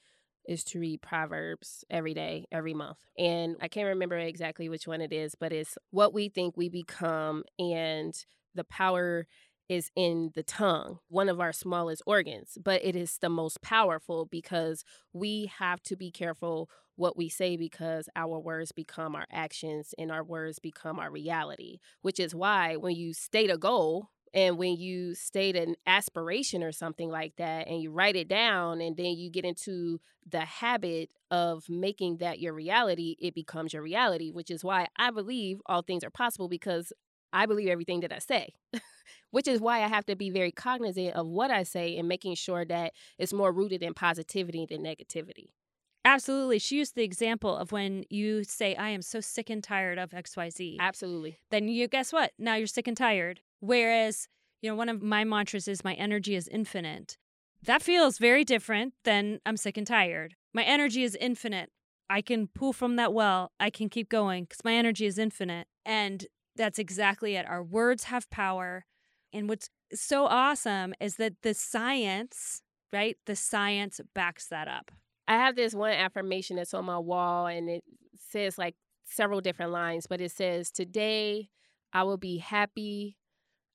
is 0.46 0.64
to 0.64 0.80
read 0.80 1.02
Proverbs 1.02 1.84
every 1.90 2.14
day, 2.14 2.46
every 2.50 2.74
month. 2.74 2.98
And 3.18 3.56
I 3.60 3.68
can't 3.68 3.88
remember 3.88 4.16
exactly 4.16 4.68
which 4.68 4.86
one 4.86 5.00
it 5.00 5.12
is, 5.12 5.34
but 5.34 5.52
it's 5.52 5.76
what 5.90 6.14
we 6.14 6.28
think 6.28 6.56
we 6.56 6.68
become 6.68 7.44
and 7.58 8.14
the 8.54 8.64
power 8.64 9.26
is 9.68 9.90
in 9.94 10.32
the 10.34 10.42
tongue, 10.42 10.98
one 11.08 11.28
of 11.28 11.40
our 11.40 11.52
smallest 11.52 12.02
organs, 12.06 12.58
but 12.62 12.84
it 12.84 12.96
is 12.96 13.18
the 13.18 13.28
most 13.28 13.60
powerful 13.62 14.26
because 14.26 14.84
we 15.12 15.50
have 15.58 15.82
to 15.82 15.96
be 15.96 16.10
careful 16.10 16.68
what 16.96 17.16
we 17.16 17.28
say 17.28 17.56
because 17.56 18.08
our 18.16 18.38
words 18.38 18.72
become 18.72 19.14
our 19.14 19.26
actions 19.30 19.94
and 19.98 20.10
our 20.10 20.24
words 20.24 20.58
become 20.58 20.98
our 20.98 21.10
reality, 21.10 21.78
which 22.02 22.18
is 22.18 22.34
why 22.34 22.76
when 22.76 22.96
you 22.96 23.12
state 23.14 23.50
a 23.50 23.58
goal, 23.58 24.08
and 24.34 24.58
when 24.58 24.76
you 24.76 25.14
state 25.14 25.56
an 25.56 25.74
aspiration 25.86 26.62
or 26.62 26.72
something 26.72 27.08
like 27.08 27.34
that 27.36 27.66
and 27.66 27.80
you 27.80 27.90
write 27.90 28.16
it 28.16 28.28
down 28.28 28.80
and 28.80 28.96
then 28.96 29.16
you 29.16 29.30
get 29.30 29.44
into 29.44 30.00
the 30.28 30.40
habit 30.40 31.10
of 31.30 31.64
making 31.68 32.18
that 32.18 32.38
your 32.38 32.52
reality, 32.52 33.16
it 33.18 33.34
becomes 33.34 33.72
your 33.72 33.82
reality, 33.82 34.30
which 34.30 34.50
is 34.50 34.62
why 34.62 34.86
I 34.96 35.10
believe 35.10 35.60
all 35.66 35.82
things 35.82 36.04
are 36.04 36.10
possible 36.10 36.48
because 36.48 36.92
I 37.32 37.46
believe 37.46 37.68
everything 37.68 38.00
that 38.00 38.12
I 38.12 38.18
say. 38.18 38.54
which 39.30 39.48
is 39.48 39.60
why 39.60 39.82
I 39.82 39.88
have 39.88 40.06
to 40.06 40.16
be 40.16 40.30
very 40.30 40.52
cognizant 40.52 41.14
of 41.14 41.26
what 41.26 41.50
I 41.50 41.62
say 41.62 41.96
and 41.96 42.08
making 42.08 42.34
sure 42.34 42.64
that 42.64 42.92
it's 43.18 43.32
more 43.32 43.52
rooted 43.52 43.82
in 43.82 43.94
positivity 43.94 44.66
than 44.66 44.82
negativity. 44.82 45.50
Absolutely. 46.04 46.58
She 46.58 46.76
used 46.76 46.94
the 46.94 47.02
example 47.02 47.54
of 47.56 47.72
when 47.72 48.04
you 48.08 48.44
say, 48.44 48.74
I 48.76 48.88
am 48.90 49.02
so 49.02 49.20
sick 49.20 49.50
and 49.50 49.62
tired 49.62 49.98
of 49.98 50.10
XYZ. 50.10 50.76
Absolutely. 50.80 51.38
Then 51.50 51.68
you 51.68 51.88
guess 51.88 52.12
what? 52.12 52.32
Now 52.38 52.54
you're 52.54 52.66
sick 52.66 52.88
and 52.88 52.96
tired. 52.96 53.40
Whereas, 53.60 54.28
you 54.62 54.70
know, 54.70 54.76
one 54.76 54.88
of 54.88 55.02
my 55.02 55.24
mantras 55.24 55.68
is 55.68 55.84
my 55.84 55.94
energy 55.94 56.34
is 56.34 56.48
infinite. 56.48 57.18
That 57.64 57.82
feels 57.82 58.18
very 58.18 58.44
different 58.44 58.94
than 59.04 59.40
I'm 59.44 59.56
sick 59.56 59.76
and 59.76 59.86
tired. 59.86 60.36
My 60.54 60.62
energy 60.62 61.02
is 61.02 61.16
infinite. 61.16 61.70
I 62.08 62.22
can 62.22 62.46
pull 62.46 62.72
from 62.72 62.96
that 62.96 63.12
well. 63.12 63.52
I 63.60 63.68
can 63.68 63.90
keep 63.90 64.08
going 64.08 64.44
because 64.44 64.64
my 64.64 64.72
energy 64.72 65.04
is 65.04 65.18
infinite. 65.18 65.66
And 65.84 66.26
that's 66.58 66.78
exactly 66.78 67.36
it. 67.36 67.46
Our 67.46 67.62
words 67.62 68.04
have 68.04 68.28
power. 68.28 68.84
And 69.32 69.48
what's 69.48 69.70
so 69.94 70.26
awesome 70.26 70.92
is 71.00 71.16
that 71.16 71.34
the 71.42 71.54
science, 71.54 72.62
right? 72.92 73.16
The 73.24 73.36
science 73.36 74.00
backs 74.14 74.48
that 74.48 74.68
up. 74.68 74.90
I 75.26 75.36
have 75.36 75.56
this 75.56 75.74
one 75.74 75.92
affirmation 75.92 76.56
that's 76.56 76.74
on 76.74 76.84
my 76.84 76.98
wall 76.98 77.46
and 77.46 77.70
it 77.70 77.84
says 78.30 78.58
like 78.58 78.74
several 79.06 79.40
different 79.40 79.72
lines, 79.72 80.06
but 80.06 80.20
it 80.20 80.32
says, 80.32 80.70
Today 80.70 81.48
I 81.92 82.02
will 82.02 82.16
be 82.18 82.38
happy. 82.38 83.16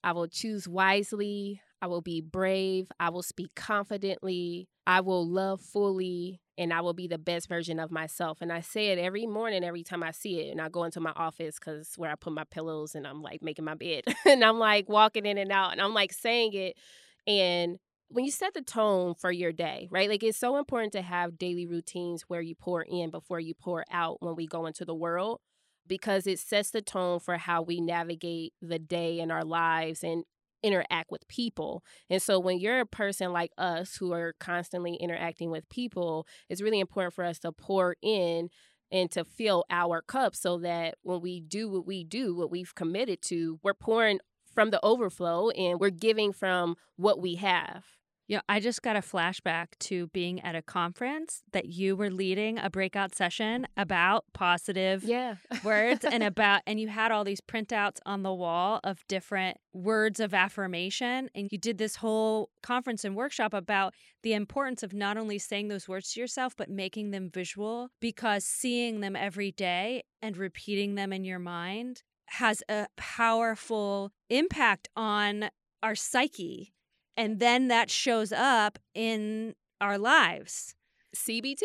I 0.04 0.12
will 0.12 0.28
choose 0.28 0.68
wisely. 0.68 1.62
I 1.82 1.88
will 1.88 2.02
be 2.02 2.22
brave. 2.22 2.92
I 3.00 3.10
will 3.10 3.24
speak 3.24 3.56
confidently. 3.56 4.68
I 4.86 5.02
will 5.02 5.28
love 5.28 5.62
fully 5.62 6.42
and 6.58 6.74
I 6.74 6.82
will 6.82 6.93
be 6.93 7.08
the 7.08 7.18
best 7.18 7.49
version 7.49 7.80
of 7.80 7.91
myself. 7.91 8.39
And 8.41 8.51
I 8.51 8.62
say 8.62 8.88
it 8.89 8.99
every 8.99 9.26
morning, 9.26 9.64
every 9.64 9.84
time 9.84 10.04
I 10.04 10.12
see 10.12 10.41
it. 10.41 10.51
And 10.51 10.62
I 10.62 10.70
go 10.70 10.84
into 10.84 10.99
my 10.99 11.14
office 11.16 11.58
because 11.60 11.93
where 11.97 12.12
I 12.12 12.16
put 12.16 12.34
my 12.34 12.43
pillows 12.43 12.95
and 12.95 13.08
I'm 13.08 13.22
like 13.22 13.41
making 13.41 13.66
my 13.66 13.76
bed 13.76 14.04
and 14.26 14.43
I'm 14.43 14.60
like 14.60 14.88
walking 14.88 15.26
in 15.26 15.38
and 15.38 15.51
out 15.51 15.72
and 15.72 15.82
I'm 15.82 15.93
like 15.93 16.14
saying 16.14 16.54
it. 16.54 16.78
And 17.26 17.80
when 18.10 18.26
you 18.26 18.32
set 18.32 18.54
the 18.54 18.62
tone 18.62 19.16
for 19.16 19.32
your 19.32 19.51
day, 19.51 19.88
right? 19.89 20.10
Like 20.10 20.22
it's 20.22 20.38
so 20.38 20.58
important 20.58 20.93
to 20.93 21.01
have 21.01 21.39
daily 21.39 21.66
routines 21.66 22.24
where 22.28 22.41
you 22.41 22.54
pour 22.54 22.84
in 22.84 23.10
before 23.10 23.39
you 23.39 23.56
pour 23.56 23.84
out 23.89 24.22
when 24.22 24.36
we 24.36 24.45
go 24.45 24.68
into 24.68 24.86
the 24.86 24.93
world 24.93 25.39
because 25.88 26.28
it 26.28 26.39
sets 26.39 26.70
the 26.70 26.82
tone 26.82 27.20
for 27.20 27.38
how 27.38 27.62
we 27.62 27.82
navigate 27.82 28.54
the 28.62 28.80
day 28.80 29.20
in 29.20 29.32
our 29.32 29.43
lives 29.43 30.04
and 30.04 30.24
interact 30.64 31.11
with 31.11 31.28
people. 31.28 31.84
And 32.09 32.22
so 32.22 32.39
when 32.39 32.59
you're 32.59 32.80
a 32.80 32.86
person 32.86 33.32
like 33.32 33.51
us 33.57 33.95
who 33.97 34.14
are 34.14 34.34
constantly 34.39 34.95
interacting 34.95 35.51
with 35.51 35.70
people, 35.70 36.26
it's 36.49 36.61
really 36.61 36.80
important 36.80 37.14
for 37.14 37.24
us 37.24 37.39
to 37.39 37.51
pour 37.51 37.95
in 38.01 38.49
and 38.91 39.11
to 39.11 39.24
fill 39.26 39.66
our 39.70 40.01
cup 40.01 40.36
so 40.36 40.57
that 40.59 40.95
when 41.01 41.22
we 41.22 41.41
do 41.41 41.70
what 41.70 41.86
we 41.86 42.03
do, 42.03 42.36
what 42.36 42.51
we've 42.51 42.76
committed 42.76 43.22
to, 43.24 43.59
we're 43.64 43.74
pouring 43.74 44.20
from 44.53 44.70
the 44.70 44.80
overflow 44.84 45.49
and 45.49 45.80
we're 45.80 45.89
giving 45.89 46.32
from 46.32 46.76
what 46.95 47.20
we 47.20 47.36
have. 47.36 47.84
You 48.28 48.38
know, 48.38 48.41
I 48.47 48.59
just 48.61 48.82
got 48.82 48.95
a 48.95 49.01
flashback 49.01 49.67
to 49.80 50.07
being 50.07 50.39
at 50.41 50.55
a 50.55 50.61
conference 50.61 51.43
that 51.51 51.65
you 51.65 51.95
were 51.95 52.09
leading 52.09 52.57
a 52.57 52.69
breakout 52.69 53.13
session 53.15 53.67
about 53.76 54.24
positive 54.34 55.03
yeah. 55.03 55.36
words 55.63 56.05
and 56.05 56.24
about 56.24 56.61
and 56.65 56.80
you 56.80 56.88
had 56.88 57.11
all 57.11 57.24
these 57.24 57.41
printouts 57.41 57.97
on 58.05 58.24
the 58.24 58.34
wall 58.34 58.80
of 58.84 59.05
different 59.07 59.57
words 59.74 60.19
of 60.19 60.34
affirmation 60.34 61.30
and 61.36 61.49
you 61.51 61.57
did 61.57 61.78
this 61.78 61.97
whole 61.97 62.49
conference 62.61 63.03
and 63.03 63.15
workshop 63.15 63.53
about 63.53 63.93
the 64.21 64.34
importance 64.34 64.84
of 64.84 64.93
not 64.93 65.17
only 65.17 65.38
saying 65.38 65.67
those 65.67 65.88
words 65.88 66.13
to 66.13 66.19
yourself 66.19 66.55
but 66.55 66.69
making 66.69 67.11
them 67.11 67.30
visual 67.30 67.89
because 67.99 68.45
seeing 68.45 69.01
them 69.01 69.15
every 69.15 69.51
day 69.51 70.03
and 70.21 70.38
repeating 70.38 70.95
them 70.95 71.11
in 71.11 71.26
your 71.26 71.39
mind 71.39 72.03
has 72.28 72.63
a 72.69 72.88
powerful 72.95 74.11
impact 74.30 74.88
on 74.95 75.49
our 75.82 75.95
psyche 75.95 76.72
and 77.18 77.39
then 77.39 77.68
that 77.68 77.89
shows 77.89 78.32
up 78.32 78.80
in 78.93 79.55
our 79.82 79.97
lives. 79.97 80.76
CBT, 81.16 81.61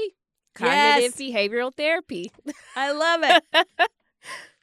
cognitive 0.55 1.15
yes. 1.17 1.17
behavioral 1.17 1.75
therapy. 1.75 2.31
I 2.77 2.93
love 2.93 3.21
it. 3.25 3.67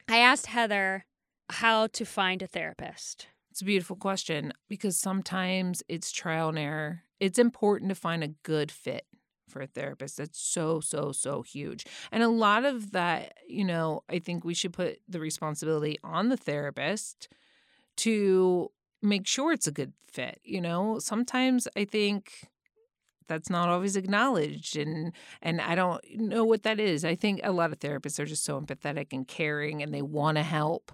I 0.08 0.18
asked 0.18 0.46
Heather 0.46 1.06
how 1.50 1.88
to 1.88 2.04
find 2.04 2.42
a 2.42 2.46
therapist. 2.46 3.28
It's 3.50 3.62
a 3.62 3.64
beautiful 3.64 3.96
question 3.96 4.52
because 4.68 4.96
sometimes 4.96 5.82
it's 5.88 6.12
trial 6.12 6.50
and 6.50 6.58
error. 6.58 7.02
It's 7.18 7.38
important 7.38 7.88
to 7.88 7.94
find 7.94 8.22
a 8.22 8.34
good 8.42 8.70
fit 8.70 9.06
for 9.48 9.62
a 9.62 9.66
therapist. 9.66 10.18
That's 10.18 10.38
so, 10.38 10.80
so, 10.80 11.12
so 11.12 11.42
huge. 11.42 11.86
And 12.12 12.22
a 12.22 12.28
lot 12.28 12.64
of 12.64 12.92
that, 12.92 13.34
you 13.48 13.64
know, 13.64 14.02
I 14.08 14.18
think 14.18 14.44
we 14.44 14.54
should 14.54 14.72
put 14.72 14.98
the 15.08 15.20
responsibility 15.20 15.98
on 16.04 16.28
the 16.28 16.36
therapist 16.36 17.28
to 17.98 18.70
make 19.06 19.26
sure 19.26 19.52
it's 19.52 19.66
a 19.66 19.72
good 19.72 19.92
fit. 20.10 20.40
You 20.44 20.60
know, 20.60 20.98
sometimes 20.98 21.68
I 21.76 21.84
think 21.84 22.48
that's 23.28 23.50
not 23.50 23.68
always 23.68 23.96
acknowledged 23.96 24.76
and 24.76 25.12
and 25.42 25.60
I 25.60 25.74
don't 25.74 26.02
know 26.14 26.44
what 26.44 26.62
that 26.62 26.78
is. 26.78 27.04
I 27.04 27.14
think 27.14 27.40
a 27.42 27.52
lot 27.52 27.72
of 27.72 27.80
therapists 27.80 28.18
are 28.18 28.26
just 28.26 28.44
so 28.44 28.60
empathetic 28.60 29.08
and 29.12 29.26
caring 29.26 29.82
and 29.82 29.92
they 29.92 30.02
want 30.02 30.36
to 30.36 30.42
help 30.42 30.92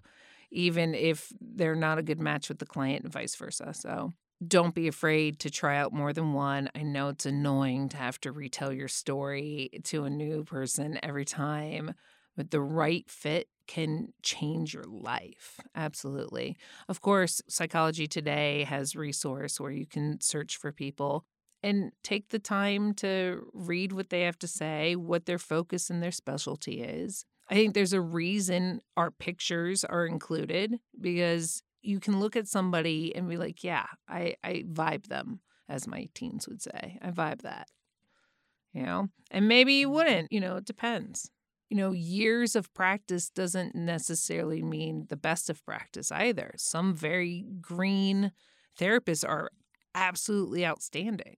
even 0.51 0.95
if 0.95 1.33
they're 1.41 1.75
not 1.75 1.99
a 1.99 2.03
good 2.03 2.21
match 2.21 2.49
with 2.49 2.59
the 2.59 2.67
client 2.67 3.05
and 3.05 3.13
vice 3.13 3.35
versa. 3.35 3.73
So 3.73 4.13
don't 4.47 4.75
be 4.75 4.89
afraid 4.89 5.39
to 5.41 5.51
try 5.51 5.79
out 5.79 5.93
more 5.93 6.13
than 6.13 6.33
one. 6.33 6.69
I 6.75 6.83
know 6.83 7.09
it's 7.09 7.27
annoying 7.27 7.89
to 7.91 7.97
have 7.97 8.21
to 8.23 8.33
retell 8.33 8.73
your 8.73 8.89
story 8.89 9.71
to 9.85 10.05
a 10.05 10.11
new 10.11 10.45
person 10.45 10.99
every 11.03 11.25
time, 11.25 11.95
but 12.37 12.51
the 12.51 12.61
right 12.61 13.09
fit 13.09 13.49
can 13.67 14.13
change 14.23 14.75
your 14.75 14.85
life. 14.85 15.61
Absolutely. 15.75 16.57
Of 16.89 17.01
course, 17.01 17.41
Psychology 17.49 18.07
Today 18.07 18.65
has 18.65 18.97
resource 18.97 19.61
where 19.61 19.71
you 19.71 19.87
can 19.87 20.21
search 20.21 20.57
for 20.57 20.73
people 20.73 21.25
and 21.63 21.93
take 22.03 22.31
the 22.31 22.39
time 22.39 22.93
to 22.95 23.47
read 23.55 23.93
what 23.93 24.11
they 24.11 24.23
have 24.23 24.39
to 24.41 24.49
say, 24.49 24.97
what 24.97 25.27
their 25.27 25.39
focus 25.39 25.91
and 25.91 26.03
their 26.03 26.11
specialty 26.11 26.83
is. 26.83 27.25
I 27.49 27.55
think 27.55 27.75
there's 27.75 27.93
a 27.93 28.01
reason 28.01 28.81
our 28.97 29.11
pictures 29.11 29.85
are 29.85 30.07
included 30.07 30.79
because 31.01 31.63
you 31.83 32.01
can 32.01 32.19
look 32.21 32.37
at 32.37 32.49
somebody 32.49 33.15
and 33.15 33.29
be 33.29 33.37
like, 33.37 33.63
yeah, 33.63 33.87
I, 34.09 34.37
I 34.43 34.65
vibe 34.71 35.09
them, 35.09 35.41
as 35.69 35.87
my 35.87 36.09
teens 36.15 36.49
would 36.49 36.63
say. 36.63 36.99
I 37.03 37.11
vibe 37.11 37.43
that. 37.43 37.69
You 38.73 38.85
know? 38.85 39.09
And 39.31 39.49
maybe 39.49 39.75
you 39.75 39.89
mm. 39.89 39.93
wouldn't, 39.93 40.33
you 40.33 40.41
know, 40.41 40.57
it 40.57 40.65
depends. 40.65 41.31
You 41.73 41.79
know, 41.79 41.93
years 41.93 42.55
of 42.55 42.71
practice 42.75 43.31
doesn't 43.31 43.75
necessarily 43.75 44.63
mean 44.63 45.07
the 45.09 45.17
best 45.17 45.49
of 45.49 45.65
practice 45.65 46.13
either. 46.13 46.53
Some 46.59 46.95
very 46.95 47.47
green 47.63 48.33
therapists 48.79 49.27
are 49.27 49.49
absolutely 49.95 50.67
outstanding. 50.67 51.37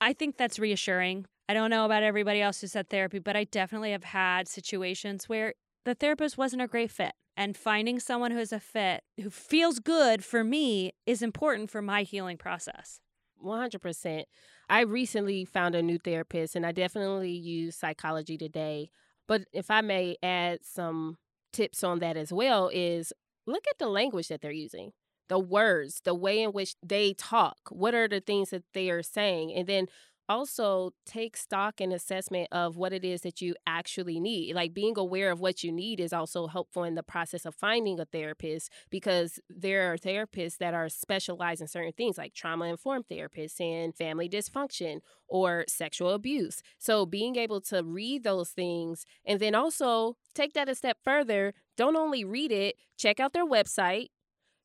I 0.00 0.12
think 0.12 0.36
that's 0.36 0.60
reassuring. 0.60 1.26
I 1.48 1.54
don't 1.54 1.70
know 1.70 1.84
about 1.84 2.04
everybody 2.04 2.40
else 2.40 2.60
who's 2.60 2.74
had 2.74 2.88
therapy, 2.88 3.18
but 3.18 3.34
I 3.34 3.42
definitely 3.42 3.90
have 3.90 4.04
had 4.04 4.46
situations 4.46 5.28
where 5.28 5.54
the 5.84 5.96
therapist 5.96 6.38
wasn't 6.38 6.62
a 6.62 6.68
great 6.68 6.92
fit. 6.92 7.14
And 7.36 7.56
finding 7.56 7.98
someone 7.98 8.30
who's 8.30 8.52
a 8.52 8.60
fit, 8.60 9.02
who 9.20 9.28
feels 9.28 9.80
good 9.80 10.24
for 10.24 10.44
me, 10.44 10.92
is 11.04 11.20
important 11.20 11.68
for 11.68 11.82
my 11.82 12.04
healing 12.04 12.36
process. 12.36 13.00
100%. 13.44 14.22
I 14.70 14.82
recently 14.82 15.44
found 15.44 15.74
a 15.74 15.82
new 15.82 15.98
therapist 15.98 16.54
and 16.54 16.64
I 16.64 16.70
definitely 16.70 17.32
use 17.32 17.74
psychology 17.74 18.38
today. 18.38 18.90
But 19.26 19.42
if 19.52 19.70
I 19.70 19.80
may 19.80 20.16
add 20.22 20.64
some 20.64 21.18
tips 21.52 21.82
on 21.84 21.98
that 22.00 22.16
as 22.16 22.32
well, 22.32 22.70
is 22.72 23.12
look 23.46 23.64
at 23.70 23.78
the 23.78 23.88
language 23.88 24.28
that 24.28 24.40
they're 24.40 24.50
using, 24.50 24.92
the 25.28 25.38
words, 25.38 26.00
the 26.04 26.14
way 26.14 26.42
in 26.42 26.52
which 26.52 26.74
they 26.82 27.14
talk. 27.14 27.58
What 27.70 27.94
are 27.94 28.08
the 28.08 28.20
things 28.20 28.50
that 28.50 28.64
they 28.74 28.90
are 28.90 29.02
saying? 29.02 29.54
And 29.54 29.66
then 29.66 29.86
also 30.28 30.90
take 31.06 31.36
stock 31.36 31.80
and 31.80 31.92
assessment 31.92 32.48
of 32.52 32.76
what 32.76 32.92
it 32.92 33.04
is 33.04 33.22
that 33.22 33.40
you 33.40 33.54
actually 33.66 34.20
need. 34.20 34.54
Like 34.54 34.74
being 34.74 34.94
aware 34.96 35.30
of 35.30 35.40
what 35.40 35.62
you 35.62 35.72
need 35.72 36.00
is 36.00 36.12
also 36.12 36.46
helpful 36.46 36.84
in 36.84 36.94
the 36.94 37.02
process 37.02 37.44
of 37.44 37.54
finding 37.54 38.00
a 38.00 38.04
therapist 38.04 38.70
because 38.90 39.38
there 39.48 39.92
are 39.92 39.96
therapists 39.96 40.58
that 40.58 40.74
are 40.74 40.88
specialized 40.88 41.60
in 41.60 41.68
certain 41.68 41.92
things 41.92 42.18
like 42.18 42.34
trauma 42.34 42.66
informed 42.66 43.06
therapists 43.10 43.60
and 43.60 43.94
family 43.94 44.28
dysfunction 44.28 45.00
or 45.28 45.64
sexual 45.68 46.10
abuse. 46.10 46.62
So 46.78 47.06
being 47.06 47.36
able 47.36 47.60
to 47.62 47.82
read 47.82 48.24
those 48.24 48.50
things 48.50 49.04
and 49.24 49.40
then 49.40 49.54
also 49.54 50.16
take 50.34 50.52
that 50.54 50.68
a 50.68 50.74
step 50.74 50.98
further, 51.02 51.54
don't 51.76 51.96
only 51.96 52.24
read 52.24 52.52
it, 52.52 52.76
check 52.96 53.20
out 53.20 53.32
their 53.32 53.46
website, 53.46 54.08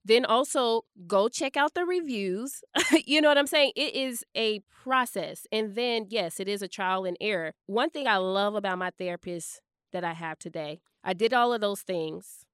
then 0.10 0.26
also 0.26 0.82
go 1.08 1.30
check 1.30 1.56
out 1.56 1.76
the 1.76 1.86
reviews. 1.86 2.64
you 3.06 3.22
know 3.22 3.30
what 3.30 3.38
I'm 3.38 3.48
saying? 3.48 3.74
It 3.76 3.96
is 3.96 4.26
a 4.36 4.62
process. 4.84 5.46
And 5.52 5.76
then, 5.76 6.08
yes, 6.10 6.40
it 6.40 6.48
is 6.48 6.62
a 6.64 6.68
trial 6.68 7.06
and 7.06 7.16
error. 7.22 7.54
One 7.68 7.92
thing 7.92 8.08
I 8.08 8.18
love 8.18 8.56
about 8.56 8.80
my 8.80 8.92
therapist 8.98 9.62
that 9.94 10.04
I 10.04 10.14
have 10.14 10.40
today, 10.40 10.82
I 11.04 11.14
did 11.14 11.34
all 11.34 11.54
of 11.54 11.62
those 11.62 11.82
things. 11.82 12.46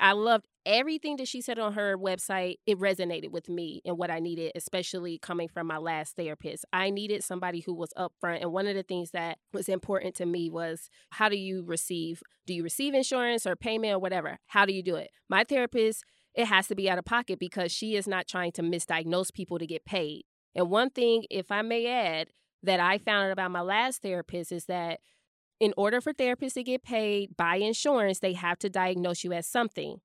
I 0.00 0.12
loved 0.12 0.48
everything 0.66 1.16
that 1.16 1.28
she 1.28 1.40
said 1.40 1.58
on 1.58 1.74
her 1.74 1.96
website. 1.96 2.56
It 2.66 2.80
resonated 2.80 3.30
with 3.30 3.48
me 3.48 3.80
and 3.84 3.96
what 3.96 4.10
I 4.10 4.18
needed, 4.18 4.52
especially 4.56 5.18
coming 5.18 5.46
from 5.46 5.68
my 5.68 5.78
last 5.78 6.16
therapist. 6.16 6.64
I 6.72 6.90
needed 6.90 7.22
somebody 7.22 7.60
who 7.60 7.74
was 7.74 7.92
upfront. 7.96 8.42
And 8.42 8.52
one 8.52 8.66
of 8.66 8.74
the 8.74 8.82
things 8.82 9.12
that 9.12 9.38
was 9.52 9.68
important 9.68 10.16
to 10.16 10.26
me 10.26 10.50
was 10.50 10.90
how 11.10 11.28
do 11.28 11.36
you 11.36 11.62
receive? 11.64 12.22
Do 12.44 12.54
you 12.54 12.64
receive 12.64 12.92
insurance 12.92 13.46
or 13.46 13.54
payment 13.54 13.94
or 13.94 13.98
whatever? 14.00 14.38
How 14.48 14.66
do 14.66 14.72
you 14.72 14.82
do 14.82 14.96
it? 14.96 15.10
My 15.28 15.44
therapist 15.44 16.04
it 16.34 16.46
has 16.46 16.66
to 16.68 16.74
be 16.74 16.90
out 16.90 16.98
of 16.98 17.04
pocket 17.04 17.38
because 17.38 17.72
she 17.72 17.96
is 17.96 18.06
not 18.08 18.26
trying 18.26 18.52
to 18.52 18.62
misdiagnose 18.62 19.32
people 19.32 19.58
to 19.58 19.66
get 19.66 19.84
paid. 19.84 20.24
And 20.54 20.70
one 20.70 20.90
thing, 20.90 21.24
if 21.30 21.50
I 21.50 21.62
may 21.62 21.86
add, 21.86 22.28
that 22.62 22.80
I 22.80 22.98
found 22.98 23.26
out 23.26 23.32
about 23.32 23.50
my 23.50 23.60
last 23.60 24.02
therapist 24.02 24.50
is 24.50 24.64
that 24.66 25.00
in 25.60 25.74
order 25.76 26.00
for 26.00 26.12
therapists 26.12 26.54
to 26.54 26.62
get 26.62 26.82
paid 26.82 27.36
by 27.36 27.56
insurance, 27.56 28.18
they 28.18 28.32
have 28.32 28.58
to 28.60 28.70
diagnose 28.70 29.22
you 29.22 29.32
as 29.32 29.46
something. 29.46 29.98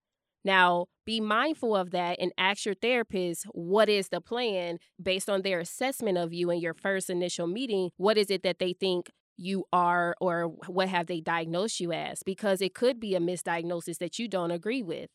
Now, 0.45 0.85
be 1.05 1.19
mindful 1.19 1.75
of 1.75 1.91
that 1.91 2.17
and 2.19 2.31
ask 2.37 2.65
your 2.65 2.75
therapist 2.75 3.45
what 3.51 3.89
is 3.89 4.09
the 4.09 4.21
plan 4.21 4.77
based 5.01 5.29
on 5.29 5.41
their 5.41 5.59
assessment 5.59 6.17
of 6.17 6.33
you 6.33 6.49
in 6.49 6.59
your 6.59 6.73
first 6.73 7.09
initial 7.09 7.47
meeting. 7.47 7.89
What 7.97 8.17
is 8.17 8.29
it 8.29 8.43
that 8.43 8.59
they 8.59 8.73
think 8.73 9.09
you 9.37 9.65
are, 9.71 10.15
or 10.19 10.43
what 10.67 10.89
have 10.89 11.07
they 11.07 11.21
diagnosed 11.21 11.79
you 11.79 11.93
as? 11.93 12.23
Because 12.23 12.61
it 12.61 12.73
could 12.73 12.99
be 12.99 13.15
a 13.15 13.19
misdiagnosis 13.19 13.97
that 13.97 14.19
you 14.19 14.27
don't 14.27 14.51
agree 14.51 14.83
with. 14.83 15.09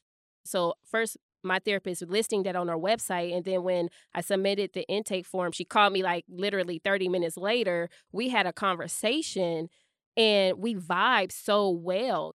So 0.45 0.75
first 0.85 1.17
my 1.43 1.59
therapist 1.59 2.03
listing 2.09 2.43
that 2.45 2.57
on 2.57 2.69
her 2.69 2.77
website 2.77 3.35
and 3.37 3.45
then 3.45 3.63
when 3.63 3.91
I 4.15 4.23
submitted 4.23 4.71
the 4.73 4.89
intake 4.89 5.27
form, 5.27 5.53
she 5.53 5.65
called 5.65 5.93
me 5.93 6.03
like 6.03 6.25
literally 6.29 6.81
30 6.83 7.09
minutes 7.09 7.37
later. 7.37 7.91
We 8.13 8.31
had 8.31 8.47
a 8.47 8.53
conversation 8.53 9.69
and 10.17 10.59
we 10.59 10.75
vibed 10.75 11.33
so 11.33 11.69
well. 11.69 12.35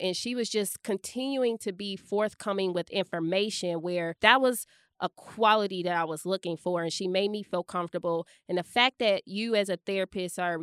And 0.00 0.16
she 0.16 0.34
was 0.34 0.50
just 0.50 0.82
continuing 0.82 1.56
to 1.58 1.72
be 1.72 1.96
forthcoming 1.96 2.72
with 2.72 2.90
information 2.90 3.80
where 3.80 4.14
that 4.20 4.40
was 4.40 4.66
a 5.00 5.08
quality 5.08 5.82
that 5.84 5.96
I 5.96 6.04
was 6.04 6.26
looking 6.26 6.56
for. 6.56 6.82
And 6.82 6.92
she 6.92 7.08
made 7.08 7.30
me 7.30 7.42
feel 7.42 7.62
comfortable. 7.62 8.26
And 8.48 8.58
the 8.58 8.62
fact 8.62 8.98
that 8.98 9.22
you, 9.26 9.54
as 9.54 9.68
a 9.68 9.78
therapist, 9.86 10.38
are 10.38 10.58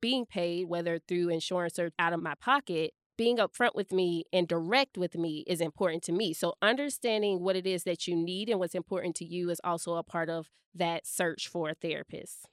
being 0.00 0.26
paid, 0.26 0.68
whether 0.68 0.98
through 0.98 1.30
insurance 1.30 1.78
or 1.78 1.90
out 1.98 2.12
of 2.12 2.22
my 2.22 2.34
pocket, 2.34 2.92
being 3.16 3.38
upfront 3.38 3.74
with 3.74 3.92
me 3.92 4.24
and 4.32 4.46
direct 4.46 4.98
with 4.98 5.16
me 5.16 5.44
is 5.46 5.60
important 5.60 6.02
to 6.04 6.12
me. 6.12 6.32
So, 6.32 6.54
understanding 6.60 7.40
what 7.40 7.56
it 7.56 7.66
is 7.66 7.84
that 7.84 8.06
you 8.06 8.16
need 8.16 8.48
and 8.48 8.58
what's 8.58 8.74
important 8.74 9.16
to 9.16 9.24
you 9.24 9.50
is 9.50 9.60
also 9.64 9.94
a 9.94 10.02
part 10.02 10.28
of 10.28 10.48
that 10.74 11.06
search 11.06 11.48
for 11.48 11.70
a 11.70 11.74
therapist. 11.74 12.46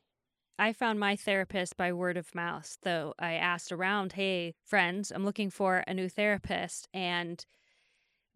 I 0.57 0.71
found 0.71 0.99
my 0.99 1.15
therapist 1.15 1.77
by 1.77 1.91
word 1.93 2.15
of 2.15 2.33
mouth. 2.35 2.77
Though 2.83 3.13
I 3.19 3.33
asked 3.33 3.71
around, 3.71 4.13
hey, 4.13 4.53
friends, 4.63 5.11
I'm 5.11 5.25
looking 5.25 5.49
for 5.49 5.83
a 5.87 5.93
new 5.93 6.09
therapist. 6.09 6.87
And 6.93 7.43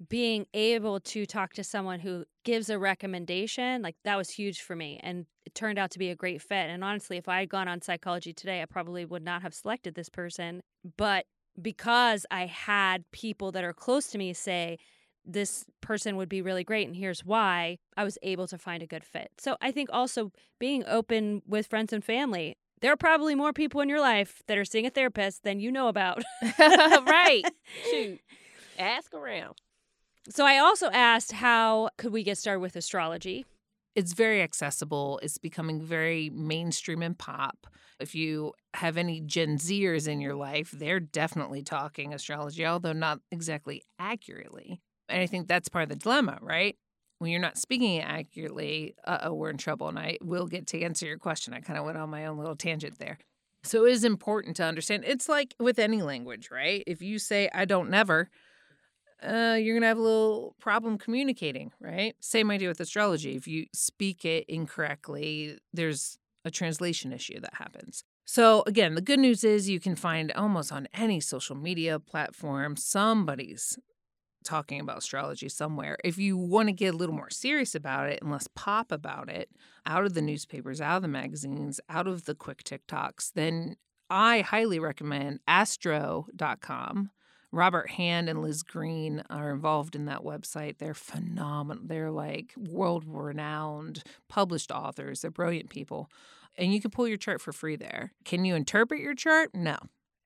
being 0.09 0.45
able 0.53 0.99
to 0.99 1.25
talk 1.25 1.53
to 1.53 1.63
someone 1.63 1.99
who 1.99 2.25
gives 2.43 2.69
a 2.69 2.77
recommendation, 2.77 3.81
like 3.81 3.95
that 4.03 4.17
was 4.17 4.29
huge 4.29 4.61
for 4.61 4.75
me. 4.75 4.99
And 5.01 5.25
it 5.45 5.55
turned 5.55 5.79
out 5.79 5.91
to 5.91 5.99
be 5.99 6.09
a 6.09 6.15
great 6.15 6.41
fit. 6.41 6.69
And 6.69 6.83
honestly, 6.83 7.17
if 7.17 7.27
I 7.27 7.39
had 7.39 7.49
gone 7.49 7.67
on 7.67 7.81
psychology 7.81 8.33
today, 8.33 8.61
I 8.61 8.65
probably 8.65 9.05
would 9.05 9.23
not 9.23 9.41
have 9.41 9.53
selected 9.53 9.95
this 9.95 10.09
person. 10.09 10.61
But 10.97 11.25
because 11.61 12.25
I 12.31 12.45
had 12.45 13.09
people 13.11 13.51
that 13.51 13.63
are 13.63 13.73
close 13.73 14.07
to 14.07 14.17
me 14.17 14.33
say, 14.33 14.77
this 15.25 15.65
person 15.81 16.15
would 16.15 16.29
be 16.29 16.41
really 16.41 16.63
great 16.63 16.87
and 16.87 16.95
here's 16.95 17.25
why, 17.25 17.77
I 17.97 18.03
was 18.03 18.17
able 18.21 18.47
to 18.47 18.57
find 18.57 18.81
a 18.81 18.87
good 18.87 19.03
fit. 19.03 19.31
So 19.37 19.57
I 19.61 19.71
think 19.71 19.89
also 19.91 20.31
being 20.59 20.83
open 20.87 21.41
with 21.45 21.67
friends 21.67 21.91
and 21.91 22.03
family. 22.03 22.55
There 22.79 22.93
are 22.93 22.97
probably 22.97 23.35
more 23.35 23.53
people 23.53 23.81
in 23.81 23.89
your 23.89 23.99
life 23.99 24.43
that 24.47 24.57
are 24.57 24.65
seeing 24.65 24.85
a 24.85 24.89
therapist 24.89 25.43
than 25.43 25.59
you 25.59 25.71
know 25.71 25.87
about. 25.87 26.23
right. 26.59 27.43
Shoot. 27.91 28.21
Ask 28.77 29.13
around. 29.13 29.55
So 30.29 30.45
I 30.45 30.59
also 30.59 30.89
asked 30.91 31.31
how 31.31 31.89
could 31.97 32.11
we 32.13 32.23
get 32.23 32.37
started 32.37 32.59
with 32.59 32.75
astrology? 32.75 33.45
It's 33.97 34.13
very 34.13 34.43
accessible. 34.43 35.19
It's 35.23 35.39
becoming 35.39 35.81
very 35.81 36.29
mainstream 36.29 37.01
and 37.01 37.17
pop. 37.17 37.65
If 37.99 38.13
you 38.13 38.53
have 38.75 38.95
any 38.95 39.21
Gen 39.21 39.57
Zers 39.57 40.07
in 40.07 40.21
your 40.21 40.35
life, 40.35 40.69
they're 40.69 40.99
definitely 40.99 41.63
talking 41.63 42.13
astrology, 42.13 42.63
although 42.63 42.93
not 42.93 43.21
exactly 43.31 43.81
accurately. 43.97 44.81
And 45.09 45.19
I 45.19 45.25
think 45.25 45.47
that's 45.47 45.67
part 45.67 45.81
of 45.81 45.89
the 45.89 45.95
dilemma, 45.95 46.37
right? 46.43 46.75
When 47.17 47.31
you're 47.31 47.41
not 47.41 47.57
speaking 47.57 47.99
accurately, 47.99 48.93
uh 49.03 49.17
oh, 49.23 49.33
we're 49.33 49.49
in 49.49 49.57
trouble. 49.57 49.87
And 49.87 49.97
I 49.97 50.19
will 50.21 50.45
get 50.45 50.67
to 50.67 50.81
answer 50.83 51.07
your 51.07 51.17
question. 51.17 51.55
I 51.55 51.61
kind 51.61 51.79
of 51.79 51.85
went 51.85 51.97
on 51.97 52.11
my 52.11 52.27
own 52.27 52.37
little 52.37 52.55
tangent 52.55 52.99
there. 52.99 53.17
So 53.63 53.87
it 53.87 53.93
is 53.93 54.03
important 54.03 54.57
to 54.57 54.63
understand. 54.63 55.05
It's 55.07 55.27
like 55.27 55.55
with 55.59 55.79
any 55.79 56.03
language, 56.03 56.49
right? 56.51 56.83
If 56.85 57.01
you 57.01 57.17
say, 57.17 57.49
I 57.51 57.65
don't 57.65 57.89
never, 57.89 58.29
uh, 59.23 59.57
you're 59.59 59.79
to 59.79 59.87
have 59.87 59.97
a 59.97 60.01
little 60.01 60.55
problem 60.59 60.97
communicating, 60.97 61.71
right? 61.79 62.15
Same 62.19 62.51
idea 62.51 62.67
with 62.67 62.79
astrology. 62.79 63.35
If 63.35 63.47
you 63.47 63.65
speak 63.73 64.25
it 64.25 64.45
incorrectly, 64.47 65.57
there's 65.73 66.17
a 66.45 66.51
translation 66.51 67.11
issue 67.11 67.39
that 67.39 67.55
happens. 67.55 68.03
So, 68.25 68.63
again, 68.67 68.95
the 68.95 69.01
good 69.01 69.19
news 69.19 69.43
is 69.43 69.69
you 69.69 69.79
can 69.79 69.95
find 69.95 70.31
almost 70.33 70.71
on 70.71 70.87
any 70.93 71.19
social 71.19 71.55
media 71.55 71.99
platform 71.99 72.75
somebody's 72.75 73.79
talking 74.43 74.79
about 74.79 74.99
astrology 74.99 75.49
somewhere. 75.49 75.97
If 76.03 76.17
you 76.17 76.37
want 76.37 76.69
to 76.69 76.73
get 76.73 76.93
a 76.93 76.97
little 76.97 77.15
more 77.15 77.29
serious 77.29 77.75
about 77.75 78.09
it 78.09 78.19
and 78.21 78.31
less 78.31 78.47
pop 78.55 78.91
about 78.91 79.29
it, 79.29 79.49
out 79.85 80.05
of 80.05 80.13
the 80.13 80.21
newspapers, 80.21 80.81
out 80.81 80.97
of 80.97 81.01
the 81.01 81.07
magazines, 81.07 81.79
out 81.89 82.07
of 82.07 82.25
the 82.25 82.35
quick 82.35 82.63
TikToks, 82.63 83.33
then 83.33 83.75
I 84.09 84.41
highly 84.41 84.79
recommend 84.79 85.39
astro.com. 85.47 87.11
Robert 87.51 87.89
Hand 87.91 88.29
and 88.29 88.41
Liz 88.41 88.63
Greene 88.63 89.23
are 89.29 89.51
involved 89.51 89.95
in 89.95 90.05
that 90.05 90.23
website. 90.23 90.77
They're 90.77 90.93
phenomenal. 90.93 91.83
They're 91.85 92.11
like 92.11 92.53
world 92.57 93.03
renowned 93.07 94.03
published 94.27 94.71
authors. 94.71 95.21
They're 95.21 95.31
brilliant 95.31 95.69
people. 95.69 96.09
And 96.57 96.73
you 96.73 96.81
can 96.81 96.91
pull 96.91 97.07
your 97.07 97.17
chart 97.17 97.39
for 97.39 97.53
free 97.53 97.75
there. 97.75 98.13
Can 98.25 98.43
you 98.43 98.55
interpret 98.55 98.99
your 98.99 99.15
chart? 99.15 99.51
No 99.53 99.77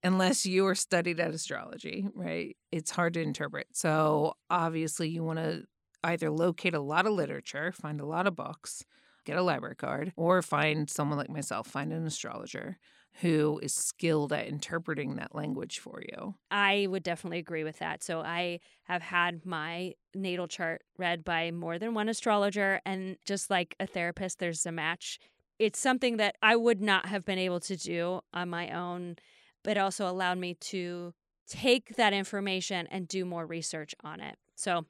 unless 0.03 0.45
you 0.45 0.65
are 0.65 0.75
studied 0.75 1.19
at 1.19 1.33
astrology, 1.33 2.07
right? 2.15 2.57
It's 2.71 2.91
hard 2.91 3.13
to 3.15 3.21
interpret. 3.21 3.67
So 3.73 4.33
obviously, 4.49 5.09
you 5.09 5.23
want 5.23 5.39
to 5.39 5.63
either 6.03 6.31
locate 6.31 6.73
a 6.73 6.79
lot 6.79 7.05
of 7.05 7.13
literature, 7.13 7.71
find 7.71 8.01
a 8.01 8.05
lot 8.05 8.27
of 8.27 8.35
books, 8.35 8.83
get 9.25 9.37
a 9.37 9.43
library 9.43 9.75
card, 9.75 10.13
or 10.15 10.41
find 10.41 10.89
someone 10.89 11.17
like 11.17 11.29
myself, 11.29 11.67
find 11.67 11.93
an 11.93 12.05
astrologer 12.05 12.79
who 13.19 13.59
is 13.61 13.73
skilled 13.73 14.31
at 14.31 14.47
interpreting 14.47 15.17
that 15.17 15.35
language 15.35 15.79
for 15.79 16.01
you. 16.01 16.35
I 16.49 16.87
would 16.89 17.03
definitely 17.03 17.39
agree 17.39 17.63
with 17.63 17.79
that. 17.79 18.01
So 18.03 18.21
I 18.21 18.59
have 18.83 19.01
had 19.01 19.45
my 19.45 19.93
natal 20.15 20.47
chart 20.47 20.83
read 20.97 21.23
by 21.23 21.51
more 21.51 21.77
than 21.77 21.93
one 21.93 22.09
astrologer 22.09 22.79
and 22.85 23.17
just 23.25 23.49
like 23.49 23.75
a 23.79 23.85
therapist 23.85 24.39
there's 24.39 24.65
a 24.65 24.71
match. 24.71 25.19
It's 25.59 25.79
something 25.79 26.17
that 26.17 26.35
I 26.41 26.55
would 26.55 26.81
not 26.81 27.05
have 27.07 27.25
been 27.25 27.37
able 27.37 27.59
to 27.61 27.75
do 27.75 28.21
on 28.33 28.49
my 28.49 28.71
own 28.71 29.17
but 29.63 29.77
also 29.77 30.09
allowed 30.09 30.37
me 30.37 30.55
to 30.55 31.13
take 31.47 31.95
that 31.95 32.13
information 32.13 32.87
and 32.87 33.07
do 33.07 33.25
more 33.25 33.45
research 33.45 33.93
on 34.03 34.21
it. 34.21 34.37
So, 34.55 34.85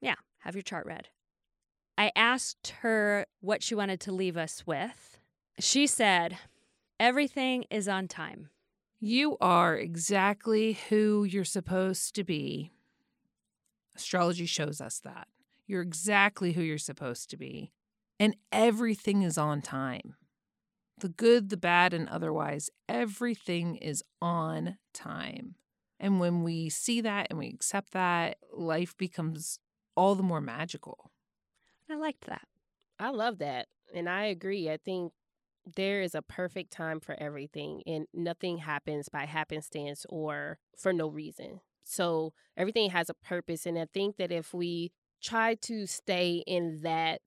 yeah, 0.00 0.16
have 0.38 0.54
your 0.54 0.62
chart 0.62 0.86
read. 0.86 1.08
I 1.96 2.12
asked 2.14 2.74
her 2.80 3.26
what 3.40 3.62
she 3.62 3.74
wanted 3.74 4.00
to 4.00 4.12
leave 4.12 4.36
us 4.36 4.66
with. 4.66 5.18
She 5.58 5.86
said, 5.86 6.38
Everything 7.00 7.64
is 7.70 7.88
on 7.88 8.08
time. 8.08 8.48
You 9.00 9.36
are 9.40 9.76
exactly 9.76 10.78
who 10.88 11.24
you're 11.24 11.44
supposed 11.44 12.14
to 12.16 12.24
be. 12.24 12.72
Astrology 13.96 14.46
shows 14.46 14.80
us 14.80 15.00
that. 15.04 15.28
You're 15.66 15.82
exactly 15.82 16.52
who 16.52 16.62
you're 16.62 16.78
supposed 16.78 17.30
to 17.30 17.36
be. 17.36 17.72
And 18.18 18.36
everything 18.50 19.22
is 19.22 19.38
on 19.38 19.62
time 19.62 20.16
the 21.00 21.08
good, 21.08 21.48
the 21.48 21.56
bad, 21.56 21.94
and 21.94 22.08
otherwise, 22.08 22.70
everything 22.88 23.76
is 23.76 24.02
on 24.20 24.78
time. 24.92 25.54
And 26.00 26.20
when 26.20 26.42
we 26.42 26.68
see 26.68 27.00
that 27.00 27.28
and 27.30 27.38
we 27.38 27.48
accept 27.48 27.92
that, 27.92 28.38
life 28.52 28.96
becomes 28.96 29.58
all 29.96 30.14
the 30.14 30.22
more 30.22 30.40
magical. 30.40 31.10
I 31.90 31.96
liked 31.96 32.26
that. 32.26 32.46
I 32.98 33.10
love 33.10 33.38
that. 33.38 33.68
And 33.94 34.08
I 34.08 34.24
agree. 34.24 34.70
I 34.70 34.76
think 34.76 35.12
there 35.76 36.00
is 36.02 36.14
a 36.14 36.22
perfect 36.22 36.72
time 36.72 37.00
for 37.00 37.16
everything, 37.20 37.82
and 37.86 38.06
nothing 38.14 38.58
happens 38.58 39.08
by 39.08 39.24
happenstance 39.26 40.06
or 40.08 40.58
for 40.76 40.92
no 40.92 41.08
reason. 41.08 41.60
So 41.84 42.34
everything 42.56 42.90
has 42.90 43.08
a 43.08 43.14
purpose. 43.14 43.64
And 43.64 43.78
I 43.78 43.86
think 43.92 44.16
that 44.18 44.30
if 44.30 44.52
we 44.52 44.92
try 45.22 45.54
to 45.62 45.86
stay 45.86 46.42
in 46.46 46.80
that 46.82 47.22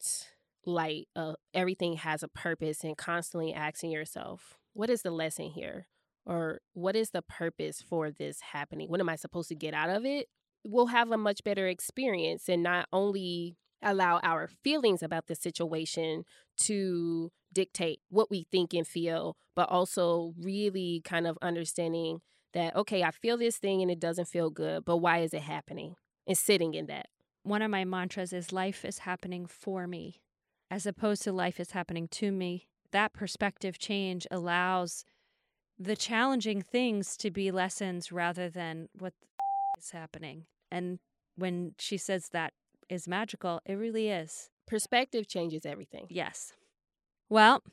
light 0.66 1.08
of 1.16 1.36
everything 1.54 1.98
has 1.98 2.22
a 2.22 2.28
purpose 2.28 2.84
and 2.84 2.98
constantly 2.98 3.54
asking 3.54 3.92
yourself, 3.92 4.60
what 4.74 4.90
is 4.90 5.02
the 5.02 5.12
lesson 5.12 5.48
here? 5.48 5.88
Or 6.26 6.62
what 6.74 6.96
is 6.96 7.10
the 7.10 7.24
purpose 7.24 7.82
for 7.82 8.12
this 8.12 8.40
happening? 8.42 8.88
What 8.88 9.00
am 9.00 9.10
I 9.10 9.16
supposed 9.16 9.50
to 9.50 9.56
get 9.56 9.74
out 9.74 9.90
of 9.90 10.06
it? 10.06 10.28
We'll 10.64 10.88
have 10.88 11.12
a 11.12 11.18
much 11.18 11.44
better 11.44 11.68
experience 11.68 12.48
and 12.48 12.62
not 12.62 12.88
only 12.94 13.58
allow 13.82 14.20
our 14.24 14.48
feelings 14.48 15.04
about 15.04 15.28
the 15.28 15.36
situation 15.36 16.24
to 16.58 17.32
dictate 17.54 18.00
what 18.10 18.30
we 18.30 18.48
think 18.52 18.74
and 18.74 18.88
feel, 18.88 19.36
but 19.56 19.70
also 19.70 20.34
really 20.40 21.02
kind 21.04 21.28
of 21.28 21.38
understanding 21.42 22.22
that, 22.54 22.76
okay, 22.76 23.04
I 23.04 23.12
feel 23.12 23.38
this 23.38 23.58
thing 23.58 23.82
and 23.82 23.92
it 23.92 24.00
doesn't 24.00 24.28
feel 24.28 24.50
good, 24.50 24.86
but 24.86 24.98
why 24.98 25.20
is 25.20 25.34
it 25.34 25.42
happening? 25.42 25.96
And 26.28 26.38
sitting 26.38 26.74
in 26.74 26.88
that. 26.88 27.08
One 27.44 27.62
of 27.62 27.72
my 27.72 27.86
mantras 27.86 28.34
is 28.34 28.54
life 28.54 28.86
is 28.86 29.00
happening 29.00 29.46
for 29.48 29.88
me 29.88 30.22
as 30.72 30.86
opposed 30.86 31.22
to 31.24 31.34
life 31.34 31.60
is 31.60 31.72
happening 31.72 32.08
to 32.08 32.32
me. 32.32 32.68
That 32.92 33.14
perspective 33.14 33.78
change 33.78 34.26
allows 34.32 35.04
the 35.78 35.96
challenging 35.96 36.62
things 36.62 37.18
to 37.18 37.30
be 37.30 37.52
lessons 37.52 38.12
rather 38.12 38.50
than 38.50 38.88
what 38.98 39.14
is 39.80 39.92
happening. 39.92 40.46
And 40.72 41.00
when 41.36 41.74
she 41.78 41.98
says 41.98 42.30
that 42.30 42.54
is 42.92 43.08
magical, 43.08 43.62
it 43.66 43.74
really 43.74 44.10
is. 44.10 44.50
Perspective 44.68 45.28
changes 45.28 45.66
everything. 45.66 46.08
Yes. 46.10 46.54
Well, 47.30 47.64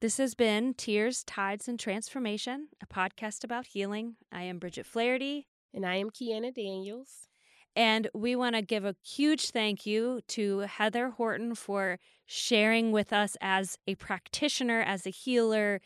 this 0.00 0.16
has 0.16 0.34
been 0.34 0.74
Tears, 0.74 1.22
Tides, 1.24 1.68
and 1.68 1.78
Transformation, 1.78 2.68
a 2.82 2.86
podcast 2.86 3.44
about 3.44 3.66
healing. 3.66 4.16
I 4.32 4.42
am 4.42 4.58
Bridget 4.58 4.86
Flaherty. 4.86 5.46
And 5.74 5.84
I 5.84 5.96
am 5.96 6.10
Kiana 6.10 6.54
Daniels. 6.54 7.28
And 7.74 8.08
we 8.14 8.34
want 8.34 8.56
to 8.56 8.62
give 8.62 8.86
a 8.86 8.96
huge 9.04 9.50
thank 9.50 9.84
you 9.84 10.20
to 10.28 10.60
Heather 10.60 11.10
Horton 11.10 11.54
for 11.54 11.98
sharing 12.24 12.92
with 12.92 13.12
us 13.12 13.36
as 13.42 13.76
a 13.86 13.94
practitioner, 13.96 14.80
as 14.80 15.06
a 15.06 15.10
healer, 15.10 15.82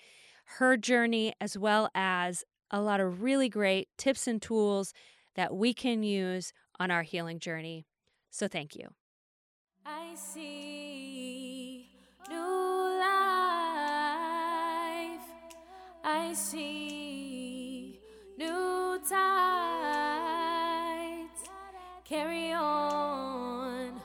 her 0.58 0.76
journey, 0.76 1.34
as 1.40 1.58
well 1.58 1.90
as 1.94 2.44
a 2.70 2.80
lot 2.80 3.00
of 3.00 3.22
really 3.22 3.48
great 3.48 3.88
tips 3.98 4.28
and 4.28 4.40
tools 4.40 4.92
that 5.34 5.54
we 5.54 5.74
can 5.74 6.04
use 6.04 6.52
on 6.78 6.92
our 6.92 7.02
healing 7.02 7.40
journey. 7.40 7.86
So 8.30 8.46
thank 8.48 8.76
you. 8.76 8.88
I 9.84 10.14
see 10.14 11.88
new 12.28 12.98
life. 13.00 13.10
I 16.04 16.32
see 16.32 18.00
new 18.38 19.00
tides. 19.08 20.30
Carry 22.04 22.52
on 22.52 24.00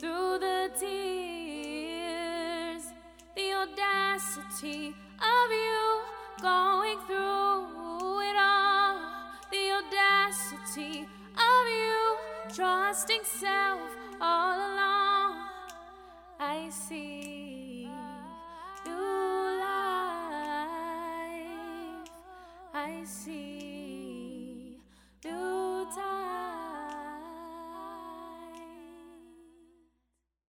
through 0.00 0.38
the 0.38 0.70
tears. 0.80 2.02
The 3.36 3.52
audacity 3.54 4.94
of 5.20 5.50
you 5.50 5.81
going 6.42 6.98
through 7.06 8.20
it 8.20 8.36
all. 8.36 8.98
The 9.52 9.64
audacity 9.78 11.06
of 11.38 11.66
you 11.68 12.16
trusting 12.52 13.22
self 13.22 13.80
all 14.20 14.56
along. 14.56 15.36
I 16.40 16.68
see 16.70 17.88
new 18.84 19.60
life. 19.60 20.40
I 22.74 23.04
see 23.04 24.78
new. 25.24 25.51